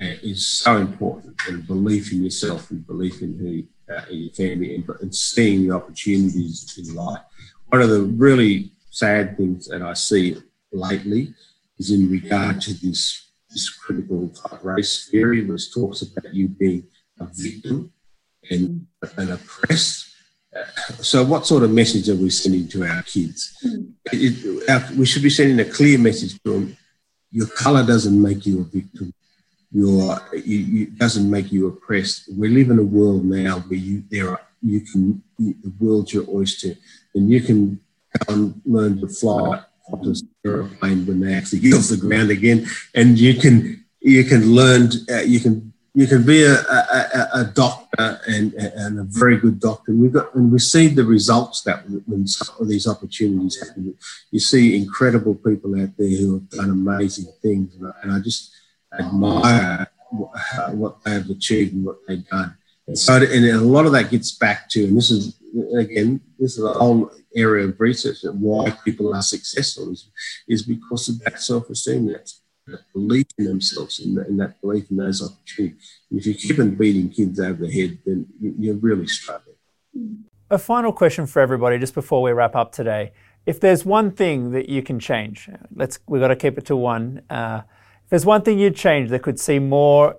uh, 0.00 0.06
is 0.22 0.46
so 0.46 0.76
important 0.76 1.36
and 1.46 1.66
belief 1.66 2.12
in 2.12 2.22
yourself 2.22 2.70
and 2.70 2.86
belief 2.86 3.20
in 3.20 3.38
who 3.38 3.94
uh, 3.94 4.02
in 4.10 4.18
your 4.18 4.32
family 4.32 4.74
and, 4.74 4.88
and 5.00 5.14
seeing 5.14 5.66
the 5.66 5.74
opportunities 5.74 6.78
in 6.78 6.94
life. 6.94 7.20
One 7.66 7.82
of 7.82 7.90
the 7.90 8.02
really 8.02 8.72
sad 8.90 9.36
things 9.36 9.68
that 9.68 9.82
i 9.82 9.92
see 9.92 10.36
lately 10.72 11.32
is 11.78 11.90
in 11.90 12.10
regard 12.10 12.60
to 12.60 12.74
this 12.74 13.30
this 13.50 13.68
critical 13.70 14.32
race 14.62 15.08
theory 15.08 15.44
which 15.44 15.72
talks 15.72 16.02
about 16.02 16.34
you 16.34 16.48
being 16.48 16.84
victim 17.26 17.92
and, 18.50 18.86
and 19.16 19.30
oppressed. 19.30 20.14
So, 21.00 21.24
what 21.24 21.46
sort 21.46 21.62
of 21.62 21.70
message 21.70 22.08
are 22.08 22.16
we 22.16 22.30
sending 22.30 22.68
to 22.68 22.84
our 22.84 23.02
kids? 23.02 23.56
Mm. 23.64 23.92
It, 24.12 24.68
our, 24.68 24.96
we 24.96 25.06
should 25.06 25.22
be 25.22 25.30
sending 25.30 25.60
a 25.60 25.70
clear 25.70 25.98
message 25.98 26.40
to 26.42 26.52
them. 26.52 26.76
Your 27.30 27.46
colour 27.46 27.86
doesn't 27.86 28.20
make 28.20 28.46
you 28.46 28.60
a 28.60 28.64
victim. 28.64 29.12
Your 29.70 30.18
you, 30.32 30.58
you, 30.58 30.86
doesn't 30.86 31.30
make 31.30 31.52
you 31.52 31.68
oppressed. 31.68 32.30
We 32.36 32.48
live 32.48 32.70
in 32.70 32.78
a 32.78 32.82
world 32.82 33.24
now 33.24 33.58
where 33.60 33.78
you 33.78 34.02
there 34.10 34.30
are 34.30 34.40
you 34.62 34.80
can 34.80 35.22
you, 35.38 35.54
the 35.62 35.72
world's 35.78 36.12
your 36.12 36.24
oyster, 36.28 36.74
and 37.14 37.30
you 37.30 37.40
can 37.42 37.80
learn 38.64 39.00
to 39.00 39.08
fly 39.08 39.62
a 39.92 40.14
aeroplane 40.44 41.06
when 41.06 41.20
they 41.20 41.34
actually 41.34 41.60
get 41.60 41.74
off 41.74 41.88
the 41.88 41.96
ground 41.96 42.30
again, 42.30 42.66
and 42.94 43.18
you 43.18 43.34
can 43.34 43.84
you 44.00 44.24
can 44.24 44.52
learn 44.54 44.90
uh, 45.10 45.20
you 45.20 45.40
can 45.40 45.67
you 45.98 46.06
can 46.06 46.22
be 46.24 46.44
a, 46.44 46.54
a, 46.54 47.28
a 47.34 47.44
doctor 47.44 48.20
and, 48.28 48.54
and, 48.54 49.00
a 49.00 49.02
very 49.02 49.36
good 49.36 49.58
doctor. 49.58 49.90
And 49.90 50.00
we've 50.00 50.12
got 50.12 50.32
and 50.36 50.52
we 50.52 50.60
see 50.60 50.86
the 50.86 51.02
results 51.02 51.62
that 51.62 51.82
when 52.06 52.24
some 52.24 52.54
of 52.60 52.68
these 52.68 52.86
opportunities 52.86 53.60
happen. 53.60 53.96
You 54.30 54.38
see 54.38 54.76
incredible 54.76 55.34
people 55.34 55.74
out 55.80 55.96
there 55.98 56.16
who 56.16 56.34
have 56.34 56.50
done 56.50 56.70
amazing 56.70 57.26
things, 57.42 57.74
and 57.74 58.12
I, 58.12 58.20
just 58.20 58.54
admire 58.96 59.88
what 60.70 61.02
they 61.02 61.14
have 61.14 61.30
achieved 61.30 61.74
and 61.74 61.84
what 61.84 61.98
they've 62.06 62.26
done. 62.28 62.56
And 62.86 62.96
so, 62.96 63.16
and 63.16 63.44
a 63.46 63.60
lot 63.60 63.84
of 63.84 63.90
that 63.90 64.12
gets 64.12 64.30
back 64.30 64.70
to, 64.70 64.84
and 64.84 64.96
this 64.96 65.10
is 65.10 65.36
again, 65.76 66.20
this 66.38 66.58
is 66.58 66.64
a 66.64 66.74
whole 66.74 67.10
area 67.34 67.66
of 67.66 67.80
research 67.80 68.20
that 68.22 68.36
why 68.36 68.70
people 68.84 69.12
are 69.16 69.22
successful 69.22 69.90
is, 69.90 70.08
is 70.46 70.62
because 70.62 71.08
of 71.08 71.18
that 71.24 71.40
self-esteem. 71.40 72.06
That 72.06 72.32
belief 72.92 73.26
in 73.38 73.46
themselves 73.46 74.00
and, 74.00 74.18
and 74.18 74.38
that 74.40 74.60
belief 74.60 74.90
in 74.90 74.96
those 74.96 75.22
opportunities. 75.22 76.00
if 76.10 76.26
you 76.26 76.34
keep 76.34 76.58
on 76.58 76.74
beating 76.74 77.10
kids 77.10 77.40
over 77.40 77.66
the 77.66 77.72
head, 77.72 77.98
then 78.04 78.26
you're 78.40 78.76
really 78.76 79.06
struggling. 79.06 79.56
A 80.50 80.58
final 80.58 80.92
question 80.92 81.26
for 81.26 81.40
everybody 81.40 81.78
just 81.78 81.94
before 81.94 82.22
we 82.22 82.32
wrap 82.32 82.56
up 82.56 82.72
today. 82.72 83.12
If 83.46 83.60
there's 83.60 83.84
one 83.84 84.10
thing 84.10 84.50
that 84.52 84.68
you 84.68 84.82
can 84.82 84.98
change, 84.98 85.48
let's 85.74 85.98
we've 86.06 86.20
got 86.20 86.28
to 86.28 86.36
keep 86.36 86.58
it 86.58 86.66
to 86.66 86.76
one. 86.76 87.22
Uh, 87.30 87.62
if 88.04 88.10
there's 88.10 88.26
one 88.26 88.42
thing 88.42 88.58
you'd 88.58 88.76
change 88.76 89.10
that 89.10 89.22
could 89.22 89.40
see 89.40 89.58
more 89.58 90.16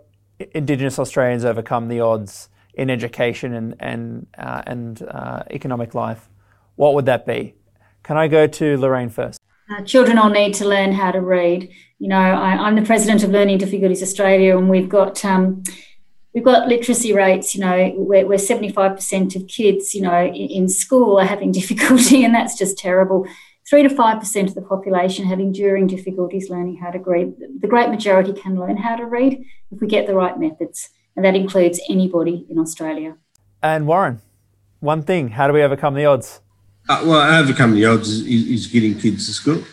Indigenous 0.53 0.99
Australians 0.99 1.45
overcome 1.45 1.87
the 1.87 1.99
odds 1.99 2.49
in 2.73 2.89
education 2.89 3.53
and 3.53 3.75
and 3.79 4.27
uh, 4.37 4.61
and 4.65 5.01
uh, 5.03 5.43
economic 5.51 5.93
life, 5.93 6.29
what 6.75 6.93
would 6.93 7.05
that 7.05 7.25
be? 7.25 7.55
Can 8.03 8.17
I 8.17 8.27
go 8.27 8.47
to 8.47 8.77
Lorraine 8.77 9.09
first? 9.09 9.38
Uh, 9.69 9.83
children 9.83 10.17
all 10.17 10.29
need 10.29 10.53
to 10.55 10.67
learn 10.67 10.91
how 10.91 11.11
to 11.11 11.21
read. 11.21 11.69
You 11.99 12.07
know, 12.07 12.17
I, 12.17 12.67
am 12.67 12.75
the 12.75 12.81
president 12.81 13.23
of 13.23 13.29
Learning 13.29 13.57
Difficulties 13.59 14.01
Australia, 14.01 14.57
and 14.57 14.67
we've 14.67 14.89
got 14.89 15.23
um, 15.23 15.63
we've 16.33 16.43
got 16.43 16.67
literacy 16.67 17.13
rates, 17.13 17.53
you 17.53 17.61
know, 17.61 17.89
where, 17.89 18.25
where 18.25 18.37
75% 18.37 19.35
of 19.35 19.47
kids, 19.47 19.93
you 19.93 20.01
know, 20.01 20.25
in, 20.25 20.33
in 20.33 20.69
school 20.69 21.19
are 21.19 21.25
having 21.25 21.51
difficulty, 21.59 22.23
and 22.23 22.33
that's 22.33 22.57
just 22.57 22.77
terrible. 22.79 23.27
Three 23.69 23.83
to 23.83 23.89
five 23.89 24.19
percent 24.19 24.49
of 24.49 24.55
the 24.55 24.63
population 24.63 25.25
have 25.25 25.39
enduring 25.39 25.85
difficulties 25.85 26.49
learning 26.49 26.77
how 26.77 26.89
to 26.89 26.97
read. 26.97 27.35
The 27.61 27.67
great 27.67 27.89
majority 27.89 28.33
can 28.33 28.59
learn 28.59 28.77
how 28.77 28.95
to 28.95 29.05
read 29.05 29.45
if 29.71 29.79
we 29.79 29.87
get 29.87 30.07
the 30.07 30.15
right 30.15 30.39
methods, 30.39 30.89
and 31.15 31.23
that 31.23 31.35
includes 31.35 31.79
anybody 31.87 32.47
in 32.49 32.57
Australia. 32.57 33.17
And 33.61 33.85
Warren, 33.85 34.21
one 34.79 35.03
thing: 35.03 35.27
how 35.27 35.45
do 35.45 35.53
we 35.53 35.61
overcome 35.61 35.93
the 35.93 36.05
odds? 36.05 36.41
Uh, 36.87 37.03
well, 37.05 37.41
overcome 37.41 37.75
the 37.75 37.85
odds 37.85 38.09
is, 38.09 38.25
is, 38.25 38.67
getting 38.67 38.97
kids 38.97 39.27
to 39.27 39.33
school. 39.33 39.63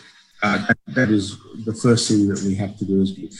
Uh, 0.43 0.67
that, 0.67 0.77
that 0.87 1.09
is 1.09 1.37
the 1.65 1.73
first 1.73 2.07
thing 2.09 2.27
that 2.27 2.41
we 2.43 2.53
have 2.53 2.77
to 2.77 2.85
do 2.85 3.01
is 3.01 3.11
get, 3.11 3.33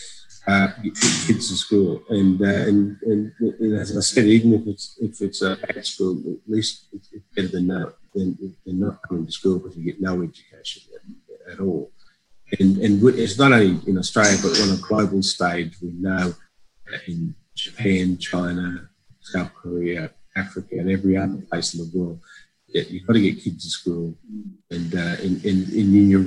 uh, 0.48 0.68
get 0.82 0.94
kids 0.96 1.50
to 1.50 1.56
school. 1.56 2.02
And, 2.10 2.42
uh, 2.42 2.46
and, 2.46 2.98
and, 3.04 3.32
and, 3.40 3.78
as 3.78 3.96
I 3.96 4.00
said, 4.00 4.26
even 4.26 4.54
if 4.54 4.68
it's 4.68 4.98
if 5.00 5.22
it's 5.22 5.42
a 5.44 5.58
bad 5.58 5.86
school, 5.86 6.18
at 6.18 6.52
least 6.52 6.88
it's 6.92 7.10
better 7.36 7.50
than 7.50 7.68
no, 7.68 7.94
than, 8.16 8.56
than 8.66 8.80
not 8.80 9.02
coming 9.08 9.26
to 9.26 9.32
school 9.32 9.60
because 9.60 9.78
you 9.78 9.86
get 9.86 10.02
no 10.02 10.24
education 10.24 10.84
at, 10.96 11.54
at 11.54 11.60
all. 11.60 11.92
And, 12.60 12.78
and 12.78 13.04
it's 13.10 13.38
not 13.38 13.52
only 13.52 13.80
in 13.88 13.98
Australia, 13.98 14.38
but 14.42 14.60
on 14.62 14.78
a 14.78 14.82
global 14.82 15.22
stage, 15.22 15.76
we 15.82 15.92
know 15.92 16.34
in 17.08 17.36
Japan, 17.56 18.18
China, 18.18 18.90
South 19.20 19.54
Korea, 19.54 20.12
Africa, 20.36 20.76
and 20.78 20.90
every 20.90 21.18
other 21.18 21.42
place 21.50 21.74
in 21.74 21.82
the 21.82 21.98
world, 21.98 22.20
yeah, 22.68 22.84
you've 22.90 23.08
got 23.08 23.14
to 23.14 23.22
get 23.22 23.42
kids 23.44 23.64
to 23.64 23.70
school. 23.70 24.16
And 24.72 24.94
uh, 24.94 25.16
in, 25.22 25.42
in, 25.44 25.64
in 25.74 26.10
your 26.10 26.26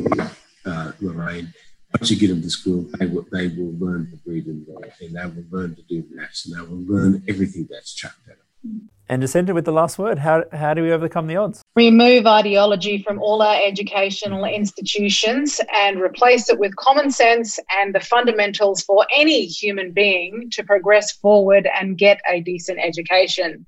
uh, 0.65 0.93
Lorraine, 1.01 1.53
once 1.99 2.11
you 2.11 2.17
get 2.17 2.29
them 2.29 2.43
to 2.43 2.51
school, 2.51 2.89
they 2.99 3.07
will, 3.07 3.27
they 3.33 3.49
will 3.49 3.75
learn 3.79 4.11
to 4.11 4.19
read 4.25 4.47
and 4.47 4.65
write, 4.69 4.93
and 5.01 5.15
they 5.15 5.27
will 5.27 5.47
learn 5.51 5.75
to 5.75 5.83
do 5.83 6.05
maths, 6.13 6.47
and 6.47 6.57
they 6.57 6.67
will 6.67 6.85
learn 6.87 7.23
everything 7.29 7.69
that's 7.71 7.93
chucked 7.93 8.29
at 8.29 8.37
them. 8.37 8.91
And 9.09 9.23
Jacinta, 9.23 9.53
with 9.53 9.65
the 9.65 9.73
last 9.73 9.99
word, 9.99 10.19
how, 10.21 10.45
how 10.53 10.73
do 10.73 10.83
we 10.83 10.93
overcome 10.93 11.27
the 11.27 11.35
odds? 11.35 11.63
Remove 11.75 12.27
ideology 12.27 13.03
from 13.03 13.21
all 13.21 13.43
our 13.43 13.61
educational 13.61 14.45
institutions 14.45 15.61
and 15.75 16.01
replace 16.01 16.49
it 16.49 16.61
with 16.61 16.77
common 16.77 17.11
sense 17.11 17.59
and 17.73 17.93
the 17.93 17.99
fundamentals 17.99 18.83
for 18.83 19.05
any 19.13 19.47
human 19.47 19.91
being 19.91 20.49
to 20.53 20.63
progress 20.63 21.11
forward 21.11 21.69
and 21.75 21.99
get 21.99 22.21
a 22.29 22.41
decent 22.41 22.79
education. 22.79 23.67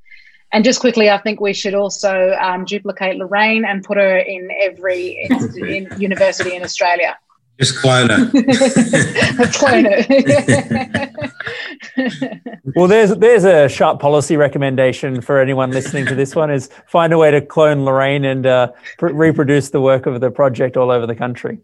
And 0.52 0.64
just 0.64 0.80
quickly, 0.80 1.08
I 1.08 1.18
think 1.18 1.40
we 1.40 1.54
should 1.54 1.74
also 1.74 2.36
um, 2.40 2.64
duplicate 2.64 3.16
Lorraine 3.16 3.64
and 3.64 3.82
put 3.82 3.96
her 3.96 4.18
in 4.18 4.50
every 4.60 5.26
in 5.56 5.88
university 5.98 6.54
in 6.54 6.62
Australia. 6.62 7.16
Just 7.58 7.76
clone 7.78 8.10
her. 8.10 8.30
clone 9.52 9.84
her. 9.84 11.10
well, 12.74 12.88
there's 12.88 13.14
there's 13.16 13.44
a 13.44 13.68
sharp 13.68 14.00
policy 14.00 14.36
recommendation 14.36 15.20
for 15.20 15.38
anyone 15.38 15.70
listening 15.70 16.06
to 16.06 16.14
this 16.14 16.34
one: 16.34 16.50
is 16.50 16.70
find 16.86 17.12
a 17.12 17.18
way 17.18 17.30
to 17.30 17.40
clone 17.40 17.84
Lorraine 17.84 18.24
and 18.24 18.46
uh, 18.46 18.72
pr- 18.98 19.08
reproduce 19.08 19.70
the 19.70 19.80
work 19.80 20.06
of 20.06 20.20
the 20.20 20.30
project 20.30 20.76
all 20.76 20.90
over 20.90 21.06
the 21.06 21.14
country. 21.14 21.58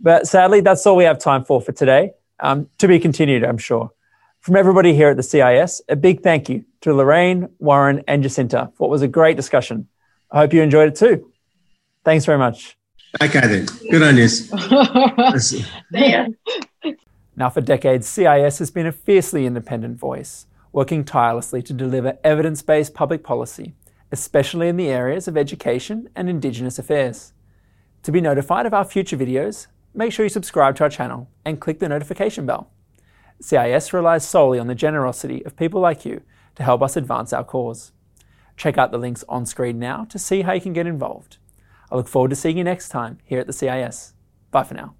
But 0.00 0.26
sadly, 0.26 0.60
that's 0.60 0.86
all 0.86 0.96
we 0.96 1.04
have 1.04 1.18
time 1.18 1.44
for 1.44 1.60
for 1.60 1.72
today. 1.72 2.12
Um, 2.40 2.68
to 2.78 2.88
be 2.88 2.98
continued, 2.98 3.44
I'm 3.44 3.58
sure. 3.58 3.90
From 4.44 4.56
everybody 4.56 4.94
here 4.94 5.08
at 5.08 5.16
the 5.16 5.22
CIS, 5.22 5.80
a 5.88 5.96
big 5.96 6.22
thank 6.22 6.50
you 6.50 6.66
to 6.82 6.92
Lorraine, 6.92 7.48
Warren, 7.60 8.04
and 8.06 8.22
Jacinta 8.22 8.70
for 8.74 8.86
what 8.86 8.90
was 8.90 9.00
a 9.00 9.08
great 9.08 9.38
discussion. 9.38 9.88
I 10.30 10.40
hope 10.40 10.52
you 10.52 10.60
enjoyed 10.60 10.88
it 10.88 10.96
too. 10.96 11.32
Thanks 12.04 12.26
very 12.26 12.36
much. 12.36 12.76
Okay, 13.22 13.40
then. 13.40 13.66
Good 13.90 14.02
on 14.02 14.18
you. 14.18 14.28
yeah. 15.92 16.26
Now, 17.36 17.48
for 17.48 17.62
decades, 17.62 18.06
CIS 18.06 18.58
has 18.58 18.70
been 18.70 18.84
a 18.84 18.92
fiercely 18.92 19.46
independent 19.46 19.98
voice, 19.98 20.46
working 20.72 21.04
tirelessly 21.04 21.62
to 21.62 21.72
deliver 21.72 22.18
evidence 22.22 22.60
based 22.60 22.92
public 22.92 23.24
policy, 23.24 23.72
especially 24.12 24.68
in 24.68 24.76
the 24.76 24.88
areas 24.88 25.26
of 25.26 25.38
education 25.38 26.10
and 26.14 26.28
Indigenous 26.28 26.78
affairs. 26.78 27.32
To 28.02 28.12
be 28.12 28.20
notified 28.20 28.66
of 28.66 28.74
our 28.74 28.84
future 28.84 29.16
videos, 29.16 29.68
make 29.94 30.12
sure 30.12 30.26
you 30.26 30.28
subscribe 30.28 30.76
to 30.76 30.82
our 30.82 30.90
channel 30.90 31.30
and 31.46 31.62
click 31.62 31.78
the 31.78 31.88
notification 31.88 32.44
bell. 32.44 32.73
CIS 33.44 33.92
relies 33.92 34.26
solely 34.26 34.58
on 34.58 34.68
the 34.68 34.74
generosity 34.74 35.44
of 35.44 35.54
people 35.54 35.78
like 35.78 36.06
you 36.06 36.22
to 36.54 36.62
help 36.62 36.80
us 36.80 36.96
advance 36.96 37.30
our 37.30 37.44
cause. 37.44 37.92
Check 38.56 38.78
out 38.78 38.90
the 38.90 38.96
links 38.96 39.22
on 39.28 39.44
screen 39.44 39.78
now 39.78 40.06
to 40.06 40.18
see 40.18 40.40
how 40.40 40.54
you 40.54 40.62
can 40.62 40.72
get 40.72 40.86
involved. 40.86 41.36
I 41.92 41.96
look 41.96 42.08
forward 42.08 42.30
to 42.30 42.36
seeing 42.36 42.56
you 42.56 42.64
next 42.64 42.88
time 42.88 43.18
here 43.22 43.38
at 43.40 43.46
the 43.46 43.52
CIS. 43.52 44.14
Bye 44.50 44.62
for 44.62 44.72
now. 44.72 44.94